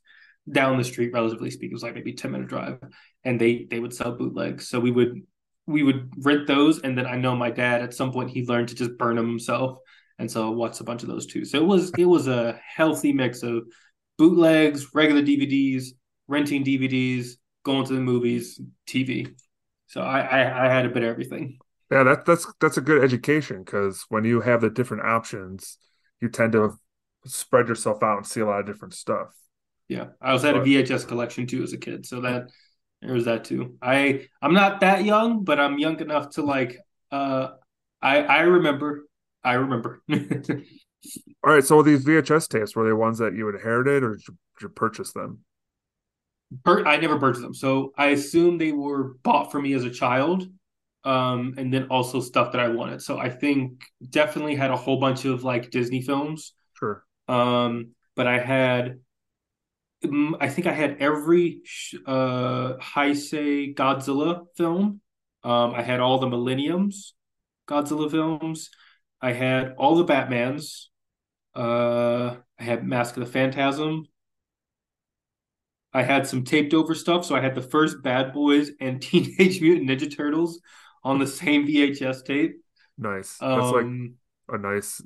down 0.53 0.77
the 0.77 0.85
street, 0.85 1.15
relatively 1.15 1.51
speaking, 1.51 1.71
it 1.71 1.75
was 1.75 1.83
like 1.83 1.95
maybe 1.95 2.13
10 2.13 2.33
minute 2.33 2.49
drive. 2.49 2.79
And 3.25 3.41
they 3.41 3.67
they 3.71 3.81
would 3.81 3.95
sell 3.95 4.13
bootlegs. 4.13 4.69
So 4.69 4.81
we 4.81 4.91
would 4.91 5.23
we 5.67 5.83
would 5.83 6.13
rent 6.19 6.47
those. 6.47 6.81
And 6.81 6.99
then 6.99 7.07
I 7.07 7.17
know 7.17 7.35
my 7.35 7.51
dad 7.51 7.81
at 7.81 7.95
some 7.95 8.13
point 8.13 8.29
he 8.29 8.45
learned 8.45 8.69
to 8.69 8.75
just 8.75 8.99
burn 8.99 9.17
them 9.17 9.29
himself 9.29 9.79
and 10.21 10.31
so 10.31 10.47
I 10.47 10.51
watched 10.55 10.81
a 10.81 10.85
bunch 10.85 11.03
of 11.03 11.09
those 11.09 11.27
too. 11.27 11.47
So 11.47 11.59
it 11.59 11.67
was 11.67 11.91
it 11.97 12.05
was 12.05 12.29
a 12.29 12.61
healthy 12.77 13.11
mix 13.13 13.43
of 13.43 13.65
bootlegs, 14.19 14.95
regular 14.95 15.23
DVDs, 15.23 15.87
renting 16.29 16.63
DVDs, 16.63 17.33
going 17.65 17.87
to 17.87 17.95
the 17.95 18.01
movies, 18.01 18.61
TV. 18.87 19.35
So 19.87 20.03
I 20.03 20.21
I, 20.21 20.67
I 20.67 20.73
had 20.73 20.85
a 20.85 20.91
bit 20.91 21.03
of 21.03 21.09
everything. 21.09 21.59
Yeah, 21.91 22.03
that, 22.05 22.27
that's 22.27 22.47
that's 22.61 22.77
a 22.77 22.83
good 22.83 23.03
education 23.03 23.65
because 23.65 24.05
when 24.11 24.25
you 24.25 24.43
have 24.43 24.61
the 24.61 24.69
different 24.69 25.05
options, 25.05 25.79
you 26.21 26.29
tend 26.29 26.53
to 26.53 26.79
spread 27.25 27.69
yourself 27.69 28.03
out 28.03 28.19
and 28.19 28.27
see 28.27 28.41
a 28.41 28.47
lot 28.47 28.61
of 28.61 28.67
different 28.67 28.93
stuff. 28.93 29.29
Yeah, 29.89 30.09
I 30.21 30.35
was 30.35 30.45
at 30.45 30.55
a 30.55 30.61
VHS 30.61 31.09
collection 31.09 31.47
too 31.47 31.63
as 31.63 31.73
a 31.73 31.79
kid, 31.79 32.05
so 32.05 32.21
that 32.21 32.51
there 33.01 33.15
was 33.15 33.25
that 33.25 33.45
too. 33.45 33.79
I 33.81 34.27
I'm 34.43 34.53
not 34.53 34.81
that 34.81 35.03
young, 35.03 35.45
but 35.45 35.59
I'm 35.59 35.79
young 35.79 35.99
enough 35.99 36.29
to 36.33 36.43
like. 36.43 36.77
Uh, 37.11 37.53
I 38.03 38.23
I 38.23 38.41
remember 38.43 39.07
I 39.43 39.55
remember. 39.55 40.03
All 40.13 41.53
right. 41.55 41.65
So 41.65 41.83
these 41.83 42.05
VHS 42.05 42.49
tapes 42.49 42.77
were 42.77 42.87
they 42.87 42.93
ones 42.93 43.19
that 43.19 43.35
you 43.35 43.49
inherited, 43.49 44.03
or 44.03 44.17
did 44.17 44.29
you, 44.29 44.35
did 44.59 44.63
you 44.63 44.69
purchase 44.69 45.13
them? 45.13 45.41
I 46.67 46.97
never 46.97 47.19
purchased 47.19 47.43
them, 47.43 47.55
so 47.55 47.93
I 47.97 48.09
assume 48.09 48.59
they 48.59 48.73
were 48.73 49.15
bought 49.23 49.53
for 49.53 49.63
me 49.63 49.73
as 49.75 49.85
a 49.85 49.91
child, 49.91 50.49
um, 51.05 51.55
and 51.57 51.73
then 51.73 51.87
also 51.91 52.21
stuff 52.21 52.53
that 52.53 52.61
I 52.61 52.69
wanted. 52.69 53.03
So 53.03 53.19
I 53.19 53.31
think 53.31 53.83
definitely 54.09 54.57
had 54.57 54.73
a 54.73 54.77
whole 54.77 54.99
bunch 54.99 55.25
of 55.25 55.45
like 55.45 55.71
Disney 55.71 56.03
films. 56.03 56.55
Sure. 56.77 57.05
Um, 57.29 57.93
but 58.17 58.27
I 58.27 58.41
had, 58.41 58.99
mm, 60.05 60.33
I 60.41 60.49
think 60.49 60.67
I 60.67 60.73
had 60.73 60.97
every 60.99 61.61
uh 62.05 62.75
Heisei 62.79 63.75
Godzilla 63.75 64.47
film. 64.57 65.01
Um, 65.45 65.73
I 65.75 65.83
had 65.83 66.01
all 66.01 66.19
the 66.19 66.29
Millenniums 66.29 67.15
Godzilla 67.69 68.11
films. 68.11 68.71
I 69.21 69.33
had 69.33 69.75
all 69.77 69.97
the 69.97 70.05
Batmans. 70.05 70.87
Uh, 71.55 72.37
I 72.59 72.63
had 72.63 72.87
Mask 72.87 73.17
of 73.17 73.25
the 73.25 73.31
Phantasm. 73.31 74.07
I 75.93 76.03
had 76.03 76.27
some 76.27 76.45
taped 76.45 76.73
over 76.73 76.95
stuff. 76.95 77.25
So 77.25 77.35
I 77.35 77.41
had 77.41 77.55
the 77.55 77.63
first 77.63 78.03
Bad 78.03 78.33
Boys 78.33 78.71
and 78.81 79.03
Teenage 79.03 79.61
Mutant 79.61 79.91
Ninja 79.91 80.15
Turtles 80.15 80.61
on 81.03 81.19
the 81.19 81.27
same 81.27 81.67
VHS 81.67 82.25
tape. 82.25 82.57
Nice. 82.97 83.37
That's 83.39 83.67
um, 83.67 84.17
like 84.49 84.61
a 84.61 84.63
nice 84.63 85.03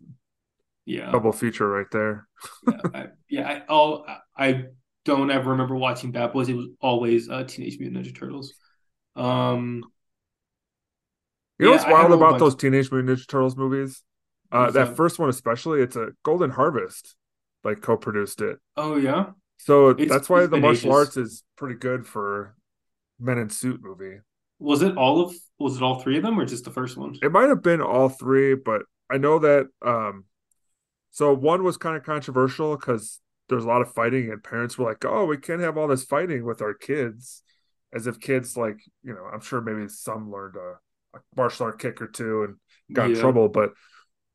yeah 0.87 1.11
double 1.11 1.33
feature 1.33 1.69
right 1.69 1.91
there. 1.91 2.29
yeah, 2.67 2.79
I, 2.95 3.07
yeah. 3.29 3.49
I, 3.49 3.63
all 3.67 4.07
I 4.37 4.65
don't 5.05 5.31
ever 5.31 5.51
remember 5.51 5.77
watching 5.77 6.13
Bad 6.13 6.33
Boys. 6.33 6.49
It 6.49 6.57
was 6.57 6.69
always 6.81 7.29
uh, 7.29 7.45
Teenage 7.45 7.79
Mutant 7.79 8.05
Ninja 8.05 8.15
Turtles. 8.15 8.55
Um, 9.17 9.85
you 11.59 11.67
know 11.67 11.73
yeah, 11.73 11.77
what's 11.79 11.91
wild 11.91 12.13
about 12.13 12.39
those 12.39 12.55
Teenage 12.55 12.91
Mutant 12.91 13.19
Ninja 13.19 13.29
Turtles 13.29 13.57
movies? 13.57 14.03
Uh, 14.51 14.71
that 14.71 14.97
first 14.97 15.19
one 15.19 15.29
especially, 15.29 15.81
it's 15.81 15.97
a 15.97 16.09
Golden 16.23 16.51
Harvest, 16.51 17.17
like 17.65 17.81
co-produced 17.81 18.41
it. 18.41 18.59
Oh 18.77 18.97
yeah. 18.97 19.27
So 19.59 19.91
it's, 19.91 20.11
that's 20.11 20.29
why 20.29 20.47
the 20.47 20.59
martial 20.59 20.91
ages. 20.91 20.99
arts 20.99 21.17
is 21.17 21.43
pretty 21.57 21.77
good 21.77 22.07
for 22.07 22.55
Men 23.19 23.39
in 23.39 23.51
Suit 23.51 23.81
movie. 23.83 24.19
Was 24.59 24.83
it 24.83 24.97
all 24.97 25.21
of? 25.21 25.35
Was 25.59 25.77
it 25.77 25.83
all 25.83 26.01
three 26.01 26.17
of 26.17 26.23
them, 26.23 26.39
or 26.39 26.45
just 26.45 26.65
the 26.65 26.71
first 26.71 26.97
one? 26.97 27.17
It 27.23 27.33
might 27.33 27.49
have 27.49 27.63
been 27.63 27.81
all 27.81 28.09
three, 28.09 28.55
but 28.55 28.83
I 29.11 29.19
know 29.19 29.39
that. 29.41 29.69
um 29.85 30.25
So 31.11 31.35
one 31.35 31.65
was 31.65 31.77
kind 31.77 31.97
of 31.97 32.03
controversial 32.05 32.77
because 32.77 33.21
there's 33.49 33.65
a 33.65 33.69
lot 33.69 33.83
of 33.83 33.93
fighting, 33.93 34.31
and 34.31 34.43
parents 34.43 34.79
were 34.79 34.87
like, 34.87 35.05
"Oh, 35.05 35.25
we 35.27 35.37
can't 35.37 35.61
have 35.61 35.77
all 35.77 35.89
this 35.89 36.05
fighting 36.05 36.45
with 36.45 36.63
our 36.63 36.75
kids," 36.75 37.43
as 37.93 38.07
if 38.07 38.21
kids 38.21 38.57
like 38.57 38.79
you 39.03 39.15
know. 39.15 39.25
I'm 39.33 39.41
sure 39.41 39.61
maybe 39.61 39.89
some 39.89 40.31
learned 40.31 40.57
a 40.57 40.79
martial 41.37 41.67
art 41.67 41.79
kick 41.79 42.01
or 42.01 42.09
two 42.09 42.45
and 42.45 42.57
got 42.93 43.09
yeah. 43.09 43.15
in 43.15 43.21
trouble. 43.21 43.49
But 43.49 43.73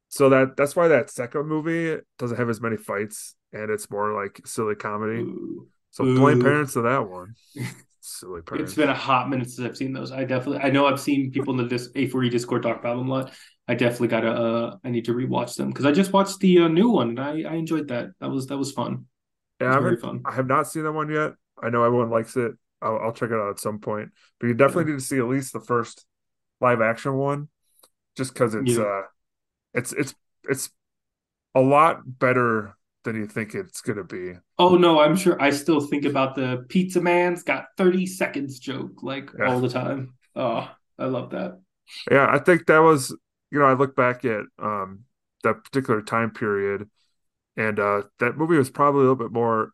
so 0.10 0.30
that 0.30 0.58
that's 0.58 0.76
why 0.76 0.88
that 0.90 1.10
second 1.10 1.48
movie 1.48 2.02
doesn't 2.18 2.38
have 2.38 2.50
as 2.50 2.62
many 2.62 2.78
fights 2.78 3.36
and 3.54 3.70
it's 3.70 3.90
more 3.90 4.14
like 4.14 4.42
silly 4.46 4.76
comedy. 4.76 5.22
Ooh. 5.22 5.68
So 5.92 6.04
Ooh. 6.04 6.18
blame 6.18 6.42
parents 6.42 6.76
of 6.76 6.84
that 6.84 7.10
one. 7.10 7.36
silly 8.02 8.42
parents. 8.42 8.72
It's 8.72 8.78
been 8.78 8.90
a 8.90 8.96
hot 8.96 9.30
minute 9.30 9.50
since 9.50 9.68
I've 9.68 9.78
seen 9.78 9.94
those. 9.94 10.12
I 10.12 10.24
definitely 10.24 10.60
I 10.60 10.70
know 10.70 10.86
I've 10.86 11.00
seen 11.00 11.32
people 11.32 11.54
in 11.54 11.58
the 11.58 11.70
dis- 11.70 11.92
A4E 11.94 12.32
Discord 12.32 12.64
talk 12.64 12.80
about 12.80 12.98
them 12.98 13.10
a 13.10 13.14
lot. 13.14 13.34
I 13.68 13.76
definitely 13.76 14.08
gotta 14.08 14.32
uh 14.32 14.78
I 14.84 14.90
need 14.90 15.06
to 15.06 15.14
rewatch 15.14 15.56
them 15.56 15.70
because 15.70 15.86
I 15.86 15.92
just 15.92 16.14
watched 16.14 16.40
the 16.40 16.60
uh, 16.60 16.68
new 16.68 16.90
one 16.90 17.10
and 17.10 17.20
I, 17.20 17.44
I 17.52 17.56
enjoyed 17.56 17.88
that. 17.90 18.10
That 18.20 18.30
was 18.30 18.48
that 18.48 18.58
was 18.58 18.72
fun. 18.72 19.06
Yeah, 19.62 19.78
I, 19.78 19.96
fun. 19.98 20.22
I 20.26 20.34
have 20.34 20.48
not 20.48 20.68
seen 20.68 20.84
that 20.84 20.92
one 20.92 21.12
yet. 21.12 21.34
I 21.62 21.70
know 21.70 21.84
everyone 21.84 22.10
likes 22.10 22.36
it. 22.38 22.54
I'll, 22.82 22.98
I'll 23.00 23.14
check 23.14 23.30
it 23.30 23.36
out 23.36 23.50
at 23.50 23.60
some 23.60 23.80
point. 23.80 24.10
But 24.40 24.48
you 24.48 24.54
definitely 24.54 24.84
yeah. 24.84 24.96
need 24.96 25.02
to 25.02 25.06
see 25.06 25.18
at 25.18 25.28
least 25.28 25.54
the 25.54 25.60
first 25.60 26.06
live 26.62 26.82
action 26.82 27.16
one, 27.16 27.50
just 28.16 28.34
because 28.34 28.56
it's 28.56 28.72
yeah. 28.72 28.84
uh, 28.84 29.02
it's 29.74 29.94
it's 29.94 30.16
it's 30.48 30.70
a 31.56 31.62
lot 31.62 32.02
better 32.20 32.76
than 33.04 33.16
you 33.16 33.28
think 33.28 33.56
it's 33.56 33.82
gonna 33.82 34.04
be. 34.04 34.34
Oh 34.58 34.76
no, 34.76 35.00
I'm 35.00 35.16
sure. 35.16 35.42
I 35.42 35.52
still 35.52 35.82
think 35.82 36.06
about 36.06 36.36
the 36.36 36.66
Pizza 36.70 37.02
Man's 37.02 37.44
got 37.44 37.66
30 37.78 38.06
seconds 38.06 38.60
joke 38.60 39.02
like 39.02 39.32
yeah. 39.38 39.46
all 39.52 39.60
the 39.60 39.70
time. 39.70 40.14
Oh, 40.36 40.70
I 40.98 41.06
love 41.06 41.32
that. 41.32 41.60
Yeah, 42.12 42.28
I 42.30 42.40
think 42.40 42.68
that 42.68 42.80
was 42.80 43.16
you 43.52 43.60
know 43.60 43.66
I 43.66 43.74
look 43.74 43.96
back 43.96 44.26
at 44.26 44.44
um 44.62 45.06
that 45.44 45.64
particular 45.64 46.02
time 46.02 46.32
period, 46.32 46.90
and 47.58 47.80
uh 47.80 48.04
that 48.20 48.38
movie 48.38 48.58
was 48.58 48.70
probably 48.70 49.00
a 49.00 49.04
little 49.04 49.16
bit 49.16 49.32
more 49.32 49.72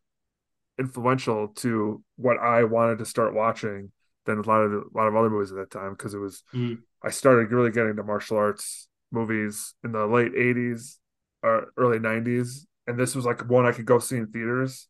influential 0.77 1.47
to 1.47 2.03
what 2.17 2.37
I 2.37 2.63
wanted 2.65 2.99
to 2.99 3.05
start 3.05 3.33
watching 3.33 3.91
than 4.25 4.39
a 4.39 4.41
lot 4.41 4.61
of 4.61 4.71
a 4.73 4.97
lot 4.97 5.07
of 5.07 5.15
other 5.15 5.29
movies 5.29 5.51
at 5.51 5.57
that 5.57 5.71
time 5.71 5.91
because 5.91 6.13
it 6.13 6.19
was 6.19 6.43
mm. 6.53 6.77
I 7.03 7.11
started 7.11 7.51
really 7.51 7.71
getting 7.71 7.91
into 7.91 8.03
martial 8.03 8.37
arts 8.37 8.87
movies 9.11 9.73
in 9.83 9.91
the 9.91 10.05
late 10.05 10.33
'80s 10.33 10.97
or 11.43 11.67
early 11.77 11.99
'90s, 11.99 12.65
and 12.87 12.99
this 12.99 13.15
was 13.15 13.25
like 13.25 13.47
one 13.49 13.65
I 13.65 13.71
could 13.71 13.85
go 13.85 13.99
see 13.99 14.17
in 14.17 14.27
theaters, 14.27 14.87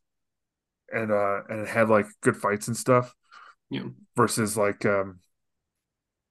and 0.92 1.12
uh 1.12 1.42
and 1.48 1.60
it 1.60 1.68
had 1.68 1.88
like 1.88 2.06
good 2.22 2.36
fights 2.36 2.68
and 2.68 2.76
stuff. 2.76 3.14
Yeah. 3.70 3.84
Versus 4.16 4.56
like 4.56 4.86
um, 4.86 5.20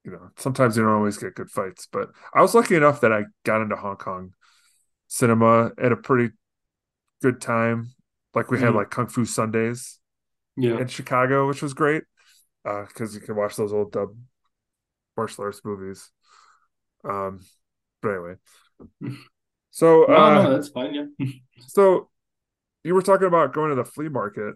you 0.03 0.11
know, 0.11 0.29
sometimes 0.37 0.77
you 0.77 0.83
don't 0.83 0.93
always 0.93 1.17
get 1.17 1.35
good 1.35 1.49
fights, 1.49 1.87
but 1.91 2.09
I 2.33 2.41
was 2.41 2.55
lucky 2.55 2.75
enough 2.75 3.01
that 3.01 3.11
I 3.11 3.25
got 3.43 3.61
into 3.61 3.75
Hong 3.75 3.97
Kong 3.97 4.33
cinema 5.07 5.71
at 5.77 5.91
a 5.91 5.97
pretty 5.97 6.33
good 7.21 7.41
time. 7.41 7.93
Like 8.33 8.51
we 8.51 8.57
mm. 8.57 8.61
had 8.61 8.75
like 8.75 8.89
Kung 8.89 9.07
Fu 9.07 9.25
Sundays, 9.25 9.99
yeah, 10.55 10.79
in 10.79 10.87
Chicago, 10.87 11.47
which 11.47 11.61
was 11.61 11.73
great 11.73 12.03
because 12.65 13.15
uh, 13.15 13.19
you 13.19 13.21
can 13.21 13.37
watch 13.37 13.55
those 13.55 13.73
old 13.73 13.93
dub 13.93 14.09
martial 15.17 15.43
arts 15.45 15.61
movies. 15.63 16.11
Um, 17.03 17.41
but 18.01 18.09
anyway, 18.09 18.33
so 19.71 20.05
no, 20.07 20.13
uh, 20.15 20.43
no, 20.43 20.53
that's 20.53 20.69
fine. 20.69 20.93
Yeah. 20.93 21.27
so 21.67 22.09
you 22.83 22.95
were 22.95 23.01
talking 23.01 23.27
about 23.27 23.53
going 23.53 23.69
to 23.69 23.75
the 23.75 23.85
flea 23.85 24.09
market, 24.09 24.55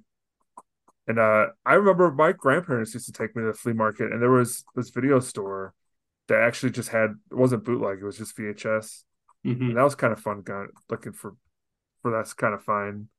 And 1.08 1.18
uh, 1.20 1.48
I 1.66 1.74
remember 1.74 2.12
my 2.12 2.32
grandparents 2.34 2.94
used 2.94 3.08
to 3.08 3.12
take 3.12 3.36
me 3.36 3.42
to 3.42 3.48
the 3.48 3.54
flea 3.54 3.74
market, 3.74 4.12
and 4.12 4.22
there 4.22 4.30
was 4.30 4.64
this 4.76 4.90
video 4.92 5.20
store 5.20 5.74
that 6.28 6.42
actually 6.42 6.72
just 6.72 6.90
had 6.90 7.12
it 7.32 7.36
wasn't 7.36 7.66
bootleg; 7.66 8.00
it 8.00 8.06
was 8.06 8.18
just 8.18 8.36
VHS, 8.36 9.04
Mm-hmm. 9.46 9.70
and 9.70 9.78
that 9.78 9.84
was 9.84 9.96
kind 9.96 10.14
of 10.14 10.20
fun. 10.20 10.42
Going 10.42 10.70
looking 10.90 11.14
for 11.14 11.36
for 12.02 12.12
that's 12.12 12.34
kind 12.34 12.54
of 12.54 12.64
fine 12.64 13.10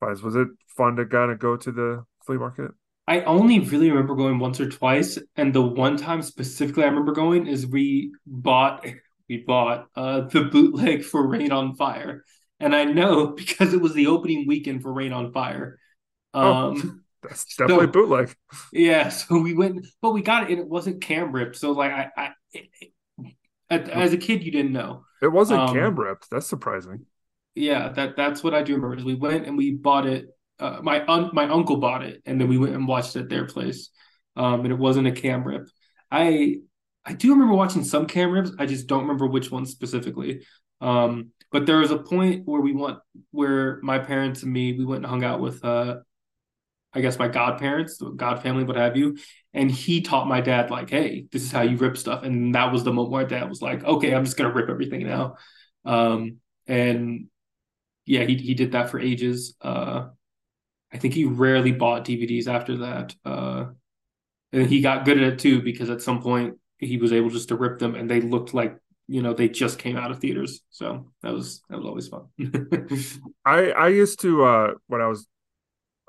finds. 0.00 0.22
Was 0.22 0.36
it 0.36 0.48
fun 0.68 0.96
to 0.96 1.06
kind 1.06 1.32
of 1.32 1.38
go 1.38 1.56
to 1.56 1.72
the 1.72 2.04
flea 2.26 2.38
market? 2.38 2.72
I 3.10 3.22
only 3.22 3.58
really 3.60 3.90
remember 3.90 4.14
going 4.14 4.38
once 4.38 4.60
or 4.60 4.68
twice, 4.68 5.18
and 5.36 5.54
the 5.54 5.62
one 5.62 5.96
time 5.96 6.22
specifically 6.22 6.84
I 6.84 6.88
remember 6.88 7.12
going 7.12 7.46
is 7.46 7.66
we 7.66 8.12
bought 8.26 8.86
we 9.28 9.38
bought 9.38 9.88
uh 9.96 10.22
the 10.22 10.44
bootleg 10.44 11.04
for 11.04 11.26
Reign 11.26 11.52
of 11.52 11.76
Fire. 11.76 12.24
And 12.60 12.74
I 12.74 12.84
know 12.84 13.28
because 13.36 13.74
it 13.74 13.80
was 13.80 13.94
the 13.94 14.08
opening 14.08 14.46
weekend 14.46 14.82
for 14.82 14.92
Reign 14.92 15.12
of 15.12 15.32
Fire. 15.32 15.78
Oh, 16.42 16.60
Um 16.74 17.04
that's 17.22 17.44
definitely 17.56 17.86
so 17.86 17.88
bootleg. 17.88 18.34
yeah, 18.72 19.10
so 19.10 19.40
we 19.40 19.54
went 19.54 19.86
but 20.02 20.12
we 20.12 20.22
got 20.22 20.44
it 20.44 20.50
and 20.50 20.60
it 20.60 20.68
wasn't 20.68 21.02
cam 21.02 21.32
ripped. 21.32 21.56
So 21.56 21.72
like 21.72 21.92
I, 21.92 22.10
I 22.16 22.30
it, 22.52 22.68
it- 23.70 23.88
as 23.90 24.12
a 24.12 24.18
kid 24.18 24.44
you 24.44 24.52
didn't 24.52 24.72
know. 24.72 25.04
It 25.22 25.28
wasn't 25.28 25.66
cam 25.66 25.94
Um 25.94 25.98
ripped. 25.98 26.28
That's 26.30 26.46
surprising. 26.46 27.06
yeah, 27.54 27.88
that 27.90 28.16
that's 28.16 28.42
what 28.42 28.54
I 28.54 28.62
do 28.62 28.74
remember 28.74 28.96
is 28.96 29.04
we 29.04 29.14
went 29.14 29.46
and 29.46 29.56
we 29.56 29.72
bought 29.72 30.06
it. 30.06 30.26
Uh, 30.60 30.80
my 30.82 31.04
un- 31.06 31.30
my 31.32 31.48
uncle 31.48 31.78
bought 31.78 32.02
it, 32.02 32.22
and 32.26 32.40
then 32.40 32.48
we 32.48 32.58
went 32.58 32.74
and 32.74 32.86
watched 32.86 33.16
it 33.16 33.22
at 33.22 33.28
their 33.28 33.46
place. 33.46 33.90
Um, 34.36 34.60
and 34.60 34.72
it 34.72 34.78
wasn't 34.78 35.08
a 35.08 35.12
cam 35.12 35.44
rip. 35.44 35.68
I 36.10 36.56
I 37.04 37.14
do 37.14 37.32
remember 37.32 37.54
watching 37.54 37.84
some 37.84 38.06
cam 38.06 38.30
rips. 38.30 38.52
I 38.58 38.66
just 38.66 38.86
don't 38.86 39.02
remember 39.02 39.26
which 39.26 39.50
ones 39.50 39.70
specifically. 39.70 40.46
Um, 40.80 41.30
but 41.52 41.66
there 41.66 41.78
was 41.78 41.90
a 41.90 41.98
point 41.98 42.46
where 42.46 42.60
we 42.60 42.72
went 42.72 42.98
where 43.32 43.80
my 43.82 43.98
parents 43.98 44.42
and 44.42 44.52
me 44.52 44.72
we 44.78 44.84
went 44.84 45.04
and 45.04 45.10
hung 45.10 45.24
out 45.24 45.40
with 45.40 45.64
uh 45.64 45.96
I 46.92 47.00
guess 47.00 47.18
my 47.18 47.28
godparents, 47.28 48.02
god 48.16 48.42
family, 48.42 48.64
what 48.64 48.76
have 48.76 48.96
you. 48.96 49.16
And 49.54 49.70
he 49.70 50.00
taught 50.00 50.26
my 50.26 50.40
dad 50.40 50.70
like, 50.70 50.90
hey, 50.90 51.26
this 51.30 51.42
is 51.44 51.52
how 51.52 51.62
you 51.62 51.76
rip 51.76 51.96
stuff. 51.96 52.24
And 52.24 52.54
that 52.56 52.72
was 52.72 52.82
the 52.82 52.92
moment 52.92 53.12
where 53.12 53.24
dad 53.26 53.48
was 53.48 53.62
like, 53.62 53.84
okay, 53.84 54.12
I'm 54.12 54.24
just 54.24 54.36
gonna 54.36 54.52
rip 54.52 54.68
everything 54.68 55.06
now. 55.06 55.36
Um, 55.84 56.38
and 56.66 57.28
yeah, 58.06 58.24
he 58.24 58.36
he 58.36 58.54
did 58.54 58.72
that 58.72 58.90
for 58.90 58.98
ages. 58.98 59.54
Uh, 59.60 60.08
I 60.92 60.98
think 60.98 61.14
he 61.14 61.24
rarely 61.24 61.72
bought 61.72 62.04
DVDs 62.04 62.48
after 62.48 62.78
that. 62.78 63.14
Uh, 63.24 63.66
and 64.52 64.66
he 64.66 64.80
got 64.80 65.04
good 65.04 65.18
at 65.18 65.32
it 65.34 65.38
too 65.38 65.62
because 65.62 65.90
at 65.90 66.02
some 66.02 66.20
point 66.20 66.58
he 66.78 66.96
was 66.96 67.12
able 67.12 67.30
just 67.30 67.48
to 67.48 67.56
rip 67.56 67.78
them 67.78 67.94
and 67.94 68.10
they 68.10 68.20
looked 68.20 68.54
like 68.54 68.76
you 69.06 69.22
know 69.22 69.34
they 69.34 69.48
just 69.48 69.78
came 69.78 69.96
out 69.96 70.10
of 70.10 70.20
theaters. 70.20 70.60
So 70.70 71.06
that 71.22 71.32
was 71.32 71.62
that 71.68 71.78
was 71.78 71.86
always 71.86 72.08
fun. 72.08 72.26
I 73.44 73.70
I 73.70 73.88
used 73.88 74.20
to 74.20 74.44
uh 74.44 74.74
when 74.86 75.00
I 75.00 75.06
was 75.06 75.26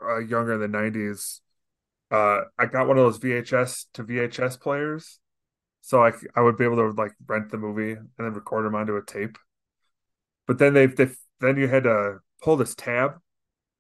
uh, 0.04 0.20
younger 0.20 0.54
in 0.54 0.62
the 0.62 0.68
nineties. 0.68 1.42
Uh, 2.12 2.42
I 2.60 2.66
got 2.66 2.88
one 2.88 2.98
of 2.98 3.04
those 3.06 3.20
VHS 3.20 3.86
to 3.94 4.04
VHS 4.04 4.60
players, 4.60 5.20
so 5.82 6.04
i 6.04 6.12
i 6.36 6.42
would 6.42 6.58
be 6.58 6.66
able 6.66 6.76
to 6.76 6.90
like 6.90 7.14
rent 7.26 7.50
the 7.50 7.58
movie 7.58 7.94
and 7.94 8.10
then 8.18 8.34
record 8.34 8.66
them 8.66 8.76
onto 8.76 8.98
a 8.98 9.06
tape. 9.06 9.38
But 10.46 10.60
then 10.60 10.74
they 10.74 10.86
they 10.88 11.10
then 11.40 11.58
you 11.58 11.68
had 11.68 11.84
to 11.84 12.20
pull 12.42 12.58
this 12.58 12.76
tab 12.76 13.20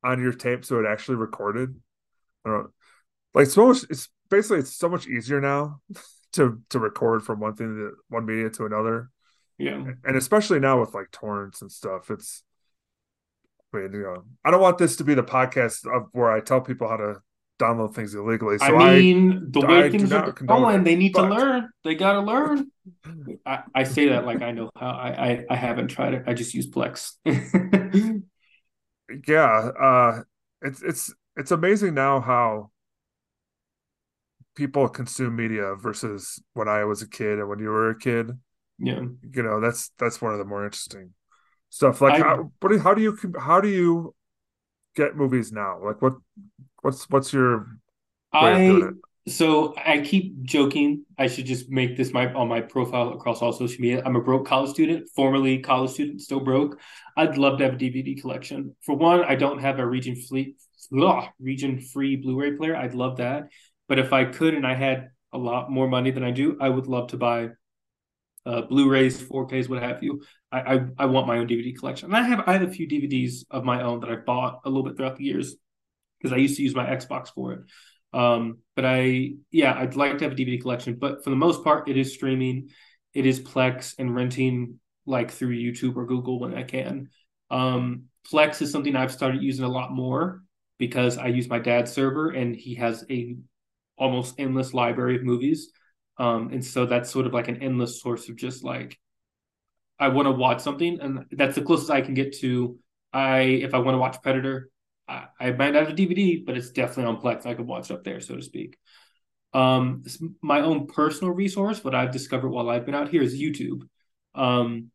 on 0.03 0.21
your 0.21 0.33
tape 0.33 0.65
so 0.65 0.79
it 0.79 0.85
actually 0.87 1.15
recorded. 1.15 1.75
I 2.45 2.49
don't 2.49 2.63
know. 2.63 2.69
Like 3.33 3.47
so 3.47 3.67
much. 3.67 3.83
It's 3.89 4.09
basically 4.29 4.59
it's 4.59 4.75
so 4.75 4.89
much 4.89 5.07
easier 5.07 5.39
now 5.41 5.79
to 6.33 6.61
to 6.69 6.79
record 6.79 7.23
from 7.23 7.39
one 7.39 7.55
thing 7.55 7.75
to 7.75 7.91
one 8.09 8.25
media 8.25 8.49
to 8.51 8.65
another, 8.65 9.09
yeah. 9.57 9.83
and 10.03 10.15
especially 10.15 10.59
now 10.59 10.79
with 10.79 10.93
like 10.93 11.11
torrents 11.11 11.61
and 11.61 11.71
stuff. 11.71 12.09
It's 12.09 12.43
I 13.73 13.77
mean, 13.77 13.93
you 13.93 14.03
know, 14.03 14.23
I 14.43 14.51
don't 14.51 14.61
want 14.61 14.77
this 14.77 14.97
to 14.97 15.03
be 15.03 15.13
the 15.13 15.23
podcast 15.23 15.85
of 15.85 16.07
where 16.11 16.31
I 16.31 16.41
tell 16.41 16.61
people 16.61 16.89
how 16.89 16.97
to 16.97 17.21
download 17.61 17.93
things 17.93 18.15
illegally. 18.15 18.57
I 18.59 18.67
So 18.67 18.77
I 18.77 18.99
mean, 18.99 19.51
the 19.51 19.61
way 19.61 19.83
I 19.83 19.89
things 19.89 20.11
are 20.11 20.31
going, 20.31 20.83
they 20.83 20.95
need 20.95 21.15
to 21.15 21.21
learn. 21.21 21.69
They 21.83 21.95
got 21.95 22.13
to 22.13 22.21
learn. 22.21 22.71
I, 23.45 23.63
I 23.73 23.83
say 23.83 24.09
that 24.09 24.25
like 24.25 24.41
I 24.41 24.51
know 24.51 24.71
how. 24.75 24.89
I, 24.89 25.09
I 25.09 25.45
I 25.51 25.55
haven't 25.55 25.89
tried 25.89 26.15
it. 26.15 26.23
I 26.27 26.33
just 26.33 26.53
use 26.53 26.69
Plex. 26.69 27.13
yeah, 29.27 29.71
uh, 29.79 30.23
it's 30.61 30.81
it's 30.81 31.13
it's 31.35 31.51
amazing 31.51 31.93
now 31.93 32.19
how 32.19 32.71
people 34.55 34.87
consume 34.89 35.35
media 35.35 35.75
versus 35.75 36.41
when 36.53 36.67
I 36.67 36.83
was 36.83 37.01
a 37.01 37.07
kid 37.09 37.39
and 37.39 37.47
when 37.49 37.59
you 37.59 37.69
were 37.69 37.89
a 37.89 37.97
kid. 37.97 38.31
yeah. 38.79 39.01
You 39.33 39.43
know, 39.43 39.59
that's 39.61 39.91
that's 39.99 40.21
one 40.21 40.33
of 40.33 40.39
the 40.39 40.45
more 40.45 40.65
interesting 40.65 41.13
stuff. 41.69 42.01
Like 42.01 42.15
I 42.15 42.23
how 42.23 42.51
what 42.59 42.71
do- 42.71 42.79
how 42.79 42.93
do 42.93 43.01
you 43.01 43.17
how 43.39 43.61
do 43.61 43.69
you 43.69 44.15
get 44.95 45.15
movies 45.15 45.51
now? 45.51 45.79
Like 45.83 46.01
what 46.01 46.15
what's 46.81 47.09
what's 47.09 47.33
your 47.33 47.67
way 48.41 48.53
of 48.53 48.65
doing 48.65 48.83
I 48.83 48.89
it? 48.89 48.95
So 49.31 49.73
I 49.77 49.99
keep 49.99 50.41
joking. 50.43 51.05
I 51.17 51.27
should 51.27 51.45
just 51.45 51.69
make 51.69 51.97
this 51.97 52.13
my 52.13 52.31
on 52.33 52.47
my 52.47 52.61
profile 52.61 53.13
across 53.13 53.41
all 53.41 53.53
social 53.53 53.81
media. 53.81 54.01
I'm 54.05 54.15
a 54.15 54.21
broke 54.21 54.45
college 54.45 54.71
student, 54.71 55.09
formerly 55.15 55.59
college 55.59 55.91
student, 55.91 56.21
still 56.21 56.39
broke. 56.39 56.79
I'd 57.17 57.37
love 57.37 57.57
to 57.59 57.65
have 57.65 57.73
a 57.73 57.77
DVD 57.77 58.19
collection. 58.19 58.75
For 58.81 58.95
one, 58.95 59.23
I 59.23 59.35
don't 59.35 59.59
have 59.59 59.79
a 59.79 59.85
region 59.85 60.15
free 60.15 60.55
region 61.39 61.79
free 61.79 62.15
Blu-ray 62.15 62.57
player. 62.57 62.75
I'd 62.75 62.93
love 62.93 63.17
that. 63.17 63.49
But 63.87 63.99
if 63.99 64.13
I 64.13 64.25
could 64.25 64.53
and 64.53 64.65
I 64.65 64.73
had 64.73 65.09
a 65.31 65.37
lot 65.37 65.71
more 65.71 65.87
money 65.87 66.11
than 66.11 66.23
I 66.23 66.31
do, 66.31 66.57
I 66.59 66.69
would 66.69 66.87
love 66.87 67.09
to 67.09 67.17
buy 67.17 67.49
uh, 68.45 68.61
Blu-rays, 68.63 69.21
4Ks, 69.21 69.69
what 69.69 69.83
have 69.83 70.03
you. 70.03 70.23
I, 70.51 70.75
I 70.75 70.85
I 70.99 71.05
want 71.05 71.27
my 71.27 71.37
own 71.37 71.47
DVD 71.47 71.77
collection. 71.77 72.07
And 72.07 72.17
I 72.17 72.23
have 72.23 72.43
I 72.47 72.53
have 72.53 72.63
a 72.63 72.71
few 72.71 72.87
DVDs 72.87 73.45
of 73.51 73.63
my 73.63 73.83
own 73.83 73.99
that 74.01 74.09
I 74.09 74.15
bought 74.15 74.61
a 74.65 74.69
little 74.69 74.83
bit 74.83 74.97
throughout 74.97 75.17
the 75.17 75.23
years 75.23 75.55
because 76.19 76.33
I 76.33 76.37
used 76.37 76.57
to 76.57 76.63
use 76.63 76.75
my 76.75 76.85
Xbox 76.85 77.29
for 77.29 77.53
it. 77.53 77.59
Um, 78.13 78.59
but 78.75 78.85
I, 78.85 79.33
yeah, 79.51 79.73
I'd 79.73 79.95
like 79.95 80.17
to 80.17 80.25
have 80.25 80.33
a 80.33 80.35
DVD 80.35 80.61
collection, 80.61 80.95
but 80.95 81.23
for 81.23 81.29
the 81.29 81.35
most 81.35 81.63
part, 81.63 81.89
it 81.89 81.97
is 81.97 82.13
streaming, 82.13 82.69
it 83.13 83.25
is 83.25 83.39
Plex 83.39 83.95
and 83.97 84.13
renting 84.13 84.79
like 85.05 85.31
through 85.31 85.55
YouTube 85.55 85.95
or 85.95 86.05
Google 86.05 86.39
when 86.39 86.53
I 86.53 86.63
can. 86.63 87.09
Um, 87.49 88.05
Plex 88.31 88.61
is 88.61 88.71
something 88.71 88.95
I've 88.95 89.11
started 89.11 89.41
using 89.41 89.65
a 89.65 89.69
lot 89.69 89.91
more 89.91 90.43
because 90.77 91.17
I 91.17 91.27
use 91.27 91.49
my 91.49 91.59
dad's 91.59 91.91
server 91.91 92.31
and 92.31 92.55
he 92.55 92.75
has 92.75 93.05
a 93.09 93.35
almost 93.97 94.35
endless 94.39 94.73
library 94.73 95.15
of 95.15 95.23
movies. 95.23 95.71
Um, 96.17 96.49
and 96.51 96.63
so 96.63 96.85
that's 96.85 97.09
sort 97.09 97.25
of 97.25 97.33
like 97.33 97.47
an 97.47 97.61
endless 97.61 98.01
source 98.01 98.29
of 98.29 98.35
just 98.35 98.63
like 98.63 98.97
I 100.01 100.07
want 100.07 100.25
to 100.25 100.31
watch 100.31 100.61
something, 100.61 100.99
and 100.99 101.25
that's 101.31 101.53
the 101.53 101.61
closest 101.61 101.91
I 101.91 102.01
can 102.01 102.15
get 102.15 102.35
to. 102.39 102.79
I 103.13 103.41
if 103.41 103.75
I 103.75 103.77
want 103.77 103.93
to 103.93 103.99
watch 103.99 104.21
Predator, 104.23 104.69
I, 105.11 105.25
I 105.39 105.51
might 105.51 105.73
not 105.73 105.87
have 105.87 105.93
a 105.93 105.95
DVD, 105.95 106.45
but 106.45 106.57
it's 106.57 106.71
definitely 106.71 107.05
on 107.05 107.21
Plex. 107.21 107.45
I 107.45 107.53
could 107.53 107.67
watch 107.67 107.91
up 107.91 108.03
there, 108.03 108.19
so 108.21 108.35
to 108.35 108.41
speak. 108.41 108.77
Um, 109.53 110.03
my 110.41 110.61
own 110.61 110.87
personal 110.87 111.33
resource, 111.33 111.83
what 111.83 111.95
I've 111.95 112.11
discovered 112.11 112.49
while 112.49 112.69
I've 112.69 112.85
been 112.85 112.95
out 112.95 113.09
here 113.09 113.21
is 113.21 113.39
YouTube. 113.39 113.81
Um, 114.33 114.91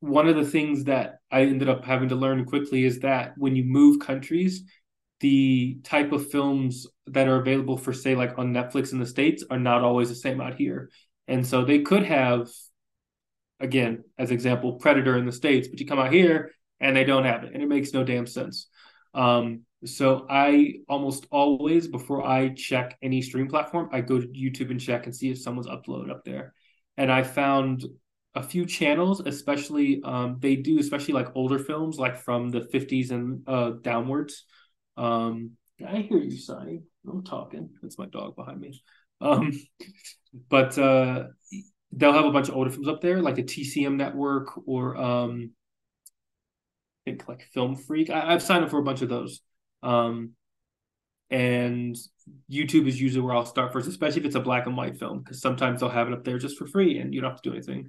one 0.00 0.28
of 0.28 0.36
the 0.36 0.46
things 0.46 0.84
that 0.84 1.18
I 1.30 1.42
ended 1.42 1.68
up 1.68 1.84
having 1.84 2.08
to 2.08 2.16
learn 2.16 2.44
quickly 2.46 2.84
is 2.84 3.00
that 3.00 3.34
when 3.36 3.54
you 3.54 3.64
move 3.64 4.00
countries, 4.00 4.64
the 5.20 5.78
type 5.84 6.10
of 6.12 6.30
films 6.30 6.86
that 7.06 7.28
are 7.28 7.36
available 7.36 7.76
for, 7.76 7.92
say, 7.92 8.14
like 8.14 8.38
on 8.38 8.52
Netflix 8.52 8.92
in 8.92 8.98
the 8.98 9.06
States 9.06 9.44
are 9.50 9.58
not 9.58 9.82
always 9.82 10.08
the 10.08 10.14
same 10.14 10.40
out 10.40 10.54
here. 10.54 10.90
And 11.28 11.46
so 11.46 11.64
they 11.64 11.80
could 11.80 12.02
have, 12.02 12.48
again, 13.60 14.02
as 14.18 14.30
example, 14.30 14.72
Predator 14.74 15.16
in 15.16 15.26
the 15.26 15.32
States, 15.32 15.68
but 15.68 15.78
you 15.78 15.86
come 15.86 16.00
out 16.00 16.12
here 16.12 16.50
and 16.80 16.96
they 16.96 17.04
don't 17.04 17.24
have 17.24 17.44
it, 17.44 17.52
and 17.54 17.62
it 17.62 17.68
makes 17.68 17.92
no 17.92 18.02
damn 18.02 18.26
sense. 18.26 18.66
Um, 19.14 19.62
so 19.84 20.26
I 20.30 20.74
almost 20.88 21.26
always, 21.30 21.88
before 21.88 22.26
I 22.26 22.50
check 22.50 22.96
any 23.02 23.20
stream 23.20 23.48
platform, 23.48 23.88
I 23.92 24.00
go 24.00 24.20
to 24.20 24.26
YouTube 24.28 24.70
and 24.70 24.80
check 24.80 25.06
and 25.06 25.14
see 25.14 25.30
if 25.30 25.40
someone's 25.40 25.66
uploaded 25.66 26.10
up 26.10 26.24
there. 26.24 26.54
And 26.96 27.10
I 27.10 27.22
found 27.22 27.84
a 28.34 28.42
few 28.42 28.64
channels, 28.64 29.20
especially 29.20 30.00
um, 30.04 30.38
they 30.40 30.56
do, 30.56 30.78
especially 30.78 31.14
like 31.14 31.34
older 31.34 31.58
films, 31.58 31.98
like 31.98 32.16
from 32.16 32.50
the 32.50 32.60
50s 32.60 33.10
and 33.10 33.42
uh, 33.46 33.72
downwards. 33.82 34.44
Um, 34.96 35.52
I 35.86 35.98
hear 35.98 36.18
you, 36.18 36.38
Sonny. 36.38 36.82
I'm 37.08 37.24
talking. 37.24 37.70
That's 37.82 37.98
my 37.98 38.06
dog 38.06 38.36
behind 38.36 38.60
me. 38.60 38.80
Um, 39.20 39.52
but 40.48 40.78
uh, 40.78 41.24
they'll 41.92 42.12
have 42.12 42.24
a 42.24 42.32
bunch 42.32 42.48
of 42.48 42.56
older 42.56 42.70
films 42.70 42.88
up 42.88 43.00
there, 43.00 43.20
like 43.20 43.34
the 43.34 43.42
TCM 43.42 43.96
network 43.96 44.66
or 44.66 44.96
um, 44.96 45.50
think 47.04 47.28
like 47.28 47.48
Film 47.54 47.76
Freak. 47.76 48.10
I, 48.10 48.32
have 48.32 48.42
signed 48.42 48.64
up 48.64 48.70
for 48.70 48.78
a 48.78 48.84
bunch 48.84 49.02
of 49.02 49.08
those. 49.08 49.40
Um, 49.82 50.32
and 51.30 51.96
YouTube 52.50 52.86
is 52.86 53.00
usually 53.00 53.22
where 53.22 53.34
I'll 53.34 53.46
start 53.46 53.72
first, 53.72 53.88
especially 53.88 54.20
if 54.20 54.26
it's 54.26 54.34
a 54.34 54.40
black 54.40 54.66
and 54.66 54.76
white 54.76 54.98
film, 54.98 55.20
because 55.20 55.40
sometimes 55.40 55.80
they'll 55.80 55.88
have 55.88 56.08
it 56.08 56.12
up 56.12 56.24
there 56.24 56.38
just 56.38 56.58
for 56.58 56.66
free 56.66 56.98
and 56.98 57.14
you 57.14 57.20
don't 57.20 57.30
have 57.30 57.40
to 57.40 57.50
do 57.50 57.56
anything. 57.56 57.88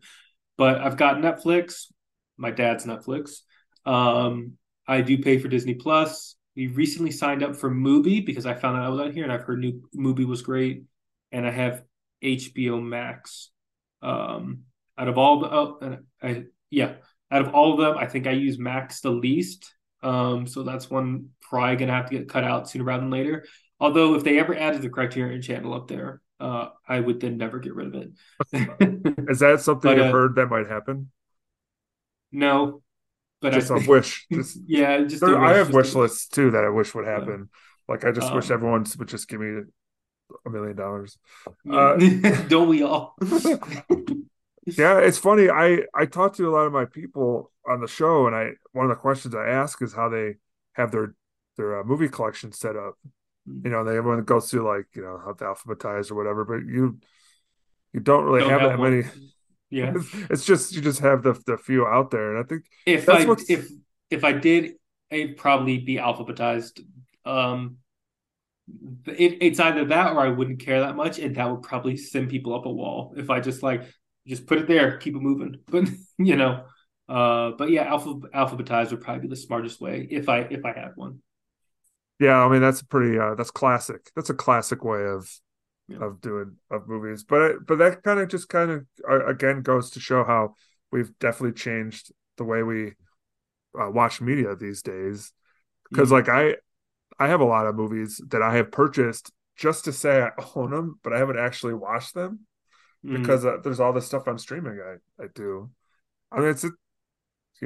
But 0.58 0.80
I've 0.80 0.98
got 0.98 1.18
Netflix, 1.18 1.92
my 2.38 2.52
dad's 2.52 2.86
Netflix. 2.86 3.40
Um, 3.86 4.54
I 4.88 5.02
do 5.02 5.18
pay 5.18 5.38
for 5.40 5.50
Disney 5.50 5.74
Plus. 5.74 6.36
We 6.56 6.68
recently 6.68 7.12
signed 7.12 7.44
up 7.44 7.56
for 7.56 7.70
Mubi 7.70 8.26
because 8.26 8.46
I 8.46 8.54
found 8.54 8.78
out 8.78 8.86
I 8.86 8.90
was 8.90 9.00
out 9.02 9.14
here 9.14 9.24
and 9.24 9.34
I've 9.34 9.44
heard 9.44 9.60
new 9.60 9.82
Mubi 9.96 10.26
was 10.26 10.42
great. 10.42 10.84
And 11.32 11.46
I 11.46 11.52
have 11.52 11.84
HBO 12.24 12.82
Max. 12.82 13.50
Um, 14.02 14.60
out 14.98 15.08
of 15.08 15.18
all 15.18 15.40
the, 15.40 15.52
oh, 15.52 15.98
I, 16.22 16.44
yeah, 16.70 16.94
out 17.34 17.42
of 17.48 17.54
all 17.56 17.74
of 17.74 17.80
them, 17.80 17.98
I 17.98 18.08
think 18.08 18.28
I 18.28 18.32
use 18.32 18.60
Max 18.60 19.02
the 19.02 19.12
least. 19.12 19.74
Um, 20.04 20.48
so 20.48 20.64
that's 20.64 20.90
one 20.90 21.30
probably 21.42 21.78
gonna 21.78 21.94
have 21.94 22.10
to 22.10 22.18
get 22.18 22.30
cut 22.30 22.44
out 22.44 22.70
sooner 22.70 22.86
rather 22.86 23.02
than 23.02 23.12
later. 23.12 23.46
Although 23.80 24.16
if 24.16 24.24
they 24.24 24.40
ever 24.40 24.56
added 24.56 24.82
the 24.82 24.90
Criterion 24.90 25.42
Channel 25.42 25.74
up 25.74 25.88
there, 25.88 26.22
uh, 26.40 26.70
I 26.88 27.00
would 27.00 27.20
then 27.22 27.38
never 27.38 27.60
get 27.60 27.76
rid 27.76 27.88
of 27.88 27.96
it. 27.96 28.12
Is 29.30 29.40
that 29.40 29.62
something 29.62 29.92
But, 29.92 29.98
you've 29.98 30.08
uh, 30.08 30.12
heard 30.12 30.36
that 30.36 30.48
might 30.50 30.68
happen? 30.68 31.12
no, 32.32 32.82
but 33.42 33.54
Just 33.54 33.72
I 33.72 33.78
a 33.78 33.80
wish. 33.80 34.26
Just, 34.34 34.60
yeah, 34.68 35.04
just 35.04 35.26
there, 35.26 35.36
a 35.36 35.40
I 35.40 35.54
have 35.54 35.68
just 35.68 35.74
wish 35.74 35.96
lists 35.96 36.28
too 36.28 36.52
that 36.52 36.64
I 36.64 36.70
wish 36.70 36.96
would 36.96 37.06
happen. 37.06 37.50
Like 37.88 38.06
I 38.06 38.12
just 38.12 38.34
wish 38.34 38.50
Um, 38.50 38.52
everyone 38.52 38.86
would 38.98 39.10
just 39.10 39.28
give 39.28 39.42
me 39.42 39.62
a 40.46 40.50
million 40.50 40.76
dollars. 40.76 41.18
Uh, 41.70 41.98
Don't 42.48 42.70
we 42.70 42.84
all? 42.84 43.16
Yeah, 44.66 45.00
it's 45.00 45.18
funny. 45.18 45.50
I 45.50 45.84
I 45.94 46.06
talk 46.06 46.36
to 46.36 46.48
a 46.50 46.52
lot 46.56 46.66
of 46.68 46.74
my 46.74 46.86
people 46.86 47.52
on 47.68 47.82
the 47.82 47.88
show, 47.88 48.28
and 48.28 48.36
I 48.36 48.52
one 48.72 48.86
of 48.86 48.90
the 48.90 48.96
questions 49.02 49.36
I 49.36 49.48
ask 49.48 49.82
is 49.82 49.94
how 49.94 50.10
they 50.10 50.36
have 50.74 50.92
their 50.92 51.16
their 51.58 51.82
uh, 51.82 51.84
movie 51.84 52.10
collection 52.10 52.52
set 52.52 52.76
up. 52.76 52.96
You 53.46 53.70
know, 53.70 53.84
they 53.84 53.98
everyone 53.98 54.24
goes 54.24 54.50
through 54.50 54.68
like 54.68 54.86
you 54.96 55.02
know 55.02 55.20
how 55.24 55.34
to 55.34 55.44
alphabetize 55.44 56.12
or 56.12 56.16
whatever, 56.16 56.46
but 56.46 56.66
you 56.66 57.00
you 57.94 58.00
don't 58.00 58.24
really 58.24 58.40
Don't 58.42 58.52
have 58.52 58.62
have 58.62 58.70
that 58.72 58.80
one. 58.80 59.00
many. 59.02 59.08
Yeah. 59.70 59.94
It's 60.30 60.46
just 60.46 60.74
you 60.76 60.82
just 60.82 61.00
have 61.00 61.24
the 61.24 61.34
the 61.46 61.58
few 61.58 61.86
out 61.86 62.10
there, 62.12 62.36
and 62.36 62.44
I 62.44 62.48
think 62.48 62.64
If 62.86 63.06
That's 63.06 63.26
I 63.26 63.28
what's- 63.28 63.50
if 63.50 63.68
if 64.10 64.24
I 64.24 64.32
did, 64.32 64.74
it'd 65.10 65.38
probably 65.38 65.80
be 65.80 65.96
alphabetized. 65.98 66.80
Um, 67.26 67.78
it, 69.08 69.38
it's 69.42 69.60
either 69.60 69.86
that 69.86 70.14
or 70.14 70.20
I 70.22 70.30
wouldn't 70.30 70.60
care 70.60 70.80
that 70.82 70.96
much, 70.96 71.20
and 71.20 71.36
that 71.36 71.50
would 71.50 71.64
probably 71.64 71.98
send 71.98 72.30
people 72.30 72.54
up 72.56 72.66
a 72.66 72.70
wall 72.72 73.14
if 73.18 73.30
I 73.30 73.40
just 73.42 73.62
like 73.64 73.84
just 74.28 74.46
put 74.48 74.60
it 74.60 74.68
there, 74.68 74.98
keep 74.98 75.16
it 75.16 75.22
moving. 75.22 75.60
But 75.68 75.86
you 76.18 76.36
know, 76.36 76.66
uh, 77.10 77.52
but 77.52 77.70
yeah, 77.72 77.84
alpha 77.86 78.16
alphabetized 78.36 78.92
would 78.92 79.02
probably 79.02 79.24
be 79.24 79.28
the 79.30 79.36
smartest 79.36 79.82
way 79.82 80.08
if 80.10 80.30
I 80.30 80.40
if 80.42 80.66
I 80.66 80.74
had 80.74 80.92
one. 80.96 81.22
yeah, 82.20 82.44
I 82.44 82.48
mean 82.50 82.62
that's 82.62 82.82
a 82.82 82.86
pretty 82.86 83.18
uh, 83.20 83.36
that's 83.36 83.52
classic. 83.52 84.12
That's 84.16 84.30
a 84.30 84.34
classic 84.34 84.84
way 84.84 85.04
of 85.06 85.30
Yeah. 85.88 86.00
of 86.02 86.22
doing 86.22 86.58
of 86.72 86.88
movies, 86.88 87.24
but 87.24 87.66
but 87.68 87.78
that 87.80 88.04
kind 88.04 88.20
of 88.20 88.30
just 88.30 88.50
kind 88.50 88.72
of 88.72 88.86
uh, 89.10 89.26
again 89.28 89.62
goes 89.64 89.92
to 89.92 90.00
show 90.00 90.24
how 90.24 90.56
we've 90.92 91.18
definitely 91.20 91.54
changed 91.60 92.12
the 92.38 92.46
way 92.46 92.64
we 92.64 92.94
uh, 93.80 93.90
watch 93.92 94.22
media 94.22 94.56
these 94.56 94.82
days. 94.84 95.34
Because 95.94 96.12
Mhm. 96.12 96.14
like 96.14 96.30
I 96.30 96.58
I 97.20 97.28
have 97.30 97.42
a 97.42 97.46
lot 97.46 97.68
of 97.68 97.76
movies 97.76 98.22
that 98.30 98.42
I 98.44 98.56
have 98.58 98.72
purchased 98.72 99.32
just 99.58 99.86
to 99.86 99.94
say 99.94 100.22
I 100.24 100.32
own 100.56 100.72
them, 100.72 101.00
but 101.04 101.14
I 101.14 101.20
haven't 101.20 101.40
actually 101.40 101.76
watched 101.76 102.14
them 102.16 102.42
Mhm. 103.06 103.18
because 103.22 103.46
uh, 103.46 103.58
there's 103.64 103.80
all 103.80 103.94
this 103.94 104.06
stuff 104.06 104.28
on 104.28 104.38
streaming. 104.38 104.80
I 104.80 105.24
I 105.24 105.28
do. 105.34 105.70
I 106.32 106.40
mean 106.40 106.50
it's 106.50 106.64
you 106.64 106.72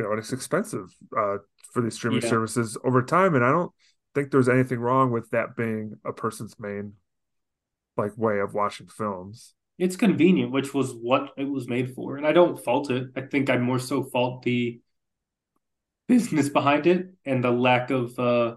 know 0.03 0.13
it's 0.13 0.33
expensive 0.33 0.87
uh, 1.17 1.37
for 1.73 1.81
these 1.81 1.95
streaming 1.95 2.21
Yeah. 2.21 2.29
services 2.29 2.77
over 2.83 3.01
time, 3.03 3.35
and 3.35 3.43
I 3.45 3.51
don't 3.51 3.71
think 4.15 4.31
there's 4.31 4.49
anything 4.49 4.79
wrong 4.79 5.11
with 5.11 5.29
that 5.31 5.55
being 5.55 5.93
a 6.05 6.13
person's 6.13 6.59
main 6.59 6.93
like 7.97 8.17
way 8.17 8.39
of 8.39 8.53
watching 8.53 8.87
films. 8.87 9.53
it's 9.79 9.95
convenient, 9.95 10.51
which 10.51 10.73
was 10.73 10.91
what 10.93 11.31
it 11.37 11.43
was 11.45 11.67
made 11.67 11.93
for, 11.93 12.17
and 12.17 12.25
I 12.25 12.31
don't 12.31 12.57
fault 12.63 12.89
it. 12.89 13.09
I 13.15 13.21
think 13.21 13.49
I 13.49 13.57
more 13.57 13.79
so 13.79 14.03
fault 14.03 14.41
the 14.43 14.81
business 16.07 16.49
behind 16.49 16.87
it 16.87 17.11
and 17.25 17.43
the 17.43 17.51
lack 17.51 17.91
of 17.91 18.17
uh, 18.17 18.55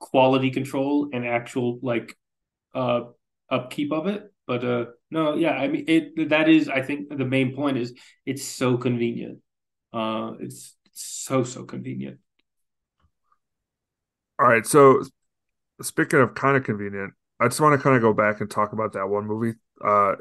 quality 0.00 0.50
control 0.50 1.10
and 1.12 1.26
actual 1.26 1.78
like 1.82 2.16
uh, 2.74 3.02
upkeep 3.50 3.92
of 3.92 4.06
it. 4.06 4.32
But 4.48 4.64
uh, 4.64 4.86
no, 5.12 5.36
yeah, 5.36 5.52
I 5.52 5.68
mean 5.68 5.86
it. 5.88 6.30
That 6.30 6.50
is, 6.50 6.70
I 6.70 6.82
think, 6.82 7.10
the 7.16 7.26
main 7.26 7.54
point 7.56 7.78
is 7.78 7.94
it's 8.26 8.44
so 8.44 8.78
convenient. 8.78 9.40
Uh, 9.94 10.34
it's 10.40 10.76
so 10.94 11.44
so 11.44 11.64
convenient. 11.66 12.20
All 14.38 14.46
right, 14.46 14.64
so 14.66 15.02
speaking 15.82 16.20
of 16.20 16.34
kind 16.34 16.56
of 16.56 16.64
convenient, 16.64 17.14
I 17.40 17.48
just 17.48 17.60
want 17.60 17.78
to 17.78 17.82
kind 17.82 17.96
of 17.96 18.02
go 18.02 18.12
back 18.14 18.40
and 18.40 18.50
talk 18.50 18.72
about 18.72 18.94
that 18.94 19.08
one 19.08 19.26
movie, 19.26 19.58
uh, 19.84 20.16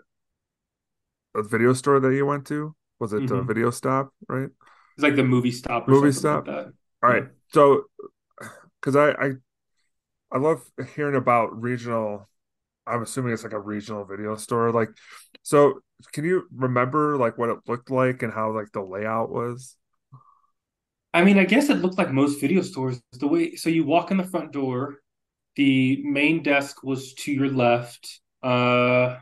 a 1.36 1.43
video 1.43 1.73
store 1.73 1.99
that 1.99 2.13
you 2.13 2.25
went 2.25 2.45
to. 2.47 2.75
Was 2.99 3.13
it 3.13 3.28
the 3.28 3.41
Mhm. 3.41 3.43
Video 3.43 3.69
Stop, 3.69 4.11
right? 4.28 4.49
It's 4.95 5.03
like 5.03 5.15
the 5.15 5.23
movie 5.23 5.51
stop 5.51 5.88
or 5.88 5.95
Movie 5.95 6.11
stop? 6.11 6.47
like. 6.47 6.67
All 7.03 7.09
right, 7.09 7.25
so 7.53 7.86
because 8.82 8.95
I, 8.95 9.11
I 9.11 9.32
I 10.32 10.38
love 10.38 10.69
hearing 10.95 11.15
about 11.15 11.59
regional. 11.61 12.30
I'm 12.88 13.04
assuming 13.04 13.34
it's 13.34 13.44
like 13.44 13.54
a 13.54 13.60
regional 13.60 14.06
video 14.06 14.36
store. 14.36 14.72
Like, 14.72 14.90
so 15.44 15.82
can 16.14 16.24
you 16.24 16.48
remember 16.56 17.18
like 17.18 17.38
what 17.38 17.50
it 17.50 17.60
looked 17.68 17.92
like 17.92 18.24
and 18.24 18.34
how 18.34 18.52
like 18.52 18.72
the 18.72 18.82
layout 18.82 19.30
was? 19.30 19.76
I 21.14 21.24
mean, 21.24 21.40
I 21.40 21.46
guess 21.46 21.70
it 21.70 21.80
looked 21.80 21.98
like 21.98 22.12
most 22.12 22.40
video 22.40 22.62
stores. 22.62 23.02
The 23.14 23.28
way, 23.28 23.56
so 23.56 23.70
you 23.70 23.84
walk 23.86 24.12
in 24.12 24.18
the 24.18 24.24
front 24.24 24.52
door, 24.52 24.98
the 25.56 26.02
main 26.04 26.44
desk 26.44 26.84
was 26.84 27.14
to 27.16 27.32
your 27.32 27.50
left. 27.50 28.20
Uh, 28.44 29.18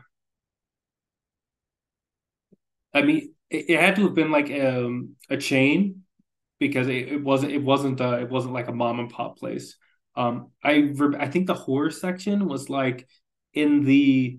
I 2.92 3.02
mean, 3.02 3.34
it, 3.50 3.70
it 3.70 3.80
had 3.80 3.96
to 3.96 4.02
have 4.02 4.14
been 4.14 4.30
like 4.30 4.50
um, 4.50 5.16
a 5.30 5.36
chain 5.36 6.02
because 6.58 6.88
it, 6.88 7.08
it 7.08 7.22
wasn't 7.22 7.52
it 7.52 7.62
wasn't 7.62 8.00
uh, 8.00 8.18
it 8.20 8.28
wasn't 8.28 8.54
like 8.54 8.68
a 8.68 8.72
mom 8.72 9.00
and 9.00 9.10
pop 9.10 9.38
place. 9.38 9.76
Um, 10.16 10.50
I 10.62 10.92
I 11.18 11.28
think 11.28 11.46
the 11.46 11.54
horror 11.54 11.90
section 11.90 12.48
was 12.48 12.70
like 12.70 13.06
in 13.56 13.84
the 13.84 14.38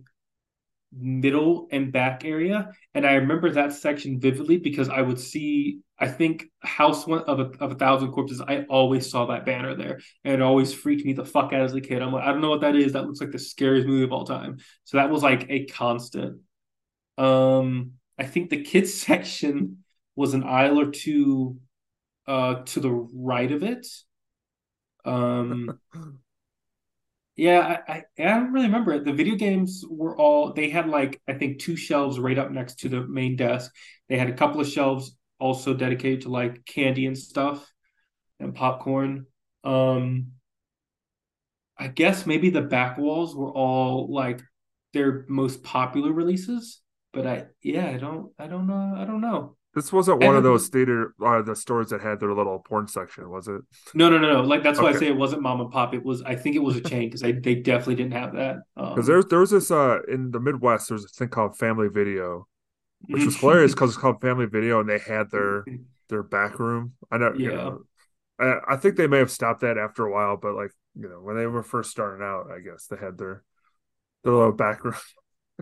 middle 0.97 1.67
and 1.71 1.91
back 1.91 2.23
area, 2.23 2.71
and 2.93 3.05
I 3.05 3.15
remember 3.15 3.51
that 3.51 3.73
section 3.73 4.19
vividly 4.19 4.57
because 4.57 4.87
I 4.89 5.01
would 5.01 5.19
see 5.19 5.79
I 5.99 6.07
think 6.07 6.45
House 6.59 7.07
One 7.07 7.23
of 7.23 7.39
a 7.39 7.51
of 7.59 7.71
a 7.71 7.75
Thousand 7.75 8.11
Corpses. 8.11 8.41
I 8.41 8.65
always 8.69 9.09
saw 9.09 9.25
that 9.27 9.45
banner 9.45 9.75
there, 9.75 9.99
and 10.23 10.35
it 10.35 10.41
always 10.41 10.73
freaked 10.73 11.05
me 11.05 11.13
the 11.13 11.25
fuck 11.25 11.53
out 11.53 11.61
as 11.61 11.73
a 11.73 11.81
kid. 11.81 12.01
I'm 12.01 12.11
like, 12.13 12.23
I 12.23 12.31
don't 12.31 12.41
know 12.41 12.49
what 12.49 12.61
that 12.61 12.75
is. 12.75 12.93
That 12.93 13.05
looks 13.05 13.19
like 13.19 13.31
the 13.31 13.39
scariest 13.39 13.87
movie 13.87 14.03
of 14.03 14.13
all 14.13 14.25
time. 14.25 14.57
So 14.83 14.97
that 14.97 15.09
was 15.09 15.23
like 15.23 15.47
a 15.49 15.65
constant. 15.65 16.41
Um, 17.17 17.93
I 18.17 18.25
think 18.25 18.49
the 18.49 18.63
kids 18.63 18.93
section 19.01 19.83
was 20.15 20.33
an 20.33 20.43
aisle 20.43 20.79
or 20.79 20.91
two 20.91 21.57
uh 22.27 22.55
to 22.65 22.79
the 22.79 22.91
right 22.91 23.51
of 23.51 23.63
it. 23.63 23.87
Um 25.03 25.79
yeah, 27.37 27.81
I, 27.87 27.93
I 27.93 28.03
I 28.19 28.23
don't 28.23 28.51
really 28.51 28.65
remember 28.65 28.93
it. 28.93 29.05
The 29.05 29.13
video 29.13 29.35
games 29.35 29.85
were 29.89 30.17
all 30.17 30.53
they 30.53 30.69
had 30.69 30.89
like 30.89 31.21
I 31.27 31.33
think 31.33 31.59
two 31.59 31.75
shelves 31.75 32.19
right 32.19 32.37
up 32.37 32.51
next 32.51 32.79
to 32.79 32.89
the 32.89 33.07
main 33.07 33.35
desk. 33.35 33.71
They 34.09 34.17
had 34.17 34.29
a 34.29 34.33
couple 34.33 34.59
of 34.59 34.67
shelves 34.67 35.15
also 35.39 35.73
dedicated 35.75 36.21
to 36.21 36.29
like 36.29 36.65
candy 36.65 37.05
and 37.05 37.17
stuff 37.17 37.71
and 38.39 38.55
popcorn. 38.55 39.27
Um 39.63 40.31
I 41.77 41.87
guess 41.87 42.25
maybe 42.25 42.49
the 42.49 42.61
back 42.61 42.97
walls 42.97 43.35
were 43.35 43.51
all 43.51 44.11
like 44.11 44.41
their 44.93 45.25
most 45.27 45.63
popular 45.63 46.11
releases, 46.11 46.81
but 47.13 47.27
I 47.27 47.47
yeah, 47.61 47.87
I 47.87 47.97
don't 47.97 48.31
I 48.39 48.47
don't 48.47 48.67
know 48.67 48.95
I 48.97 49.05
don't 49.05 49.21
know. 49.21 49.55
This 49.77 49.93
wasn't 49.93 50.21
one 50.21 50.35
of 50.35 50.41
those 50.41 50.69
theater 50.69 51.13
uh, 51.23 51.43
the 51.43 51.55
stores 51.55 51.89
that 51.91 52.01
had 52.01 52.19
their 52.19 52.33
little 52.33 52.57
porn 52.57 52.87
section, 52.87 53.29
was 53.29 53.47
it? 53.47 53.61
No, 53.93 54.09
no, 54.09 54.17
no, 54.17 54.33
no. 54.33 54.41
Like 54.41 54.63
that's 54.63 54.81
why 54.81 54.89
I 54.89 54.93
say 54.93 55.05
it 55.05 55.15
wasn't 55.15 55.43
mom 55.43 55.61
and 55.61 55.71
pop. 55.71 55.93
It 55.93 56.03
was 56.03 56.23
I 56.23 56.35
think 56.35 56.55
it 56.55 56.63
was 56.63 56.75
a 56.75 56.81
chain 56.81 57.09
because 57.09 57.21
they 57.21 57.31
definitely 57.55 57.93
didn't 57.93 58.13
have 58.13 58.33
that. 58.33 58.57
Um, 58.75 58.95
Because 58.95 59.07
there's 59.07 59.25
there 59.27 59.39
was 59.39 59.51
this 59.51 59.69
uh 59.71 59.99
in 60.07 60.31
the 60.31 60.39
Midwest 60.39 60.89
there's 60.89 61.05
a 61.05 61.09
thing 61.09 61.29
called 61.29 61.57
Family 61.57 61.87
Video, 61.87 62.47
which 63.11 63.25
was 63.25 63.37
hilarious 63.37 63.73
because 63.73 63.91
it's 63.91 63.99
called 63.99 64.21
Family 64.21 64.45
Video 64.47 64.79
and 64.79 64.89
they 64.89 64.99
had 64.99 65.31
their 65.31 65.67
their 66.09 66.23
back 66.23 66.59
room. 66.59 66.93
I 67.11 67.17
know, 67.17 67.35
you 67.37 67.51
Yeah. 67.51 67.53
know, 67.53 67.85
I, 68.39 68.75
I 68.75 68.77
think 68.77 68.97
they 68.97 69.07
may 69.07 69.19
have 69.19 69.31
stopped 69.31 69.61
that 69.61 69.77
after 69.77 70.05
a 70.05 70.11
while, 70.11 70.37
but 70.37 70.55
like 70.55 70.71
you 70.95 71.09
know 71.09 71.21
when 71.21 71.37
they 71.37 71.47
were 71.47 71.63
first 71.63 71.91
starting 71.91 72.25
out, 72.25 72.51
I 72.51 72.59
guess 72.61 72.87
they 72.87 72.97
had 72.97 73.17
their 73.17 73.43
their 74.23 74.33
little 74.33 74.53
back 74.53 74.83
room. 74.85 74.95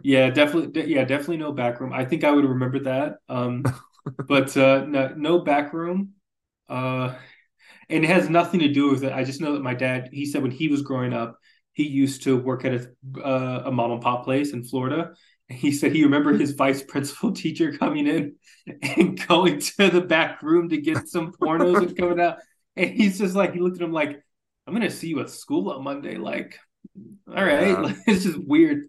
Yeah, 0.04 0.30
definitely. 0.30 0.88
Yeah, 0.94 1.04
definitely 1.06 1.38
no 1.38 1.52
back 1.52 1.80
room. 1.80 1.94
I 1.94 2.06
think 2.06 2.24
I 2.24 2.32
would 2.32 2.46
remember 2.46 2.80
that. 2.82 3.18
Um, 3.30 3.64
but 4.28 4.56
uh, 4.58 4.86
no, 4.86 5.14
no 5.16 5.40
back 5.40 5.74
room. 5.74 6.12
Uh, 6.70 7.16
and 7.90 8.04
it 8.04 8.08
has 8.10 8.30
nothing 8.30 8.62
to 8.62 8.74
do 8.74 8.90
with 8.90 9.04
it. 9.04 9.14
I 9.14 9.24
just 9.24 9.42
know 9.42 9.54
that 9.54 9.62
my 9.64 9.74
dad, 9.74 10.10
he 10.12 10.26
said 10.26 10.42
when 10.42 10.52
he 10.52 10.68
was 10.68 10.82
growing 10.82 11.14
up, 11.14 11.38
he 11.74 11.84
used 11.88 12.24
to 12.24 12.38
work 12.38 12.66
at 12.66 12.74
a 12.74 12.88
uh, 13.24 13.64
a 13.66 13.72
mom 13.72 13.92
and 13.92 14.02
pop 14.02 14.24
place 14.24 14.54
in 14.54 14.64
Florida. 14.64 15.14
And 15.50 15.60
he 15.60 15.72
said 15.72 15.92
he 15.92 16.04
remembered 16.04 16.40
his 16.40 16.52
vice 16.54 16.82
principal 16.88 17.32
teacher 17.34 17.78
coming 17.78 18.08
in 18.08 18.36
and 18.82 19.26
going 19.28 19.60
to 19.60 19.90
the 19.90 20.02
back 20.02 20.42
room 20.42 20.70
to 20.70 20.78
get 20.78 21.08
some 21.08 21.32
pornos 21.34 21.82
and 21.86 21.96
coming 21.98 22.20
out. 22.20 22.38
And 22.76 22.90
he's 22.90 23.20
just 23.20 23.36
like, 23.36 23.54
he 23.54 23.60
looked 23.60 23.78
at 23.78 23.84
him 23.84 23.94
like, 23.94 24.22
I'm 24.68 24.74
gonna 24.74 24.90
see 24.90 25.10
you 25.10 25.20
at 25.20 25.30
school 25.30 25.70
on 25.70 25.84
Monday. 25.84 26.18
Like, 26.18 26.58
all 27.28 27.44
right, 27.46 27.68
Yeah. 27.70 27.80
like, 27.80 27.98
it's 28.08 28.24
just 28.24 28.40
weird. 28.40 28.86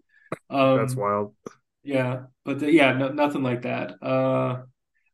Um, 0.49 0.79
That's 0.79 0.95
wild. 0.97 1.35
yeah, 1.83 2.25
but 2.45 2.61
the, 2.61 2.71
yeah, 2.73 2.93
no, 2.93 3.09
nothing 3.09 3.43
like 3.43 3.63
that. 3.63 4.03
Uh, 4.03 4.63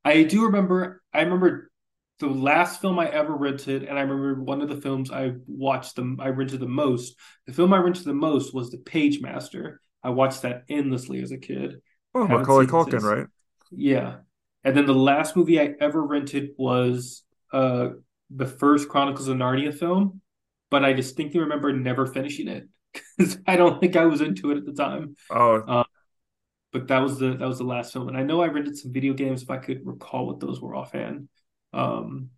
I 0.04 0.22
do 0.22 0.44
remember. 0.44 1.02
I 1.12 1.22
remember 1.22 1.70
the 2.18 2.28
last 2.28 2.80
film 2.80 2.98
I 2.98 3.08
ever 3.08 3.34
rented, 3.34 3.84
and 3.84 3.98
I 3.98 4.02
remember 4.02 4.42
one 4.42 4.62
of 4.62 4.68
the 4.68 4.80
films 4.80 5.10
I 5.10 5.32
watched 5.46 5.96
them. 5.96 6.18
I 6.20 6.28
rented 6.28 6.60
the 6.60 6.68
most. 6.68 7.16
The 7.46 7.52
film 7.52 7.72
I 7.72 7.78
rented 7.78 8.04
the 8.04 8.14
most 8.14 8.54
was 8.54 8.70
The 8.70 8.78
Pagemaster. 8.78 9.76
I 10.02 10.10
watched 10.10 10.42
that 10.42 10.64
endlessly 10.68 11.22
as 11.22 11.32
a 11.32 11.38
kid. 11.38 11.80
Oh, 12.14 12.26
Macaulay 12.26 12.66
Culkin, 12.66 13.02
right? 13.02 13.26
Yeah, 13.70 14.16
and 14.64 14.76
then 14.76 14.86
the 14.86 14.94
last 14.94 15.36
movie 15.36 15.60
I 15.60 15.74
ever 15.80 16.02
rented 16.02 16.50
was 16.56 17.22
uh 17.52 17.90
the 18.34 18.46
first 18.46 18.88
Chronicles 18.88 19.28
of 19.28 19.36
Narnia 19.36 19.76
film, 19.76 20.20
but 20.70 20.84
I 20.84 20.92
distinctly 20.92 21.40
remember 21.40 21.72
never 21.72 22.06
finishing 22.06 22.48
it. 22.48 22.68
because 23.16 23.38
I 23.46 23.56
don't 23.56 23.80
think 23.80 23.96
I 23.96 24.06
was 24.06 24.20
into 24.20 24.50
it 24.50 24.58
at 24.58 24.66
the 24.66 24.72
time. 24.72 25.16
Oh, 25.30 25.62
um, 25.66 25.81
but 26.72 26.88
that 26.88 27.00
was 27.00 27.18
the 27.18 27.36
that 27.36 27.46
was 27.46 27.58
the 27.58 27.64
last 27.64 27.92
film, 27.92 28.08
and 28.08 28.16
I 28.16 28.22
know 28.22 28.42
I 28.42 28.48
rented 28.48 28.76
some 28.76 28.92
video 28.92 29.12
games 29.12 29.42
if 29.42 29.50
I 29.50 29.58
could 29.58 29.80
recall 29.84 30.26
what 30.26 30.40
those 30.40 30.60
were 30.60 30.74
offhand. 30.74 31.28
Um, 31.72 32.30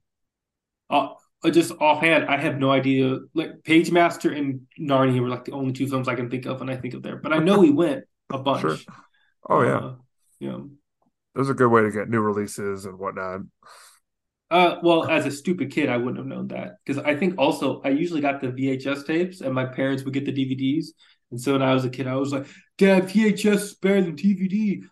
uh, 0.91 1.09
just 1.51 1.73
offhand, 1.81 2.25
I 2.25 2.39
have 2.39 2.59
no 2.59 2.71
idea. 2.71 3.19
Like 3.35 3.63
Pagemaster 3.63 4.37
and 4.37 4.63
Narnia 4.81 5.21
were 5.21 5.29
like 5.29 5.45
the 5.45 5.53
only 5.53 5.73
two 5.73 5.87
films 5.87 6.09
I 6.09 6.15
can 6.15 6.31
think 6.31 6.47
of 6.47 6.61
when 6.61 6.71
I 6.71 6.77
think 6.77 6.95
of 6.95 7.03
there. 7.03 7.17
But 7.17 7.33
I 7.33 7.39
know 7.39 7.61
he 7.61 7.71
went 7.71 8.05
a 8.33 8.39
bunch. 8.43 8.63
Sure. 8.63 8.77
Oh 9.49 9.63
yeah, 9.63 9.77
uh, 9.77 9.95
yeah. 10.41 10.59
There's 11.35 11.51
a 11.51 11.55
good 11.55 11.69
way 11.69 11.83
to 11.83 11.91
get 11.91 12.09
new 12.09 12.21
releases 12.21 12.87
and 12.87 12.99
whatnot. 12.99 13.41
Uh, 14.51 14.77
well, 14.83 15.09
as 15.09 15.27
a 15.27 15.31
stupid 15.31 15.73
kid, 15.73 15.89
I 15.89 15.97
wouldn't 15.97 16.19
have 16.19 16.27
known 16.27 16.49
that 16.49 16.77
because 16.85 17.03
I 17.03 17.17
think 17.17 17.39
also 17.39 17.83
I 17.83 17.89
usually 17.89 18.21
got 18.21 18.41
the 18.41 18.49
VHS 18.49 19.07
tapes, 19.07 19.41
and 19.41 19.55
my 19.55 19.65
parents 19.65 20.05
would 20.05 20.15
get 20.15 20.25
the 20.25 20.33
DVDs. 20.33 20.89
And 21.35 21.41
so 21.41 21.55
when 21.55 21.63
I 21.63 21.75
was 21.75 21.85
a 21.85 21.91
kid, 21.91 22.07
I 22.07 22.15
was 22.15 22.33
like, 22.33 22.47
"Dad, 22.79 23.09
VHS 23.09 23.55
is 23.55 23.75
better 23.75 24.01
than 24.03 24.15
DVD." 24.15 24.85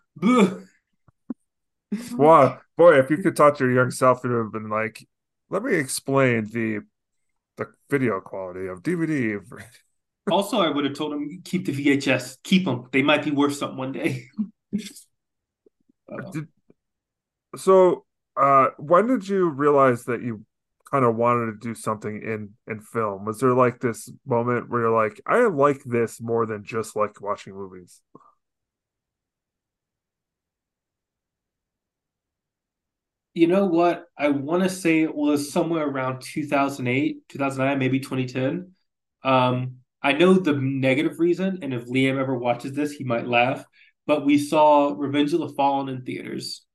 Wow, 2.15 2.59
boy, 2.77 2.99
if 2.99 3.11
you 3.11 3.19
could 3.19 3.37
talk 3.37 3.59
to 3.59 3.65
your 3.65 3.75
young 3.75 3.93
self, 3.93 4.25
you'd 4.25 4.37
have 4.37 4.51
been 4.51 4.69
like, 4.69 5.07
"Let 5.51 5.63
me 5.63 5.77
explain 5.77 6.47
the 6.47 6.81
the 7.59 7.67
video 7.89 8.19
quality 8.21 8.67
of 8.67 8.83
DVD." 8.83 9.39
also, 10.33 10.59
I 10.59 10.69
would 10.69 10.85
have 10.85 10.95
told 10.95 11.13
him 11.13 11.43
keep 11.45 11.65
the 11.67 11.73
VHS, 11.73 12.39
keep 12.43 12.65
them. 12.65 12.89
They 12.91 13.03
might 13.03 13.23
be 13.23 13.31
worth 13.31 13.55
something 13.55 13.79
one 13.79 13.93
day. 13.93 14.25
Did, 16.33 16.49
so 17.55 18.05
uh, 18.37 18.71
when 18.79 19.07
did 19.07 19.29
you 19.29 19.49
realize 19.49 20.05
that 20.05 20.23
you 20.23 20.45
kind 20.93 21.05
of 21.05 21.17
wanted 21.17 21.47
to 21.47 21.59
do 21.59 21.75
something 21.75 22.23
in 22.23 22.51
in 22.71 22.81
film? 22.81 23.25
Was 23.25 23.41
there 23.41 23.55
like 23.55 23.81
this 23.81 24.11
moment 24.27 24.69
where 24.69 24.83
you're 24.83 24.97
like, 24.97 25.21
I 25.27 25.47
like 25.47 25.83
this 25.85 26.21
more 26.21 26.47
than 26.47 26.65
just 26.65 26.95
like 26.95 27.21
watching 27.21 27.55
movies? 27.55 28.01
You 33.35 33.47
know 33.47 33.65
what? 33.65 34.05
I 34.19 34.29
want 34.29 34.63
to 34.63 34.69
say 34.69 35.01
it 35.01 35.15
was 35.15 35.51
somewhere 35.51 35.89
around 35.89 36.21
2008, 36.21 37.29
2009, 37.29 37.79
maybe 37.79 37.99
2010. 37.99 38.73
Um, 39.25 39.77
I 40.03 40.13
know 40.13 40.35
the 40.35 40.53
negative 40.53 41.19
reason, 41.19 41.61
and 41.63 41.73
if 41.73 41.87
Liam 41.87 42.19
ever 42.19 42.37
watches 42.37 42.73
this, 42.75 42.93
he 42.93 43.05
might 43.05 43.27
laugh. 43.27 43.65
But 44.07 44.27
we 44.27 44.37
saw 44.37 44.95
Revenge 44.95 45.33
of 45.33 45.41
the 45.41 45.49
Fallen 45.51 45.89
in 45.89 46.03
theaters, 46.03 46.67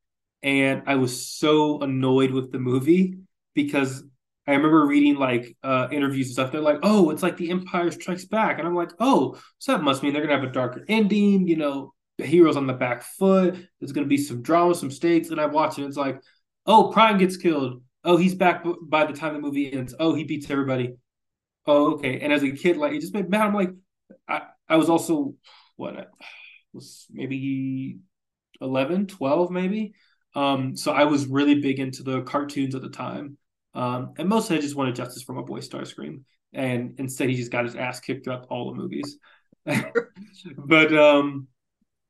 and 0.41 0.81
I 0.87 0.95
was 0.95 1.29
so 1.29 1.81
annoyed 1.81 2.31
with 2.31 2.51
the 2.51 2.59
movie 2.59 3.17
because 3.57 4.03
I 4.47 4.53
remember 4.53 4.85
reading 4.85 5.15
like 5.15 5.57
uh, 5.63 5.87
interviews 5.91 6.27
and 6.27 6.33
stuff. 6.33 6.51
They're 6.51 6.61
like, 6.61 6.79
"Oh, 6.83 7.09
it's 7.09 7.23
like 7.23 7.35
The 7.35 7.49
Empire 7.51 7.91
Strikes 7.91 8.25
Back," 8.25 8.59
and 8.59 8.67
I'm 8.67 8.75
like, 8.75 8.91
"Oh, 8.99 9.37
so 9.57 9.73
that 9.73 9.83
must 9.83 10.03
mean 10.03 10.13
they're 10.13 10.21
gonna 10.21 10.39
have 10.39 10.47
a 10.47 10.53
darker 10.53 10.85
ending." 10.87 11.47
You 11.47 11.57
know, 11.57 11.93
the 12.17 12.25
hero's 12.25 12.55
on 12.55 12.67
the 12.67 12.73
back 12.73 13.03
foot. 13.03 13.55
There's 13.79 13.91
gonna 13.91 14.07
be 14.07 14.17
some 14.17 14.41
drama, 14.43 14.75
some 14.75 14.91
stakes. 14.91 15.29
And 15.29 15.41
I 15.41 15.47
watch 15.47 15.79
it. 15.79 15.85
it's 15.85 15.97
like, 15.97 16.21
"Oh, 16.65 16.91
Prime 16.93 17.17
gets 17.17 17.35
killed. 17.35 17.81
Oh, 18.03 18.15
he's 18.15 18.35
back 18.35 18.63
by 18.83 19.05
the 19.05 19.13
time 19.13 19.33
the 19.33 19.41
movie 19.41 19.73
ends. 19.73 19.93
Oh, 19.99 20.13
he 20.13 20.23
beats 20.23 20.49
everybody. 20.49 20.95
Oh, 21.65 21.95
okay." 21.95 22.19
And 22.21 22.31
as 22.31 22.43
a 22.43 22.51
kid, 22.51 22.77
like 22.77 22.93
it 22.93 23.01
just 23.01 23.13
made 23.13 23.29
mad. 23.29 23.47
I'm 23.47 23.55
like, 23.55 23.71
I 24.29 24.43
I 24.69 24.77
was 24.77 24.89
also 24.89 25.35
what 25.77 26.11
was 26.73 27.07
maybe 27.11 27.99
11, 28.61 29.07
12 29.07 29.51
maybe 29.51 29.93
um, 30.37 30.77
so 30.77 30.91
I 30.91 31.05
was 31.05 31.25
really 31.25 31.59
big 31.61 31.79
into 31.79 32.03
the 32.03 32.21
cartoons 32.21 32.75
at 32.75 32.83
the 32.83 32.89
time. 32.89 33.37
Um, 33.77 34.13
and 34.17 34.27
mostly 34.27 34.57
I 34.57 34.61
just 34.61 34.75
wanted 34.75 34.95
justice 34.95 35.21
for 35.21 35.33
my 35.33 35.43
boy 35.43 35.59
Starscream. 35.59 36.23
And 36.51 36.95
instead 36.97 37.29
he 37.29 37.35
just 37.35 37.51
got 37.51 37.63
his 37.63 37.75
ass 37.75 37.99
kicked 37.99 38.23
throughout 38.23 38.47
all 38.49 38.71
the 38.73 38.77
movies. 38.77 39.17
but 40.57 40.97
um, 40.97 41.47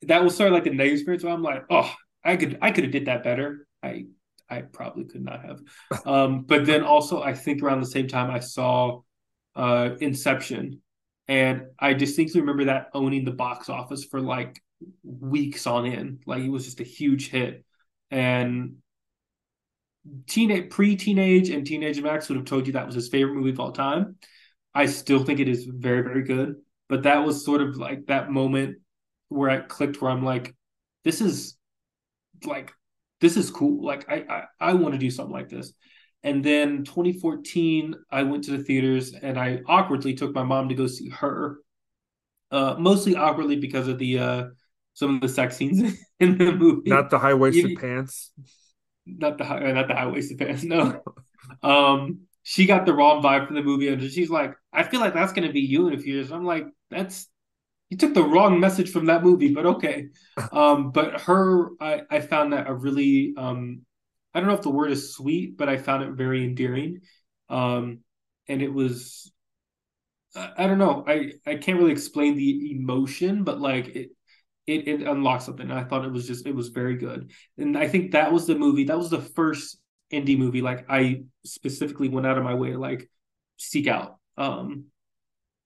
that 0.04 0.24
was 0.24 0.36
sort 0.36 0.48
of 0.48 0.54
like 0.54 0.64
the 0.64 0.70
negative 0.70 1.00
experience 1.00 1.26
where 1.26 1.34
I'm 1.34 1.44
like, 1.44 1.66
oh, 1.70 1.94
I 2.24 2.38
could 2.38 2.58
I 2.62 2.72
could 2.72 2.86
have 2.86 2.94
did 2.94 3.08
that 3.08 3.24
better. 3.24 3.68
I 3.84 4.06
I 4.50 4.62
probably 4.62 5.04
could 5.06 5.26
not 5.26 5.44
have. 5.44 5.60
Um, 6.06 6.44
but 6.44 6.66
then 6.66 6.84
also 6.84 7.22
I 7.22 7.34
think 7.34 7.62
around 7.62 7.82
the 7.82 7.88
same 7.88 8.08
time 8.08 8.32
I 8.32 8.40
saw 8.40 9.02
uh, 9.56 9.90
Inception. 10.00 10.82
And 11.28 11.64
I 11.78 11.94
distinctly 11.94 12.40
remember 12.40 12.66
that 12.66 12.92
owning 12.94 13.26
the 13.26 13.32
box 13.32 13.68
office 13.68 14.06
for 14.06 14.22
like 14.22 14.62
weeks 15.04 15.68
on 15.68 15.86
end. 15.86 16.22
Like 16.26 16.44
it 16.44 16.50
was 16.50 16.64
just 16.64 16.80
a 16.80 16.86
huge 16.86 17.30
hit 17.30 17.66
and 18.10 18.78
teenage 20.28 20.70
pre-teenage 20.70 21.50
and 21.50 21.66
teenage 21.66 22.02
max 22.02 22.30
would 22.30 22.38
have 22.38 22.46
told 22.46 22.68
you 22.68 22.74
that 22.74 22.86
was 22.86 22.96
his 22.96 23.10
favorite 23.10 23.36
movie 23.36 23.50
of 23.50 23.60
all 23.60 23.72
time 23.72 24.16
i 24.74 24.86
still 24.86 25.24
think 25.24 25.40
it 25.40 25.48
is 25.48 25.66
very 25.66 26.02
very 26.02 26.24
good 26.24 26.56
but 26.90 27.04
that 27.04 27.26
was 27.26 27.44
sort 27.44 27.62
of 27.62 27.78
like 27.78 28.06
that 28.08 28.30
moment 28.30 28.78
where 29.30 29.50
i 29.50 29.58
clicked 29.58 30.02
where 30.02 30.12
i'm 30.12 30.24
like 30.24 30.56
this 31.04 31.22
is 31.22 31.58
like 32.46 32.72
this 33.22 33.38
is 33.38 33.50
cool 33.50 33.84
like 33.84 34.10
i 34.10 34.26
i, 34.30 34.70
I 34.70 34.74
want 34.74 34.94
to 34.94 35.00
do 35.00 35.12
something 35.12 35.34
like 35.34 35.50
this 35.50 35.74
and 36.24 36.44
then 36.44 36.84
2014 36.84 37.96
i 38.12 38.24
went 38.24 38.44
to 38.46 38.52
the 38.52 38.64
theaters 38.64 39.14
and 39.14 39.38
i 39.40 39.62
awkwardly 39.68 40.14
took 40.14 40.34
my 40.34 40.44
mom 40.44 40.70
to 40.70 40.76
go 40.76 40.88
see 40.88 41.10
her 41.10 41.58
uh 42.52 42.76
mostly 42.78 43.16
awkwardly 43.16 43.58
because 43.58 43.88
of 43.88 43.98
the 43.98 44.20
uh 44.20 44.44
some 44.98 45.14
of 45.14 45.22
the 45.22 45.30
sex 45.30 45.58
scenes 45.58 45.96
in 46.20 46.40
the 46.40 46.52
movie. 46.52 46.90
Not 46.90 47.12
the 47.12 47.20
high 47.20 47.36
waisted 47.36 47.78
pants. 47.78 48.32
Not 49.08 49.38
the 49.38 49.46
high, 49.46 49.72
not 49.72 49.88
the 49.88 49.96
high 49.96 50.08
waisted 50.08 50.38
pants. 50.40 50.64
No. 50.64 51.02
um, 51.64 52.22
she 52.44 52.66
got 52.66 52.86
the 52.86 52.94
wrong 52.94 53.22
vibe 53.22 53.48
from 53.48 53.56
the 53.56 53.64
movie, 53.64 53.88
and 53.88 54.02
she's 54.12 54.30
like, 54.30 54.54
"I 54.74 54.84
feel 54.84 55.00
like 55.00 55.14
that's 55.14 55.34
gonna 55.34 55.52
be 55.52 55.62
you 55.62 55.88
in 55.88 55.94
a 55.94 55.98
few 55.98 56.16
years." 56.16 56.32
I'm 56.32 56.46
like, 56.46 56.66
"That's 56.90 57.28
you 57.90 57.98
took 57.98 58.14
the 58.14 58.24
wrong 58.24 58.60
message 58.60 58.92
from 58.92 59.08
that 59.08 59.24
movie, 59.24 59.54
but 59.54 59.66
okay." 59.66 60.10
um, 60.52 60.92
but 60.92 61.22
her, 61.22 61.72
I 61.82 62.02
I 62.10 62.20
found 62.22 62.54
that 62.54 62.70
a 62.70 62.74
really 62.74 63.34
um, 63.38 63.82
I 64.34 64.40
don't 64.40 64.50
know 64.50 64.56
if 64.56 64.62
the 64.62 64.70
word 64.70 64.92
is 64.92 65.14
sweet, 65.14 65.58
but 65.58 65.70
I 65.70 65.78
found 65.78 66.04
it 66.04 66.12
very 66.12 66.44
endearing. 66.44 67.02
Um, 67.50 68.00
and 68.48 68.62
it 68.62 68.74
was 68.74 69.32
I 70.36 70.68
don't 70.68 70.78
know. 70.78 71.04
I 71.08 71.34
I 71.46 71.56
can't 71.56 71.80
really 71.80 71.92
explain 71.92 72.36
the 72.36 72.72
emotion, 72.72 73.44
but 73.44 73.60
like 73.60 73.88
it 73.88 74.10
it, 74.68 74.88
it 74.88 75.02
unlocked 75.02 75.44
something. 75.44 75.72
I 75.72 75.86
thought 75.86 76.06
it 76.06 76.12
was 76.12 76.28
just 76.28 76.46
it 76.46 76.56
was 76.56 76.70
very 76.70 76.98
good, 76.98 77.32
and 77.58 77.78
I 77.78 77.88
think 77.88 78.12
that 78.12 78.32
was 78.32 78.46
the 78.46 78.56
movie. 78.56 78.84
That 78.84 78.98
was 78.98 79.10
the 79.10 79.22
first 79.22 79.80
indie 80.12 80.38
movie 80.38 80.62
like 80.62 80.86
I 80.90 81.24
specifically 81.46 82.10
went 82.10 82.28
out 82.28 82.38
of 82.38 82.44
my 82.44 82.54
way 82.54 82.72
to 82.72 82.78
like 82.78 83.10
seek 83.58 83.88
out. 83.88 84.18
Um, 84.38 84.86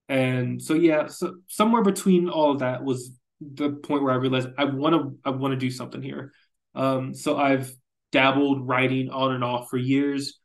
and 0.08 0.62
so 0.62 0.74
yeah, 0.74 1.08
so 1.08 1.36
somewhere 1.48 1.84
between 1.84 2.30
all 2.30 2.52
of 2.52 2.60
that 2.60 2.84
was 2.84 3.18
the 3.40 3.72
point 3.72 4.04
where 4.04 4.14
I 4.14 4.18
realized 4.18 4.50
I 4.58 4.66
want 4.66 4.96
to 4.96 5.18
I 5.26 5.32
want 5.32 5.54
to 5.54 5.58
do 5.58 5.72
something 5.72 6.02
here. 6.02 6.32
Um, 6.76 7.14
so 7.14 7.38
I've 7.38 7.74
dabbled 8.12 8.68
writing 8.68 9.10
on 9.10 9.34
and 9.34 9.44
off 9.44 9.70
for 9.70 9.78
years. 9.78 10.40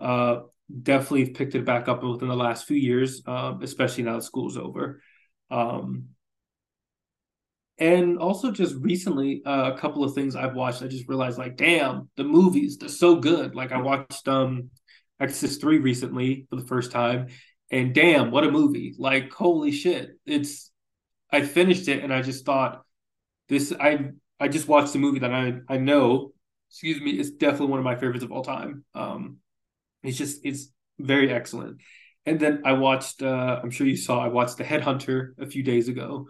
Uh, 0.00 0.40
definitely 0.82 1.30
picked 1.30 1.54
it 1.54 1.64
back 1.64 1.88
up 1.88 2.02
within 2.02 2.28
the 2.28 2.36
last 2.36 2.66
few 2.66 2.76
years, 2.76 3.22
um, 3.26 3.62
especially 3.62 4.04
now 4.04 4.16
that 4.16 4.22
school's 4.22 4.56
over. 4.56 5.00
Um, 5.50 6.08
and 7.82 8.16
also 8.18 8.52
just 8.52 8.76
recently 8.76 9.42
uh, 9.44 9.72
a 9.72 9.76
couple 9.76 10.04
of 10.04 10.14
things 10.14 10.36
i've 10.36 10.54
watched 10.54 10.82
i 10.82 10.86
just 10.86 11.08
realized 11.08 11.36
like 11.36 11.56
damn 11.56 12.08
the 12.16 12.22
movies 12.22 12.78
they're 12.78 12.88
so 12.88 13.16
good. 13.16 13.56
Like 13.56 13.72
i 13.72 13.80
watched 13.82 14.28
um 14.28 14.70
exorcist 15.18 15.60
3 15.60 15.78
recently 15.78 16.46
for 16.48 16.56
the 16.56 16.66
first 16.66 16.92
time 16.92 17.26
and 17.70 17.94
damn 17.94 18.30
what 18.30 18.44
a 18.44 18.50
movie. 18.50 18.94
Like 18.98 19.32
holy 19.32 19.72
shit. 19.72 20.10
It's 20.24 20.70
i 21.32 21.42
finished 21.42 21.88
it 21.88 22.04
and 22.04 22.12
i 22.12 22.22
just 22.22 22.44
thought 22.46 22.82
this 23.48 23.72
i 23.80 24.10
i 24.38 24.46
just 24.46 24.68
watched 24.68 24.94
a 24.94 24.98
movie 24.98 25.20
that 25.20 25.32
i 25.32 25.54
i 25.68 25.76
know 25.76 26.32
excuse 26.70 27.00
me 27.00 27.12
it's 27.12 27.30
definitely 27.30 27.68
one 27.68 27.80
of 27.80 27.84
my 27.84 27.96
favorites 27.96 28.24
of 28.24 28.30
all 28.30 28.44
time. 28.44 28.84
Um 28.94 29.38
it's 30.04 30.18
just 30.18 30.44
it's 30.44 30.68
very 31.00 31.32
excellent. 31.32 31.78
And 32.26 32.38
then 32.38 32.62
i 32.64 32.74
watched 32.74 33.22
uh 33.22 33.58
i'm 33.60 33.72
sure 33.72 33.88
you 33.88 33.96
saw 33.96 34.24
i 34.24 34.28
watched 34.28 34.58
the 34.58 34.64
headhunter 34.64 35.32
a 35.40 35.46
few 35.46 35.64
days 35.64 35.88
ago. 35.88 36.28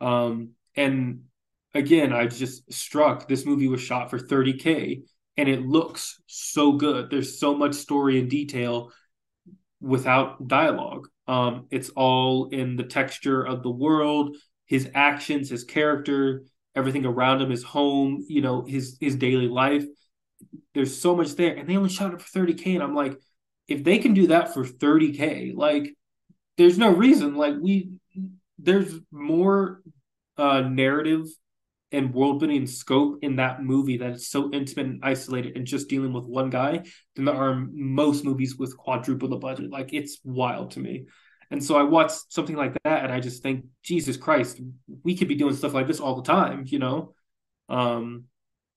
Um 0.00 0.54
and 0.76 1.22
again, 1.74 2.12
I 2.12 2.26
just 2.26 2.72
struck 2.72 3.28
this 3.28 3.46
movie 3.46 3.68
was 3.68 3.80
shot 3.80 4.10
for 4.10 4.18
30K 4.18 5.02
and 5.36 5.48
it 5.48 5.66
looks 5.66 6.20
so 6.26 6.72
good. 6.72 7.10
There's 7.10 7.38
so 7.38 7.54
much 7.54 7.74
story 7.74 8.18
and 8.18 8.28
detail 8.28 8.90
without 9.80 10.48
dialogue. 10.48 11.08
Um, 11.28 11.66
it's 11.70 11.90
all 11.90 12.48
in 12.48 12.76
the 12.76 12.82
texture 12.82 13.44
of 13.44 13.62
the 13.62 13.70
world, 13.70 14.36
his 14.66 14.90
actions, 14.94 15.50
his 15.50 15.64
character, 15.64 16.42
everything 16.74 17.06
around 17.06 17.40
him, 17.40 17.50
his 17.50 17.62
home, 17.62 18.24
you 18.28 18.40
know, 18.40 18.64
his 18.64 18.96
his 19.00 19.16
daily 19.16 19.46
life. 19.46 19.84
There's 20.74 21.00
so 21.00 21.14
much 21.14 21.34
there, 21.34 21.54
and 21.54 21.68
they 21.68 21.76
only 21.76 21.90
shot 21.90 22.14
it 22.14 22.20
for 22.20 22.38
30k, 22.40 22.74
and 22.74 22.82
I'm 22.82 22.94
like, 22.94 23.16
if 23.68 23.84
they 23.84 23.98
can 23.98 24.14
do 24.14 24.28
that 24.28 24.54
for 24.54 24.64
30k, 24.64 25.52
like, 25.54 25.94
there's 26.56 26.78
no 26.78 26.90
reason. 26.90 27.36
Like 27.36 27.54
we, 27.60 27.90
there's 28.58 28.92
more 29.12 29.82
uh, 30.38 30.60
narrative 30.60 31.26
and 31.90 32.12
world 32.12 32.38
building 32.38 32.66
scope 32.66 33.18
in 33.22 33.36
that 33.36 33.62
movie 33.62 33.96
that 33.98 34.12
is 34.12 34.28
so 34.28 34.50
intimate 34.52 34.86
and 34.86 35.00
isolated 35.02 35.56
and 35.56 35.66
just 35.66 35.88
dealing 35.88 36.12
with 36.12 36.24
one 36.24 36.50
guy 36.50 36.84
than 37.16 37.24
there 37.24 37.34
are 37.34 37.66
most 37.72 38.24
movies 38.24 38.56
with 38.56 38.76
quadruple 38.76 39.28
the 39.28 39.36
budget. 39.36 39.70
Like 39.70 39.92
it's 39.92 40.18
wild 40.22 40.72
to 40.72 40.80
me. 40.80 41.06
And 41.50 41.64
so 41.64 41.78
I 41.78 41.82
watch 41.82 42.12
something 42.28 42.56
like 42.56 42.74
that 42.84 43.04
and 43.04 43.12
I 43.12 43.20
just 43.20 43.42
think, 43.42 43.64
Jesus 43.82 44.18
Christ, 44.18 44.60
we 45.02 45.16
could 45.16 45.28
be 45.28 45.34
doing 45.34 45.56
stuff 45.56 45.72
like 45.72 45.86
this 45.86 46.00
all 46.00 46.16
the 46.16 46.30
time, 46.30 46.64
you 46.66 46.78
know? 46.78 47.14
Um, 47.70 48.24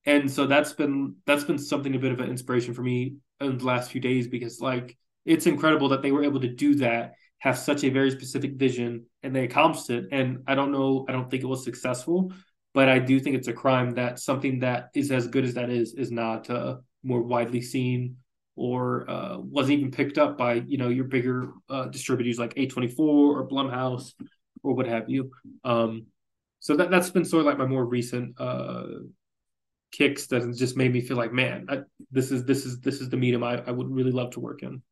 and 0.05 0.31
so 0.31 0.47
that's 0.47 0.73
been 0.73 1.15
that's 1.25 1.43
been 1.43 1.59
something 1.59 1.93
a 1.93 1.99
bit 1.99 2.11
of 2.11 2.19
an 2.19 2.29
inspiration 2.29 2.73
for 2.73 2.81
me 2.81 3.17
in 3.39 3.57
the 3.57 3.65
last 3.65 3.91
few 3.91 4.01
days 4.01 4.27
because 4.27 4.59
like 4.59 4.97
it's 5.25 5.45
incredible 5.45 5.89
that 5.89 6.01
they 6.01 6.11
were 6.11 6.23
able 6.23 6.39
to 6.41 6.47
do 6.47 6.75
that, 6.75 7.13
have 7.41 7.57
such 7.57 7.83
a 7.83 7.89
very 7.89 8.11
specific 8.11 8.53
vision, 8.53 9.05
and 9.23 9.35
they 9.35 9.43
accomplished 9.43 9.89
it. 9.89 10.05
And 10.11 10.43
I 10.45 10.53
don't 10.53 10.71
know, 10.71 11.05
I 11.09 11.11
don't 11.11 11.29
think 11.29 11.41
it 11.43 11.47
was 11.47 11.63
successful, 11.63 12.31
but 12.73 12.87
I 12.87 12.99
do 12.99 13.19
think 13.19 13.35
it's 13.35 13.47
a 13.47 13.53
crime 13.53 13.95
that 13.95 14.19
something 14.19 14.59
that 14.59 14.89
is 14.93 15.11
as 15.11 15.27
good 15.27 15.43
as 15.43 15.55
that 15.55 15.71
is 15.71 15.95
is 15.95 16.11
not 16.11 16.49
uh, 16.49 16.77
more 17.03 17.21
widely 17.21 17.61
seen 17.61 18.17
or 18.55 19.09
uh, 19.09 19.37
wasn't 19.39 19.79
even 19.79 19.91
picked 19.91 20.19
up 20.19 20.37
by 20.37 20.53
you 20.53 20.77
know 20.77 20.89
your 20.89 21.05
bigger 21.05 21.51
uh, 21.67 21.85
distributors 21.85 22.37
like 22.37 22.53
A24 22.55 22.99
or 22.99 23.47
Blumhouse 23.47 24.13
or 24.61 24.75
what 24.75 24.85
have 24.85 25.09
you. 25.09 25.31
Um, 25.63 26.05
so 26.59 26.75
that 26.75 26.91
that's 26.91 27.09
been 27.09 27.25
sort 27.25 27.41
of 27.41 27.47
like 27.47 27.57
my 27.57 27.65
more 27.65 27.85
recent 27.85 28.39
uh, 28.39 28.83
kicks 29.91 30.27
that 30.27 30.55
just 30.55 30.77
made 30.77 30.93
me 30.93 31.01
feel 31.01 31.17
like, 31.17 31.33
man, 31.33 31.65
I, 31.69 31.79
this 32.11 32.31
is 32.31 32.45
this 32.45 32.67
is 32.67 32.79
this 32.81 33.01
is 33.01 33.09
the 33.09 33.17
medium 33.17 33.43
I, 33.43 33.63
I 33.65 33.71
would 33.71 33.89
really 33.89 34.11
love 34.11 34.29
to 34.33 34.39
work 34.39 34.61
in. 34.61 34.83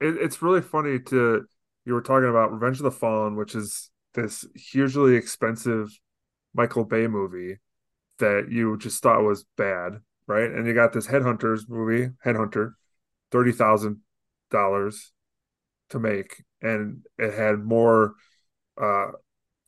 It, 0.00 0.16
it's 0.16 0.40
really 0.40 0.62
funny 0.62 1.00
to 1.00 1.44
you 1.88 1.94
were 1.94 2.02
talking 2.02 2.28
about 2.28 2.52
Revenge 2.52 2.76
of 2.76 2.82
the 2.82 2.90
Fallen, 2.90 3.34
which 3.34 3.54
is 3.54 3.90
this 4.12 4.46
hugely 4.54 5.16
expensive 5.16 5.88
Michael 6.52 6.84
Bay 6.84 7.06
movie 7.06 7.56
that 8.18 8.48
you 8.50 8.76
just 8.76 9.02
thought 9.02 9.22
was 9.22 9.46
bad, 9.56 10.00
right? 10.26 10.50
And 10.50 10.66
you 10.66 10.74
got 10.74 10.92
this 10.92 11.06
Headhunters 11.06 11.66
movie, 11.66 12.12
Headhunter, 12.22 12.72
thirty 13.30 13.52
thousand 13.52 14.00
dollars 14.50 15.12
to 15.88 15.98
make, 15.98 16.44
and 16.60 17.06
it 17.16 17.32
had 17.32 17.64
more 17.64 18.14
uh 18.80 19.12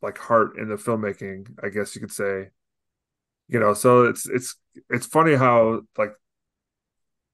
like 0.03 0.19
heart 0.19 0.57
in 0.59 0.69
the 0.69 0.75
filmmaking, 0.75 1.47
I 1.63 1.69
guess 1.69 1.95
you 1.95 2.01
could 2.01 2.11
say. 2.11 2.49
You 3.47 3.59
know, 3.59 3.73
so 3.73 4.03
it's 4.03 4.29
it's 4.29 4.55
it's 4.91 5.07
funny 5.07 5.33
how 5.33 5.81
like 5.97 6.13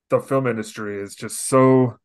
the 0.09 0.21
film 0.21 0.47
industry 0.47 1.01
is 1.01 1.13
just 1.13 1.45
so 1.49 1.97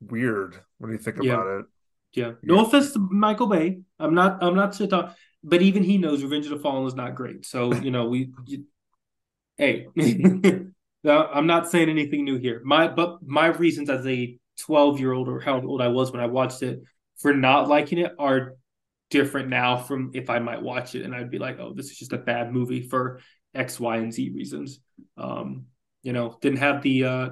weird 0.00 0.58
when 0.78 0.92
you 0.92 0.98
think 0.98 1.18
yeah. 1.22 1.34
about 1.34 1.60
it. 1.60 1.66
Yeah. 2.12 2.32
No 2.42 2.56
yeah. 2.56 2.62
offense 2.62 2.92
to 2.92 2.98
Michael 2.98 3.46
Bay. 3.46 3.80
I'm 3.98 4.14
not 4.14 4.42
I'm 4.42 4.56
not 4.56 4.74
shit 4.74 4.90
talk, 4.90 5.16
but 5.44 5.62
even 5.62 5.82
he 5.82 5.98
knows 5.98 6.22
Revenge 6.22 6.46
of 6.46 6.52
the 6.52 6.58
Fallen 6.58 6.86
is 6.86 6.94
not 6.94 7.14
great. 7.14 7.46
So, 7.46 7.72
you 7.82 7.90
know, 7.90 8.08
we 8.08 8.32
you, 8.46 8.64
hey 9.56 9.86
I'm 11.06 11.46
not 11.46 11.70
saying 11.70 11.88
anything 11.88 12.24
new 12.24 12.38
here. 12.38 12.60
My 12.64 12.88
but 12.88 13.18
my 13.22 13.46
reasons 13.46 13.88
as 13.90 14.06
a 14.06 14.38
12 14.60 15.00
year 15.00 15.12
old 15.12 15.28
or 15.28 15.40
how 15.40 15.60
old 15.60 15.80
I 15.80 15.88
was 15.88 16.12
when 16.12 16.20
I 16.20 16.26
watched 16.26 16.62
it 16.62 16.80
for 17.18 17.32
not 17.32 17.68
liking 17.68 17.98
it 17.98 18.12
are 18.18 18.56
different 19.10 19.48
now 19.48 19.76
from 19.76 20.10
if 20.14 20.30
I 20.30 20.38
might 20.38 20.62
watch 20.62 20.94
it 20.94 21.04
and 21.04 21.14
I'd 21.14 21.30
be 21.30 21.38
like, 21.38 21.58
oh, 21.58 21.72
this 21.74 21.90
is 21.90 21.98
just 21.98 22.12
a 22.12 22.18
bad 22.18 22.52
movie 22.52 22.88
for 22.88 23.20
X, 23.54 23.80
Y, 23.80 23.96
and 23.96 24.12
Z 24.12 24.30
reasons. 24.30 24.80
Um, 25.16 25.66
you 26.02 26.12
know, 26.12 26.38
didn't 26.40 26.58
have 26.58 26.82
the 26.82 27.04
uh, 27.04 27.28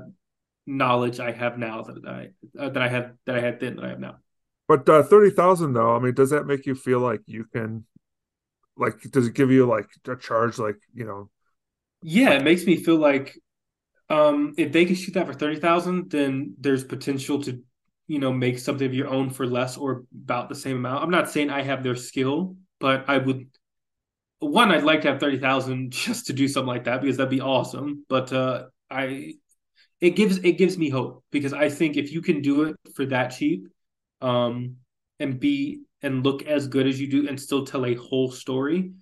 knowledge 0.69 1.19
I 1.19 1.33
have 1.33 1.59
now 1.59 1.83
that 1.83 2.07
I 2.07 2.31
uh, 2.59 2.69
that 2.69 2.83
I 2.83 2.89
had 2.89 3.17
that 3.27 3.37
I 3.37 3.41
had 3.41 3.59
then 3.59 3.77
that 3.77 3.85
I 3.85 3.89
have 3.89 4.01
now. 4.01 4.17
But 4.69 4.89
uh, 4.89 5.03
thirty 5.03 5.31
thousand 5.31 5.73
though, 5.73 5.97
I 5.97 5.99
mean, 5.99 6.15
does 6.15 6.31
that 6.31 6.47
make 6.47 6.67
you 6.67 6.75
feel 6.75 7.01
like 7.01 7.23
you 7.27 7.45
can, 7.45 7.85
like, 8.77 9.01
does 9.11 9.27
it 9.27 9.35
give 9.35 9.51
you 9.51 9.67
like 9.67 9.89
a 10.07 10.15
charge, 10.17 10.59
like 10.59 10.77
you 10.95 11.07
know? 11.07 11.31
Yeah, 12.03 12.33
it 12.33 12.45
makes 12.45 12.65
me 12.65 12.77
feel 12.77 12.97
like, 12.97 13.37
um, 14.11 14.55
if 14.57 14.71
they 14.71 14.85
can 14.85 14.95
shoot 14.95 15.15
that 15.15 15.27
for 15.27 15.33
thirty 15.33 15.59
thousand, 15.59 16.11
then 16.11 16.55
there's 16.61 16.85
potential 16.85 17.43
to, 17.43 17.63
you 18.07 18.19
know, 18.19 18.33
make 18.33 18.59
something 18.59 18.87
of 18.87 18.95
your 18.95 19.09
own 19.09 19.31
for 19.31 19.47
less 19.47 19.77
or 19.77 20.05
about 20.25 20.49
the 20.49 20.55
same 20.55 20.77
amount. 20.77 21.03
I'm 21.03 21.11
not 21.11 21.31
saying 21.31 21.51
I 21.51 21.63
have 21.63 21.83
their 21.83 21.97
skill, 21.97 22.57
but 22.79 23.09
I 23.09 23.19
would 23.19 23.49
one, 24.41 24.71
I'd 24.71 24.85
like 24.85 25.03
to 25.03 25.09
have 25.09 25.21
thirty 25.21 25.39
thousand 25.39 25.91
just 25.93 26.27
to 26.27 26.33
do 26.33 26.49
something 26.49 26.69
like 26.69 26.85
that 26.85 27.01
because 27.01 27.17
that'd 27.17 27.31
be 27.31 27.41
awesome. 27.41 28.05
But 28.09 28.33
uh, 28.33 28.67
I, 28.91 29.35
it 30.01 30.11
gives 30.11 30.39
it 30.39 30.53
gives 30.53 30.79
me 30.79 30.89
hope 30.89 31.25
because 31.31 31.53
I 31.53 31.69
think 31.69 31.97
if 31.97 32.13
you 32.13 32.23
can 32.23 32.41
do 32.41 32.63
it 32.65 32.77
for 32.95 33.07
that 33.07 33.29
cheap, 33.29 33.69
um, 34.21 34.77
and 35.19 35.39
be 35.41 35.83
and 36.03 36.25
look 36.25 36.43
as 36.47 36.69
good 36.69 36.87
as 36.87 37.01
you 37.01 37.11
do 37.11 37.29
and 37.29 37.41
still 37.41 37.65
tell 37.67 37.85
a 37.85 37.95
whole 37.95 38.31
story, 38.31 38.93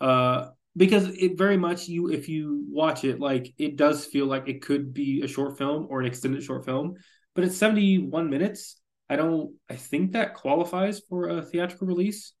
uh, 0.00 0.48
because 0.76 1.08
it 1.08 1.38
very 1.38 1.56
much 1.56 1.88
you 1.88 2.10
if 2.10 2.28
you 2.28 2.64
watch 2.68 3.04
it 3.04 3.20
like 3.20 3.52
it 3.58 3.76
does 3.76 4.04
feel 4.04 4.26
like 4.26 4.48
it 4.48 4.62
could 4.62 4.92
be 4.92 5.22
a 5.22 5.28
short 5.28 5.56
film 5.58 5.86
or 5.90 6.00
an 6.00 6.06
extended 6.06 6.42
short 6.42 6.64
film, 6.64 6.94
but 7.34 7.44
it's 7.44 7.56
seventy 7.56 7.98
one 7.98 8.28
minutes. 8.30 8.80
I 9.08 9.16
don't. 9.16 9.54
I 9.68 9.76
think 9.76 10.12
that 10.12 10.34
qualifies 10.34 11.00
for 11.08 11.28
a 11.28 11.42
theatrical 11.42 11.86
release. 11.86 12.32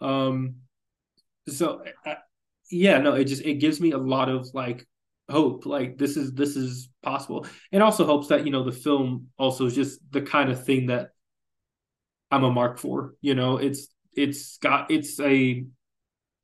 Um, 0.00 0.56
so 1.48 1.82
uh, 2.06 2.14
yeah 2.70 2.98
no 2.98 3.14
it 3.14 3.24
just 3.24 3.42
it 3.42 3.54
gives 3.54 3.80
me 3.80 3.92
a 3.92 3.98
lot 3.98 4.28
of 4.28 4.48
like 4.54 4.86
hope 5.30 5.66
like 5.66 5.96
this 5.96 6.16
is 6.16 6.32
this 6.32 6.56
is 6.56 6.88
possible. 7.02 7.46
It 7.72 7.82
also 7.82 8.04
helps 8.04 8.28
that 8.28 8.44
you 8.44 8.52
know 8.52 8.64
the 8.64 8.72
film 8.72 9.28
also 9.38 9.66
is 9.66 9.74
just 9.74 10.00
the 10.10 10.22
kind 10.22 10.50
of 10.50 10.64
thing 10.64 10.86
that 10.86 11.10
i'm 12.30 12.44
a 12.44 12.50
mark 12.50 12.78
for 12.78 13.14
you 13.20 13.34
know? 13.34 13.56
It's 13.56 13.88
it's 14.12 14.58
got 14.58 14.90
it's 14.90 15.18
a 15.20 15.64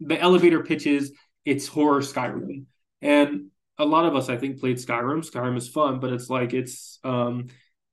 the 0.01 0.19
elevator 0.19 0.63
pitches 0.63 1.13
it's 1.45 1.67
horror 1.67 2.01
skyrim. 2.01 2.65
And 3.03 3.49
a 3.79 3.85
lot 3.85 4.05
of 4.05 4.15
us 4.15 4.29
i 4.29 4.37
think 4.37 4.61
played 4.61 4.77
skyrim. 4.77 5.29
Skyrim 5.29 5.57
is 5.57 5.69
fun 5.69 6.01
but 6.01 6.13
it's 6.13 6.31
like 6.31 6.55
it's 6.55 6.99
um 7.05 7.49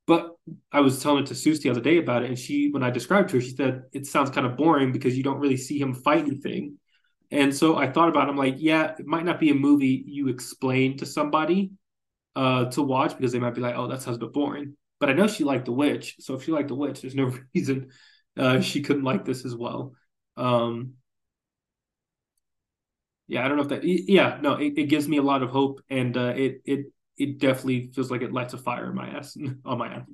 but 0.08 0.38
I 0.72 0.80
was 0.80 1.04
telling 1.04 1.24
it 1.24 1.28
to 1.28 1.34
Seuss 1.34 1.62
the 1.62 1.70
other 1.70 1.82
day 1.82 1.98
about 1.98 2.24
it, 2.24 2.30
and 2.30 2.40
she, 2.40 2.70
when 2.72 2.82
I 2.82 2.90
described 2.90 3.28
to 3.30 3.36
her, 3.36 3.42
she 3.42 3.54
said 3.54 3.84
it 3.92 4.08
sounds 4.08 4.30
kind 4.30 4.48
of 4.48 4.56
boring 4.56 4.94
because 4.94 5.18
you 5.18 5.24
don't 5.24 5.40
really 5.40 5.58
see 5.58 5.78
him 5.78 5.94
fight 5.94 6.26
anything. 6.26 6.78
And 7.32 7.56
so 7.56 7.76
I 7.76 7.92
thought 7.92 8.10
about 8.10 8.28
it. 8.28 8.32
I'm 8.32 8.38
like, 8.38 8.56
yeah, 8.58 8.96
it 8.98 9.06
might 9.06 9.26
not 9.26 9.40
be 9.40 9.50
a 9.50 9.56
movie 9.56 10.04
you 10.08 10.30
explain 10.30 10.98
to 10.98 11.06
somebody 11.06 11.72
uh, 12.36 12.66
to 12.66 12.82
watch 12.82 13.18
because 13.18 13.32
they 13.32 13.40
might 13.40 13.56
be 13.56 13.62
like, 13.62 13.76
oh, 13.76 13.88
that 13.88 14.02
sounds 14.02 14.18
a 14.18 14.20
bit 14.22 14.34
boring. 14.34 14.78
But 15.00 15.10
I 15.10 15.14
know 15.14 15.28
she 15.28 15.44
liked 15.44 15.66
The 15.66 15.74
Witch. 15.74 16.16
So 16.20 16.36
if 16.36 16.44
she 16.44 16.52
liked 16.52 16.70
The 16.70 16.76
Witch, 16.76 17.02
there's 17.02 17.16
no 17.16 17.34
reason 17.56 17.90
uh, 18.38 18.62
she 18.62 18.82
couldn't 18.82 19.04
like 19.04 19.26
this 19.26 19.46
as 19.46 19.56
well. 19.56 19.94
Um, 20.38 20.94
yeah, 23.28 23.44
I 23.44 23.48
don't 23.48 23.58
know 23.58 23.64
if 23.64 23.70
that. 23.70 23.84
Yeah, 23.84 24.38
no, 24.42 24.54
it, 24.54 24.74
it 24.78 24.86
gives 24.86 25.08
me 25.08 25.18
a 25.18 25.22
lot 25.22 25.44
of 25.44 25.50
hope, 25.50 25.82
and 25.90 26.16
uh, 26.16 26.34
it 26.36 26.62
it 26.64 26.86
it 27.18 27.40
definitely 27.40 27.92
feels 27.94 28.10
like 28.10 28.22
it 28.22 28.32
lights 28.32 28.54
a 28.54 28.58
fire 28.58 28.90
in 28.90 28.96
my 28.96 29.10
ass 29.10 29.36
on 29.66 29.78
my 29.78 29.88
ass. 29.88 30.06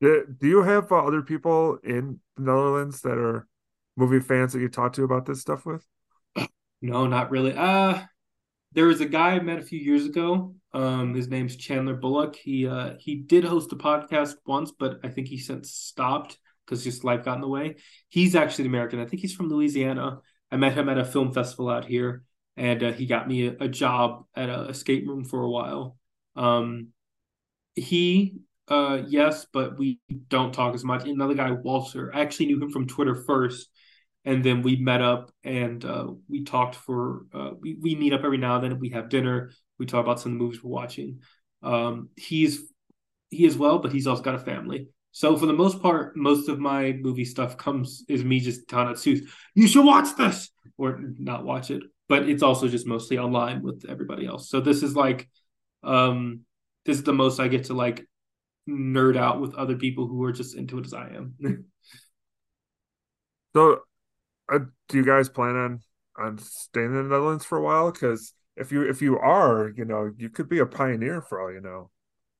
do, 0.00 0.24
you 0.42 0.62
have 0.62 0.92
uh, 0.92 1.04
other 1.04 1.22
people 1.22 1.78
in 1.82 2.20
the 2.36 2.42
Netherlands 2.42 3.00
that 3.00 3.18
are 3.18 3.48
movie 3.96 4.20
fans 4.20 4.52
that 4.52 4.60
you 4.60 4.68
talk 4.68 4.92
to 4.92 5.02
about 5.02 5.26
this 5.26 5.40
stuff 5.40 5.66
with? 5.66 5.84
No, 6.84 7.06
not 7.06 7.30
really. 7.30 7.54
Uh 7.54 8.02
there 8.72 8.86
was 8.86 9.00
a 9.00 9.06
guy 9.06 9.30
I 9.30 9.40
met 9.40 9.58
a 9.58 9.62
few 9.62 9.78
years 9.78 10.04
ago. 10.04 10.54
Um, 10.72 11.14
his 11.14 11.28
name's 11.28 11.56
Chandler 11.56 11.94
Bullock. 11.94 12.36
He 12.36 12.66
uh 12.66 12.94
he 12.98 13.14
did 13.14 13.44
host 13.44 13.72
a 13.72 13.76
podcast 13.76 14.34
once, 14.44 14.70
but 14.70 14.98
I 15.02 15.08
think 15.08 15.28
he 15.28 15.38
since 15.38 15.70
stopped 15.70 16.38
because 16.66 16.84
just 16.84 17.02
life 17.02 17.24
got 17.24 17.36
in 17.36 17.40
the 17.40 17.48
way. 17.48 17.76
He's 18.10 18.34
actually 18.34 18.66
American. 18.66 19.00
I 19.00 19.06
think 19.06 19.22
he's 19.22 19.34
from 19.34 19.48
Louisiana. 19.48 20.20
I 20.50 20.56
met 20.56 20.74
him 20.74 20.90
at 20.90 20.98
a 20.98 21.06
film 21.06 21.32
festival 21.32 21.70
out 21.70 21.86
here, 21.86 22.24
and 22.56 22.82
uh, 22.82 22.92
he 22.92 23.06
got 23.06 23.28
me 23.28 23.46
a, 23.46 23.56
a 23.60 23.68
job 23.68 24.26
at 24.36 24.50
a 24.50 24.64
escape 24.64 25.08
room 25.08 25.24
for 25.24 25.40
a 25.40 25.50
while. 25.50 25.96
Um, 26.36 26.88
he 27.76 28.40
uh 28.68 29.04
yes, 29.08 29.46
but 29.50 29.78
we 29.78 30.00
don't 30.28 30.52
talk 30.52 30.74
as 30.74 30.84
much. 30.84 31.06
Another 31.08 31.34
guy, 31.34 31.50
Walter, 31.52 32.14
I 32.14 32.20
actually 32.20 32.46
knew 32.46 32.60
him 32.60 32.70
from 32.70 32.86
Twitter 32.88 33.14
first 33.14 33.70
and 34.24 34.42
then 34.42 34.62
we 34.62 34.76
met 34.76 35.02
up 35.02 35.30
and 35.42 35.84
uh, 35.84 36.08
we 36.28 36.44
talked 36.44 36.74
for 36.74 37.26
uh, 37.34 37.50
we, 37.60 37.76
we 37.80 37.94
meet 37.94 38.12
up 38.12 38.24
every 38.24 38.38
now 38.38 38.56
and 38.56 38.64
then 38.64 38.78
we 38.78 38.90
have 38.90 39.08
dinner 39.08 39.50
we 39.78 39.86
talk 39.86 40.04
about 40.04 40.20
some 40.20 40.32
of 40.32 40.38
the 40.38 40.44
movies 40.44 40.62
we're 40.62 40.70
watching. 40.70 41.20
Um, 41.62 42.10
he's 42.16 42.62
he 43.30 43.46
as 43.46 43.56
well 43.56 43.78
but 43.78 43.92
he's 43.92 44.06
also 44.06 44.22
got 44.22 44.34
a 44.34 44.38
family. 44.38 44.88
So 45.12 45.36
for 45.36 45.46
the 45.46 45.52
most 45.52 45.82
part 45.82 46.16
most 46.16 46.48
of 46.48 46.58
my 46.58 46.92
movie 46.92 47.24
stuff 47.24 47.56
comes 47.56 48.04
is 48.08 48.24
me 48.24 48.40
just 48.40 48.68
telling 48.68 48.88
it 48.88 48.96
Seuss, 48.96 49.20
you 49.54 49.66
should 49.66 49.84
watch 49.84 50.16
this 50.16 50.50
or 50.78 51.00
not 51.18 51.44
watch 51.44 51.70
it. 51.70 51.82
But 52.08 52.28
it's 52.28 52.42
also 52.42 52.68
just 52.68 52.86
mostly 52.86 53.18
online 53.18 53.62
with 53.62 53.84
everybody 53.88 54.26
else. 54.26 54.48
So 54.48 54.60
this 54.60 54.82
is 54.82 54.96
like 54.96 55.28
um 55.82 56.40
this 56.86 56.96
is 56.96 57.04
the 57.04 57.12
most 57.12 57.40
i 57.40 57.48
get 57.48 57.64
to 57.64 57.74
like 57.74 58.06
nerd 58.66 59.18
out 59.18 59.38
with 59.38 59.54
other 59.54 59.76
people 59.76 60.06
who 60.06 60.22
are 60.24 60.32
just 60.32 60.56
into 60.56 60.78
it 60.78 60.86
as 60.86 60.94
i 60.94 61.08
am. 61.08 61.34
So 63.54 63.82
uh, 64.52 64.60
do 64.88 64.98
you 64.98 65.04
guys 65.04 65.28
plan 65.28 65.56
on 65.56 65.80
on 66.16 66.38
staying 66.38 66.86
in 66.86 66.94
the 66.94 67.02
Netherlands 67.02 67.44
for 67.44 67.58
a 67.58 67.62
while? 67.62 67.90
Because 67.90 68.32
if 68.56 68.70
you 68.72 68.82
if 68.82 69.02
you 69.02 69.18
are, 69.18 69.72
you 69.76 69.84
know, 69.84 70.12
you 70.16 70.28
could 70.28 70.48
be 70.48 70.58
a 70.58 70.66
pioneer 70.66 71.22
for 71.22 71.40
all 71.40 71.52
you 71.52 71.60
know. 71.60 71.90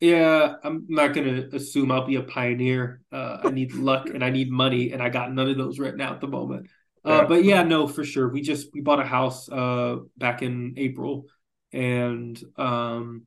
Yeah, 0.00 0.57
I'm 0.62 0.86
not 0.88 1.14
gonna 1.14 1.48
assume 1.52 1.90
I'll 1.90 2.07
be 2.07 2.16
a 2.16 2.22
pioneer. 2.22 3.00
Uh, 3.11 3.38
I 3.44 3.50
need 3.50 3.72
luck 3.72 4.09
and 4.11 4.24
I 4.24 4.30
need 4.30 4.50
money, 4.50 4.92
and 4.92 5.02
I 5.02 5.09
got 5.09 5.32
none 5.32 5.48
of 5.48 5.57
those 5.57 5.78
right 5.78 5.96
now 5.96 6.12
at 6.12 6.20
the 6.20 6.28
moment. 6.28 6.68
Uh, 7.07 7.11
yeah. 7.11 7.24
But 7.26 7.44
yeah, 7.44 7.62
no, 7.62 7.86
for 7.86 8.05
sure. 8.05 8.28
We 8.28 8.42
just 8.42 8.68
we 8.74 8.80
bought 8.80 9.00
a 9.00 9.05
house 9.05 9.48
uh, 9.48 9.96
back 10.16 10.42
in 10.42 10.74
April, 10.76 11.26
and 11.72 12.40
um, 12.57 13.26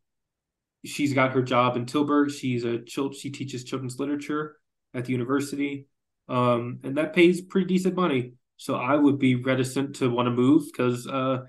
she's 0.86 1.14
got 1.14 1.34
her 1.34 1.42
job 1.42 1.78
in 1.78 1.86
Tilburg. 1.86 2.32
She's 2.32 2.64
a 2.64 2.80
child. 2.80 3.16
She 3.16 3.30
teaches 3.30 3.64
children's 3.64 4.00
literature 4.00 4.58
at 4.94 5.06
the 5.06 5.12
university, 5.12 5.88
um, 6.28 6.80
and 6.84 6.98
that 6.98 7.14
pays 7.14 7.42
pretty 7.42 7.68
decent 7.68 7.96
money. 7.96 8.34
So 8.58 8.76
I 8.76 8.96
would 8.96 9.20
be 9.20 9.36
reticent 9.36 9.98
to 9.98 10.10
want 10.10 10.28
to 10.28 10.32
move 10.32 10.66
because 10.66 11.08
uh, 11.08 11.44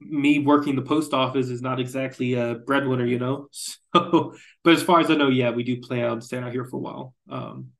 me 0.00 0.38
working 0.38 0.74
the 0.74 0.82
post 0.82 1.12
office 1.12 1.48
is 1.48 1.62
not 1.62 1.78
exactly 1.78 2.34
a 2.34 2.54
breadwinner, 2.54 3.06
you 3.06 3.18
know. 3.18 3.48
So, 3.92 4.34
but 4.62 4.74
as 4.74 4.84
far 4.84 5.00
as 5.00 5.10
I 5.10 5.16
know, 5.16 5.28
yeah, 5.28 5.50
we 5.50 5.64
do 5.64 5.80
plan 5.80 6.04
on 6.04 6.20
staying 6.20 6.44
out 6.44 6.52
here 6.52 6.64
for 6.64 6.76
a 6.76 6.80
while. 6.80 7.14
Um, 7.28 7.70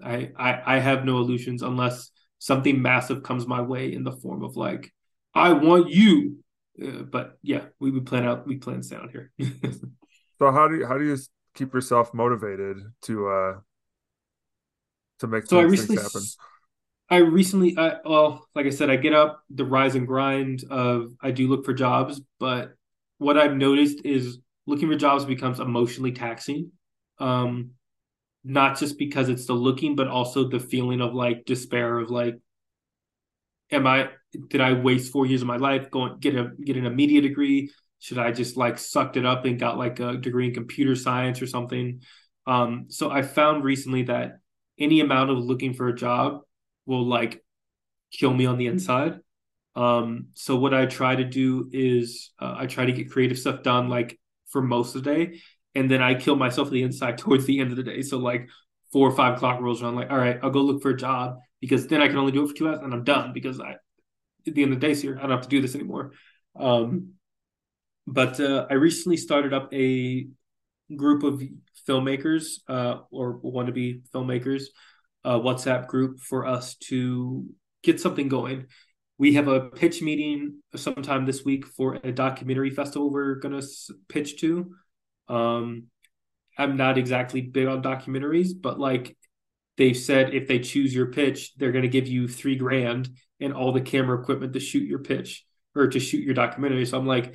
I, 0.00 0.30
I 0.38 0.76
I 0.76 0.78
have 0.78 1.04
no 1.04 1.18
illusions 1.18 1.62
unless 1.62 2.12
something 2.38 2.80
massive 2.80 3.24
comes 3.24 3.48
my 3.48 3.60
way 3.60 3.92
in 3.92 4.04
the 4.04 4.12
form 4.12 4.44
of 4.44 4.56
like, 4.56 4.92
I 5.34 5.52
want 5.52 5.90
you. 5.90 6.38
Uh, 6.80 7.02
but 7.02 7.36
yeah, 7.42 7.64
we 7.80 7.90
would 7.90 8.06
plan 8.06 8.24
out. 8.24 8.46
We 8.46 8.58
plan 8.58 8.76
to 8.76 8.82
stay 8.84 8.94
out 8.94 9.10
here. 9.10 9.32
so 10.38 10.52
how 10.52 10.68
do 10.68 10.76
you 10.76 10.86
how 10.86 10.96
do 10.98 11.04
you 11.04 11.18
keep 11.54 11.74
yourself 11.74 12.14
motivated 12.14 12.76
to 13.02 13.28
uh 13.28 13.54
to 15.18 15.26
make 15.26 15.46
so 15.46 15.58
I 15.58 15.62
recently 15.62 15.96
happen? 15.96 16.22
I 17.10 17.16
recently, 17.16 17.76
I, 17.76 17.96
well, 18.04 18.46
like 18.54 18.66
I 18.66 18.70
said, 18.70 18.88
I 18.88 18.96
get 18.96 19.14
up 19.14 19.42
the 19.50 19.64
rise 19.64 19.96
and 19.96 20.06
grind 20.06 20.64
of 20.70 21.12
I 21.20 21.32
do 21.32 21.48
look 21.48 21.64
for 21.64 21.74
jobs, 21.74 22.20
but 22.38 22.74
what 23.18 23.36
I've 23.36 23.56
noticed 23.56 24.04
is 24.04 24.38
looking 24.66 24.88
for 24.88 24.96
jobs 24.96 25.24
becomes 25.24 25.58
emotionally 25.58 26.12
taxing. 26.12 26.70
Um, 27.18 27.72
not 28.44 28.78
just 28.78 28.96
because 28.96 29.28
it's 29.28 29.46
the 29.46 29.52
looking, 29.52 29.96
but 29.96 30.08
also 30.08 30.48
the 30.48 30.60
feeling 30.60 31.00
of 31.00 31.12
like 31.12 31.44
despair 31.44 31.98
of 31.98 32.10
like, 32.10 32.38
am 33.70 33.86
I 33.86 34.10
did 34.48 34.60
I 34.60 34.74
waste 34.74 35.12
four 35.12 35.26
years 35.26 35.42
of 35.42 35.48
my 35.48 35.56
life 35.56 35.90
going 35.90 36.18
get 36.20 36.36
a 36.36 36.52
get 36.64 36.76
an 36.76 36.94
media 36.94 37.20
degree? 37.20 37.70
Should 37.98 38.18
I 38.18 38.32
just 38.32 38.56
like 38.56 38.78
sucked 38.78 39.16
it 39.16 39.26
up 39.26 39.44
and 39.44 39.58
got 39.58 39.76
like 39.76 40.00
a 40.00 40.16
degree 40.16 40.46
in 40.46 40.54
computer 40.54 40.94
science 40.94 41.42
or 41.42 41.46
something? 41.46 42.00
Um, 42.46 42.86
so 42.88 43.10
I 43.10 43.22
found 43.22 43.64
recently 43.64 44.04
that 44.04 44.38
any 44.78 45.00
amount 45.00 45.30
of 45.30 45.38
looking 45.38 45.74
for 45.74 45.88
a 45.88 45.94
job 45.94 46.40
will 46.86 47.06
like 47.06 47.42
kill 48.12 48.32
me 48.32 48.46
on 48.46 48.58
the 48.58 48.66
inside. 48.66 49.20
Um, 49.76 50.28
so 50.34 50.56
what 50.56 50.74
I 50.74 50.86
try 50.86 51.14
to 51.14 51.24
do 51.24 51.68
is 51.72 52.32
uh, 52.40 52.54
I 52.58 52.66
try 52.66 52.86
to 52.86 52.92
get 52.92 53.10
creative 53.10 53.38
stuff 53.38 53.62
done 53.62 53.88
like 53.88 54.18
for 54.48 54.60
most 54.60 54.96
of 54.96 55.04
the 55.04 55.14
day, 55.14 55.40
and 55.74 55.90
then 55.90 56.02
I 56.02 56.14
kill 56.14 56.36
myself 56.36 56.68
on 56.68 56.74
the 56.74 56.82
inside 56.82 57.18
towards 57.18 57.46
the 57.46 57.60
end 57.60 57.70
of 57.70 57.76
the 57.76 57.82
day. 57.82 58.02
So 58.02 58.18
like 58.18 58.48
four 58.92 59.08
or 59.08 59.14
five 59.14 59.36
o'clock 59.36 59.60
rolls 59.60 59.82
around, 59.82 59.96
like 59.96 60.10
all 60.10 60.18
right, 60.18 60.38
I'll 60.42 60.50
go 60.50 60.60
look 60.60 60.82
for 60.82 60.90
a 60.90 60.96
job 60.96 61.38
because 61.60 61.86
then 61.86 62.02
I 62.02 62.08
can 62.08 62.16
only 62.16 62.32
do 62.32 62.44
it 62.44 62.48
for 62.48 62.54
two 62.54 62.68
hours 62.68 62.80
and 62.82 62.92
I'm 62.92 63.04
done 63.04 63.32
because 63.32 63.60
I 63.60 63.76
at 64.46 64.54
the 64.54 64.62
end 64.62 64.72
of 64.72 64.80
the 64.80 64.86
day 64.86 64.94
here 64.94 65.16
I 65.18 65.22
don't 65.22 65.30
have 65.30 65.42
to 65.42 65.48
do 65.48 65.60
this 65.60 65.74
anymore. 65.74 66.12
Um, 66.58 67.14
but 68.06 68.40
uh, 68.40 68.66
I 68.68 68.74
recently 68.74 69.16
started 69.16 69.52
up 69.52 69.72
a 69.72 70.26
group 70.96 71.22
of 71.22 71.42
filmmakers 71.88 72.60
uh, 72.68 73.00
or 73.10 73.38
wannabe 73.40 74.02
filmmakers 74.12 74.64
uh, 75.24 75.38
WhatsApp 75.38 75.86
group 75.86 76.20
for 76.20 76.46
us 76.46 76.74
to 76.76 77.46
get 77.82 78.00
something 78.00 78.28
going. 78.28 78.66
We 79.18 79.34
have 79.34 79.48
a 79.48 79.68
pitch 79.68 80.00
meeting 80.00 80.62
sometime 80.76 81.26
this 81.26 81.44
week 81.44 81.66
for 81.66 81.98
a 82.02 82.12
documentary 82.12 82.70
festival 82.70 83.10
we're 83.10 83.34
going 83.34 83.60
to 83.60 83.66
pitch 84.08 84.40
to. 84.40 84.72
Um, 85.28 85.84
I'm 86.56 86.76
not 86.76 86.98
exactly 86.98 87.42
big 87.42 87.66
on 87.66 87.82
documentaries, 87.82 88.50
but 88.58 88.78
like 88.78 89.16
they've 89.76 89.96
said, 89.96 90.34
if 90.34 90.48
they 90.48 90.58
choose 90.58 90.94
your 90.94 91.06
pitch, 91.06 91.54
they're 91.56 91.72
going 91.72 91.82
to 91.82 91.88
give 91.88 92.08
you 92.08 92.28
three 92.28 92.56
grand 92.56 93.08
and 93.40 93.52
all 93.52 93.72
the 93.72 93.80
camera 93.80 94.20
equipment 94.20 94.52
to 94.54 94.60
shoot 94.60 94.88
your 94.88 94.98
pitch 94.98 95.44
or 95.74 95.88
to 95.88 96.00
shoot 96.00 96.24
your 96.24 96.34
documentary. 96.34 96.84
So 96.86 96.98
I'm 96.98 97.06
like, 97.06 97.34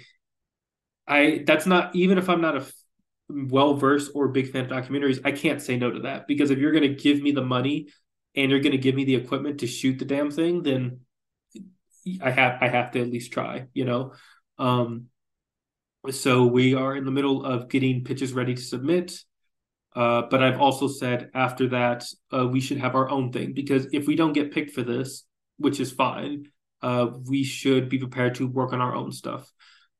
I 1.08 1.44
that's 1.46 1.66
not 1.66 1.96
even 1.96 2.18
if 2.18 2.30
I'm 2.30 2.42
not 2.42 2.58
a 2.58 2.66
well 3.30 3.76
versed 3.76 4.12
or 4.14 4.28
big 4.28 4.52
fan 4.52 4.66
of 4.66 4.72
documentaries, 4.72 5.22
I 5.26 5.32
can't 5.32 5.62
say 5.62 5.78
no 5.78 5.92
to 5.92 6.00
that 6.02 6.28
because 6.28 6.52
if 6.52 6.60
you're 6.60 6.72
going 6.72 6.84
to 6.84 7.02
give 7.02 7.22
me 7.22 7.32
the 7.32 7.44
money 7.44 7.88
and 8.36 8.52
you're 8.52 8.60
going 8.60 8.72
to 8.72 8.78
give 8.78 8.96
me 8.96 9.06
the 9.06 9.16
equipment 9.16 9.60
to 9.60 9.68
shoot 9.68 10.00
the 10.00 10.06
damn 10.06 10.32
thing, 10.32 10.64
then 10.64 11.02
I 12.22 12.30
have 12.30 12.62
I 12.62 12.68
have 12.68 12.92
to 12.92 13.02
at 13.02 13.10
least 13.10 13.32
try, 13.32 13.68
you 13.74 13.86
know. 13.86 14.14
Um, 14.58 15.08
so 16.12 16.46
we 16.46 16.76
are 16.76 16.96
in 16.96 17.06
the 17.06 17.12
middle 17.12 17.44
of 17.44 17.70
getting 17.70 18.04
pitches 18.04 18.34
ready 18.34 18.56
to 18.56 18.62
submit. 18.62 19.20
Uh, 19.96 20.24
but 20.30 20.44
I've 20.44 20.60
also 20.60 20.88
said 20.88 21.32
after 21.34 21.70
that 21.70 22.06
uh, 22.32 22.46
we 22.46 22.60
should 22.60 22.78
have 22.80 22.96
our 22.96 23.10
own 23.10 23.32
thing 23.32 23.54
because 23.54 23.88
if 23.94 24.08
we 24.08 24.16
don't 24.16 24.34
get 24.34 24.52
picked 24.52 24.72
for 24.72 24.84
this, 24.84 25.24
which 25.58 25.80
is 25.80 25.92
fine, 25.92 26.48
uh, 26.82 27.08
we 27.28 27.44
should 27.44 27.88
be 27.88 27.98
prepared 27.98 28.36
to 28.36 28.48
work 28.48 28.74
on 28.74 28.82
our 28.82 28.94
own 28.94 29.12
stuff. 29.14 29.50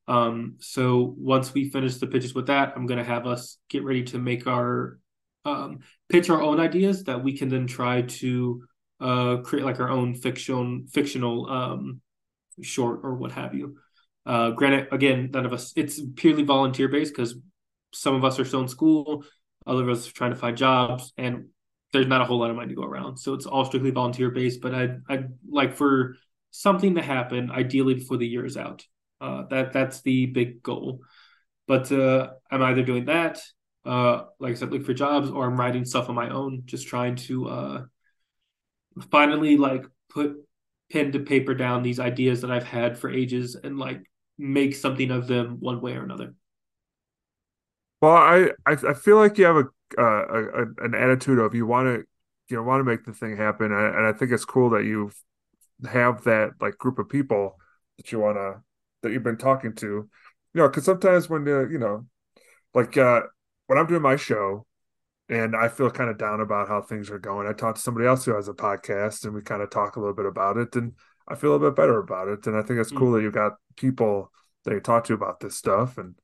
Um, 0.08 0.56
so 0.60 1.16
once 1.18 1.54
we 1.54 1.70
finish 1.70 1.98
the 1.98 2.08
pitches 2.08 2.36
with 2.36 2.48
that, 2.48 2.74
I'm 2.76 2.86
going 2.86 3.00
to 3.00 3.04
have 3.04 3.26
us 3.26 3.58
get 3.70 3.84
ready 3.84 4.04
to 4.04 4.20
make 4.20 4.48
our 4.48 5.00
um, 5.46 5.80
pitch 6.10 6.30
our 6.30 6.42
own 6.42 6.60
ideas 6.60 7.04
that 7.04 7.24
we 7.24 7.38
can 7.38 7.50
then 7.50 7.68
try 7.68 8.04
to 8.04 8.64
uh, 9.00 9.38
create 9.38 9.66
like 9.66 9.80
our 9.80 9.90
own 9.90 10.16
fiction 10.16 10.88
fictional 10.92 11.50
um, 11.50 12.02
short 12.62 13.02
or 13.04 13.16
what 13.16 13.32
have 13.32 13.54
you. 13.54 13.78
Uh, 14.26 14.52
granted, 14.52 14.88
again, 14.92 15.30
none 15.32 15.46
of 15.46 15.54
us 15.54 15.74
it's 15.76 16.02
purely 16.16 16.44
volunteer 16.44 16.88
based 16.88 17.14
because 17.16 17.36
some 17.94 18.16
of 18.16 18.26
us 18.26 18.40
are 18.40 18.46
still 18.46 18.62
in 18.62 18.68
school, 18.68 19.24
other 19.68 19.84
of 19.84 19.90
us 19.90 20.08
are 20.08 20.14
trying 20.14 20.32
to 20.32 20.38
find 20.38 20.58
jobs, 20.58 21.14
and 21.18 21.50
there's 21.94 22.08
not 22.08 22.22
a 22.22 22.26
whole 22.26 22.40
lot 22.40 22.50
of 22.50 22.56
money 22.56 22.70
to 22.70 22.76
go 22.76 22.84
around. 22.84 23.18
So 23.18 23.34
it's 23.34 23.46
all 23.46 23.66
strictly 23.66 23.92
volunteer 23.92 24.30
based. 24.32 24.62
But 24.62 24.74
I 24.74 24.98
I 25.10 25.26
like 25.48 25.76
for 25.76 26.18
something 26.52 26.96
to 26.96 27.02
happen, 27.02 27.52
ideally 27.52 27.96
before 27.96 28.18
the 28.18 28.28
year 28.28 28.46
is 28.46 28.58
out. 28.58 28.86
Uh, 29.22 29.44
that 29.50 29.74
that's 29.74 30.02
the 30.02 30.26
big 30.28 30.62
goal. 30.62 31.02
But 31.68 31.92
uh, 31.92 32.32
I'm 32.52 32.62
either 32.62 32.84
doing 32.84 33.06
that, 33.06 33.42
uh, 33.86 34.26
like 34.40 34.52
I 34.52 34.56
said, 34.56 34.72
look 34.72 34.86
for 34.86 34.94
jobs, 34.94 35.30
or 35.30 35.46
I'm 35.46 35.60
writing 35.60 35.86
stuff 35.86 36.10
on 36.10 36.16
my 36.16 36.30
own, 36.30 36.64
just 36.66 36.88
trying 36.88 37.16
to 37.16 37.48
uh, 37.48 37.82
finally 39.12 39.58
like 39.58 39.86
put 40.10 40.36
pen 40.92 41.12
to 41.12 41.20
paper 41.20 41.54
down 41.54 41.84
these 41.84 42.00
ideas 42.00 42.42
that 42.42 42.52
I've 42.52 42.64
had 42.64 42.98
for 42.98 43.10
ages 43.10 43.56
and 43.56 43.78
like 43.78 44.04
make 44.38 44.76
something 44.76 45.12
of 45.12 45.28
them 45.28 45.58
one 45.60 45.82
way 45.82 45.94
or 45.94 46.04
another. 46.04 46.36
Well, 48.02 48.14
I 48.14 48.50
I, 48.66 48.94
feel 48.94 49.16
like 49.18 49.38
you 49.38 49.46
have 49.46 49.56
a, 49.56 49.66
uh, 49.98 50.04
a 50.04 50.86
an 50.86 50.94
attitude 50.94 51.40
of 51.40 51.56
you 51.56 51.66
want 51.66 51.88
to 51.88 52.04
you 52.50 52.58
know 52.58 52.64
want 52.64 52.82
to 52.82 52.84
make 52.84 53.06
the 53.06 53.14
thing 53.14 53.38
happen, 53.38 53.72
and 53.72 54.06
I 54.06 54.14
think 54.14 54.32
it's 54.32 54.46
cool 54.46 54.72
that 54.72 54.84
you 54.84 55.12
have 55.90 56.24
that 56.26 56.52
like 56.62 56.78
group 56.78 57.00
of 57.00 57.10
people 57.10 57.58
that 57.98 58.12
you 58.12 58.20
want 58.20 58.38
to 58.38 58.62
that 59.06 59.14
you've 59.14 59.24
been 59.24 59.38
talking 59.38 59.74
to, 59.76 59.86
you 59.86 60.10
know, 60.54 60.68
because 60.68 60.84
sometimes 60.84 61.30
when 61.30 61.48
uh, 61.48 61.68
you 61.68 61.80
know, 61.80 62.06
like 62.74 62.98
uh, 62.98 63.22
when 63.68 63.80
I'm 63.80 63.88
doing 63.88 64.02
my 64.02 64.16
show, 64.16 64.66
and 65.30 65.56
I 65.56 65.70
feel 65.70 65.90
kind 65.90 66.10
of 66.10 66.18
down 66.18 66.42
about 66.42 66.68
how 66.68 66.82
things 66.82 67.10
are 67.10 67.20
going, 67.20 67.48
I 67.48 67.54
talk 67.54 67.76
to 67.76 67.82
somebody 67.82 68.08
else 68.08 68.26
who 68.26 68.36
has 68.36 68.48
a 68.48 68.54
podcast, 68.54 69.24
and 69.24 69.34
we 69.34 69.42
kind 69.42 69.62
of 69.62 69.70
talk 69.70 69.96
a 69.96 70.00
little 70.00 70.16
bit 70.16 70.26
about 70.26 70.58
it, 70.58 70.76
and 70.76 70.94
I 71.28 71.36
feel 71.36 71.56
a 71.56 71.60
bit 71.60 71.76
better 71.76 72.00
about 72.00 72.28
it. 72.28 72.46
And 72.48 72.58
I 72.58 72.62
think 72.62 72.80
it's 72.80 72.92
cool 72.92 73.08
mm-hmm. 73.08 73.14
that 73.16 73.22
you've 73.24 73.34
got 73.34 73.54
people 73.78 74.32
that 74.66 74.74
you 74.74 74.80
talk 74.80 75.06
to 75.06 75.14
about 75.14 75.40
this 75.40 75.56
stuff, 75.56 75.98
and 75.98 76.16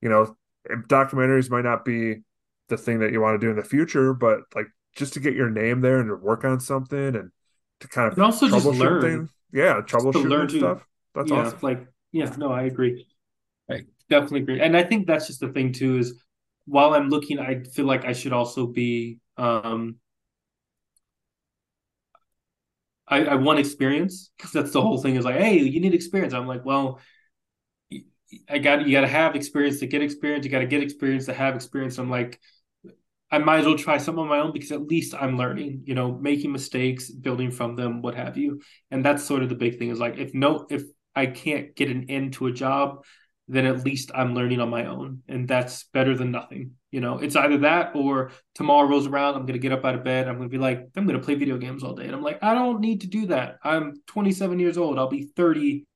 you 0.00 0.08
know, 0.08 0.36
documentaries 0.68 1.50
might 1.50 1.64
not 1.64 1.84
be 1.84 2.22
the 2.68 2.76
thing 2.76 3.00
that 3.00 3.12
you 3.12 3.20
want 3.20 3.40
to 3.40 3.46
do 3.46 3.50
in 3.50 3.56
the 3.56 3.64
future, 3.64 4.14
but 4.14 4.40
like 4.54 4.66
just 4.96 5.14
to 5.14 5.20
get 5.20 5.34
your 5.34 5.50
name 5.50 5.80
there 5.80 5.98
and 5.98 6.08
to 6.08 6.16
work 6.16 6.44
on 6.44 6.60
something 6.60 7.16
and 7.16 7.30
to 7.80 7.88
kind 7.88 8.12
of 8.12 8.18
also 8.18 8.48
just 8.48 8.66
learn. 8.66 9.02
Things. 9.02 9.30
Yeah, 9.52 9.80
troubleshooting 9.82 10.58
stuff. 10.58 10.86
That's 11.14 11.30
yeah, 11.30 11.36
awesome. 11.38 11.58
Like 11.62 11.86
yeah, 12.14 12.32
no, 12.38 12.52
I 12.52 12.62
agree. 12.64 13.06
I 13.70 13.82
definitely 14.10 14.42
agree. 14.42 14.60
And 14.60 14.76
I 14.76 14.84
think 14.84 15.06
that's 15.06 15.26
just 15.28 15.40
the 15.40 15.48
thing 15.52 15.72
too 15.72 15.98
is 15.98 16.22
while 16.66 16.94
I'm 16.94 17.10
looking, 17.10 17.38
I 17.40 17.64
feel 17.64 17.86
like 17.86 18.04
I 18.06 18.12
should 18.14 18.32
also 18.34 18.66
be 18.66 19.20
um 19.38 19.96
I, 23.06 23.24
I 23.24 23.34
want 23.34 23.58
experience 23.58 24.30
because 24.36 24.52
that's 24.52 24.72
the 24.72 24.80
whole 24.80 24.98
thing 24.98 25.16
is 25.16 25.24
like, 25.24 25.36
hey, 25.36 25.58
you 25.58 25.80
need 25.80 25.94
experience. 25.94 26.32
I'm 26.32 26.46
like, 26.46 26.64
well, 26.64 27.00
I 28.48 28.58
got 28.58 28.86
you 28.86 28.92
got 28.92 29.02
to 29.02 29.06
have 29.08 29.36
experience 29.36 29.80
to 29.80 29.86
get 29.86 30.02
experience. 30.02 30.44
You 30.44 30.50
got 30.50 30.60
to 30.60 30.66
get 30.66 30.82
experience 30.82 31.26
to 31.26 31.34
have 31.34 31.54
experience. 31.54 31.98
I'm 31.98 32.10
like, 32.10 32.40
I 33.30 33.38
might 33.38 33.60
as 33.60 33.66
well 33.66 33.78
try 33.78 33.98
some 33.98 34.18
on 34.18 34.28
my 34.28 34.40
own 34.40 34.52
because 34.52 34.72
at 34.72 34.82
least 34.86 35.14
I'm 35.14 35.38
learning, 35.38 35.84
you 35.86 35.94
know, 35.94 36.12
making 36.12 36.52
mistakes, 36.52 37.10
building 37.10 37.50
from 37.52 37.76
them, 37.76 38.02
what 38.02 38.14
have 38.16 38.38
you. 38.38 38.62
And 38.90 39.04
that's 39.04 39.24
sort 39.24 39.42
of 39.42 39.48
the 39.50 39.56
big 39.56 39.78
thing 39.78 39.90
is 39.90 40.00
like, 40.00 40.18
if 40.18 40.34
no, 40.34 40.66
if 40.70 40.84
I 41.14 41.26
can't 41.26 41.74
get 41.74 41.90
an 41.90 42.06
end 42.08 42.34
to 42.34 42.46
a 42.46 42.52
job, 42.52 43.04
then 43.48 43.66
at 43.66 43.84
least 43.84 44.10
I'm 44.14 44.34
learning 44.34 44.60
on 44.60 44.70
my 44.70 44.86
own. 44.86 45.22
And 45.28 45.46
that's 45.46 45.84
better 45.92 46.16
than 46.16 46.30
nothing. 46.30 46.72
You 46.90 47.00
know, 47.00 47.18
it's 47.18 47.36
either 47.36 47.58
that 47.58 47.94
or 47.94 48.30
tomorrow 48.54 48.88
rolls 48.88 49.06
around, 49.06 49.34
I'm 49.34 49.42
going 49.42 49.54
to 49.54 49.58
get 49.58 49.72
up 49.72 49.84
out 49.84 49.94
of 49.94 50.04
bed. 50.04 50.28
I'm 50.28 50.36
going 50.36 50.48
to 50.48 50.52
be 50.52 50.62
like, 50.62 50.88
I'm 50.96 51.06
going 51.06 51.18
to 51.18 51.24
play 51.24 51.34
video 51.34 51.58
games 51.58 51.82
all 51.82 51.94
day. 51.94 52.04
And 52.04 52.14
I'm 52.14 52.22
like, 52.22 52.42
I 52.42 52.54
don't 52.54 52.80
need 52.80 53.02
to 53.02 53.06
do 53.06 53.26
that. 53.26 53.58
I'm 53.62 53.94
27 54.06 54.58
years 54.58 54.78
old. 54.78 54.98
I'll 54.98 55.08
be 55.08 55.28
30 55.36 55.86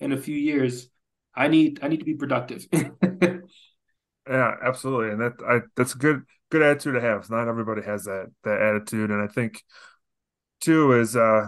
in 0.00 0.12
a 0.12 0.16
few 0.16 0.36
years. 0.36 0.88
I 1.34 1.48
need, 1.48 1.80
I 1.82 1.88
need 1.88 2.00
to 2.00 2.04
be 2.04 2.14
productive. 2.14 2.66
yeah, 2.72 4.54
absolutely. 4.62 5.10
And 5.10 5.20
that, 5.20 5.32
I, 5.48 5.60
that's 5.76 5.94
a 5.94 5.98
good, 5.98 6.22
good 6.50 6.62
attitude 6.62 6.94
to 6.94 7.00
have. 7.00 7.30
Not 7.30 7.48
everybody 7.48 7.82
has 7.82 8.04
that, 8.04 8.30
that 8.44 8.60
attitude. 8.60 9.10
And 9.10 9.22
I 9.22 9.32
think 9.32 9.62
too 10.60 10.92
is, 10.92 11.16
uh, 11.16 11.46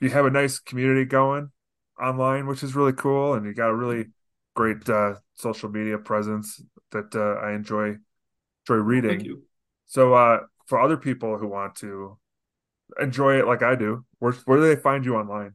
you 0.00 0.10
have 0.10 0.26
a 0.26 0.30
nice 0.30 0.58
community 0.58 1.04
going 1.04 1.50
online, 2.00 2.46
which 2.46 2.62
is 2.62 2.74
really 2.74 2.92
cool, 2.92 3.34
and 3.34 3.46
you 3.46 3.54
got 3.54 3.68
a 3.70 3.74
really 3.74 4.06
great 4.54 4.88
uh, 4.88 5.14
social 5.34 5.68
media 5.70 5.98
presence 5.98 6.62
that 6.92 7.14
uh, 7.14 7.44
I 7.44 7.52
enjoy 7.52 7.96
enjoy 8.66 8.82
reading. 8.82 9.10
Thank 9.10 9.24
you. 9.24 9.42
So, 9.86 10.14
uh, 10.14 10.40
for 10.66 10.80
other 10.80 10.96
people 10.96 11.38
who 11.38 11.48
want 11.48 11.76
to 11.76 12.18
enjoy 13.00 13.38
it 13.38 13.46
like 13.46 13.62
I 13.62 13.74
do, 13.76 14.04
where 14.18 14.32
where 14.46 14.58
do 14.58 14.74
they 14.74 14.80
find 14.80 15.04
you 15.04 15.16
online? 15.16 15.54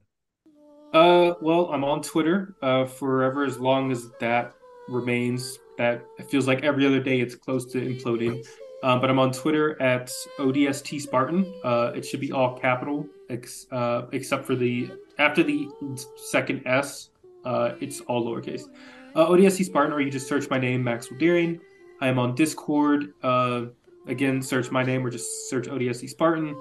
Uh, 0.93 1.35
well, 1.41 1.71
I'm 1.71 1.83
on 1.83 2.01
Twitter 2.01 2.55
uh, 2.61 2.85
forever 2.85 3.45
as 3.45 3.59
long 3.59 3.91
as 3.91 4.09
that 4.19 4.53
remains. 4.87 5.59
That 5.77 6.03
it 6.17 6.29
feels 6.29 6.47
like 6.47 6.63
every 6.63 6.85
other 6.85 6.99
day 6.99 7.21
it's 7.21 7.35
close 7.35 7.65
to 7.73 7.79
imploding. 7.79 8.43
Um, 8.81 9.01
but 9.01 9.09
I'm 9.09 9.19
on 9.19 9.31
Twitter 9.31 9.81
at 9.81 10.11
ODST 10.39 11.01
Spartan. 11.01 11.53
Uh, 11.63 11.91
it 11.95 12.05
should 12.05 12.21
be 12.21 12.31
all 12.31 12.57
capital, 12.57 13.05
ex, 13.29 13.67
uh, 13.71 14.03
except 14.13 14.45
for 14.45 14.55
the 14.55 14.89
after 15.17 15.43
the 15.43 15.67
second 16.15 16.65
S, 16.65 17.09
uh, 17.43 17.73
it's 17.81 17.99
all 18.01 18.25
lowercase. 18.25 18.63
Uh, 19.15 19.27
ODST 19.27 19.65
Spartan, 19.65 19.91
or 19.91 19.99
you 19.99 20.09
just 20.09 20.27
search 20.27 20.49
my 20.49 20.57
name, 20.57 20.83
Maxwell 20.83 21.19
Deering. 21.19 21.59
I 21.99 22.07
am 22.07 22.17
on 22.17 22.35
Discord. 22.35 23.13
Uh, 23.21 23.65
again, 24.07 24.41
search 24.41 24.71
my 24.71 24.83
name 24.83 25.05
or 25.05 25.09
just 25.09 25.49
search 25.49 25.67
ODST 25.67 26.09
Spartan. 26.09 26.55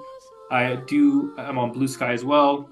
I 0.51 0.75
do. 0.87 1.33
I'm 1.37 1.57
on 1.57 1.71
Blue 1.71 1.87
Sky 1.87 2.11
as 2.11 2.25
well. 2.25 2.69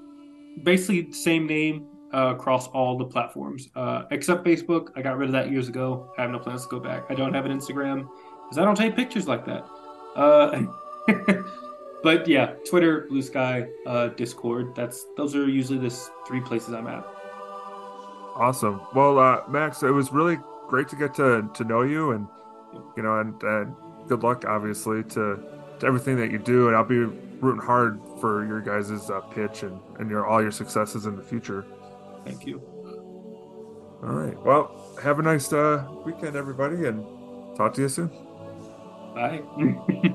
Basically, 0.64 1.12
same 1.14 1.48
name 1.48 1.88
uh, 2.14 2.34
across 2.36 2.68
all 2.70 2.98
the 2.98 3.06
platforms 3.06 3.70
uh, 3.76 4.04
except 4.12 4.46
Facebook. 4.46 4.90
I 4.96 5.02
got 5.02 5.18
rid 5.18 5.30
of 5.30 5.34
that 5.34 5.52
years 5.52 5.68
ago. 5.68 6.12
I 6.18 6.24
have 6.24 6.32
no 6.32 6.40
plans 6.40 6.64
to 6.64 6.70
go 6.70 6.80
back. 6.80 7.04
I 7.10 7.16
don't 7.16 7.34
have 7.34 7.46
an 7.46 7.58
Instagram 7.58 8.08
because 8.48 8.58
I 8.58 8.66
don't 8.66 8.76
take 8.76 8.96
pictures 8.96 9.28
like 9.28 9.46
that. 9.46 9.66
Uh, 10.16 10.64
but 12.04 12.28
yeah, 12.28 12.54
Twitter, 12.68 13.06
Blue 13.10 13.22
Sky, 13.22 13.68
uh, 13.86 14.08
Discord. 14.10 14.74
That's 14.74 15.06
those 15.18 15.36
are 15.36 15.48
usually 15.48 15.80
the 15.80 15.90
three 16.26 16.42
places 16.42 16.74
I'm 16.74 16.88
at. 16.88 17.06
Awesome. 18.36 18.82
Well, 18.96 19.20
uh, 19.20 19.42
Max, 19.50 19.84
it 19.84 19.90
was 19.90 20.12
really 20.12 20.38
great 20.68 20.88
to 20.90 20.96
get 20.96 21.14
to 21.16 21.50
to 21.54 21.64
know 21.64 21.82
you, 21.82 22.12
and 22.12 22.28
you 22.96 23.04
know, 23.04 23.20
and, 23.20 23.42
and 23.44 23.76
good 24.08 24.24
luck, 24.24 24.46
obviously, 24.48 25.04
to 25.04 25.44
to 25.80 25.86
everything 25.86 26.16
that 26.18 26.32
you 26.32 26.38
do. 26.38 26.68
And 26.68 26.78
I'll 26.78 26.86
be 26.86 27.00
rooting 27.40 27.62
hard 27.62 28.00
for 28.22 28.46
your 28.46 28.62
guys' 28.62 29.10
uh, 29.10 29.20
pitch 29.22 29.64
and 29.64 29.80
and 30.00 30.10
your 30.10 30.26
all 30.26 30.42
your 30.42 30.52
successes 30.52 31.06
in 31.06 31.16
the 31.16 31.24
future. 31.24 31.66
Thank 32.24 32.46
you. 32.46 32.62
All 34.04 34.14
right. 34.14 34.40
Well, 34.44 34.96
have 35.02 35.20
a 35.20 35.24
nice 35.24 35.52
uh, 35.52 35.88
weekend, 36.06 36.36
everybody, 36.36 36.86
and 36.86 37.04
talk 37.58 37.74
to 37.74 37.82
you 37.82 37.90
soon. 37.90 38.27
Bye. 39.18 39.42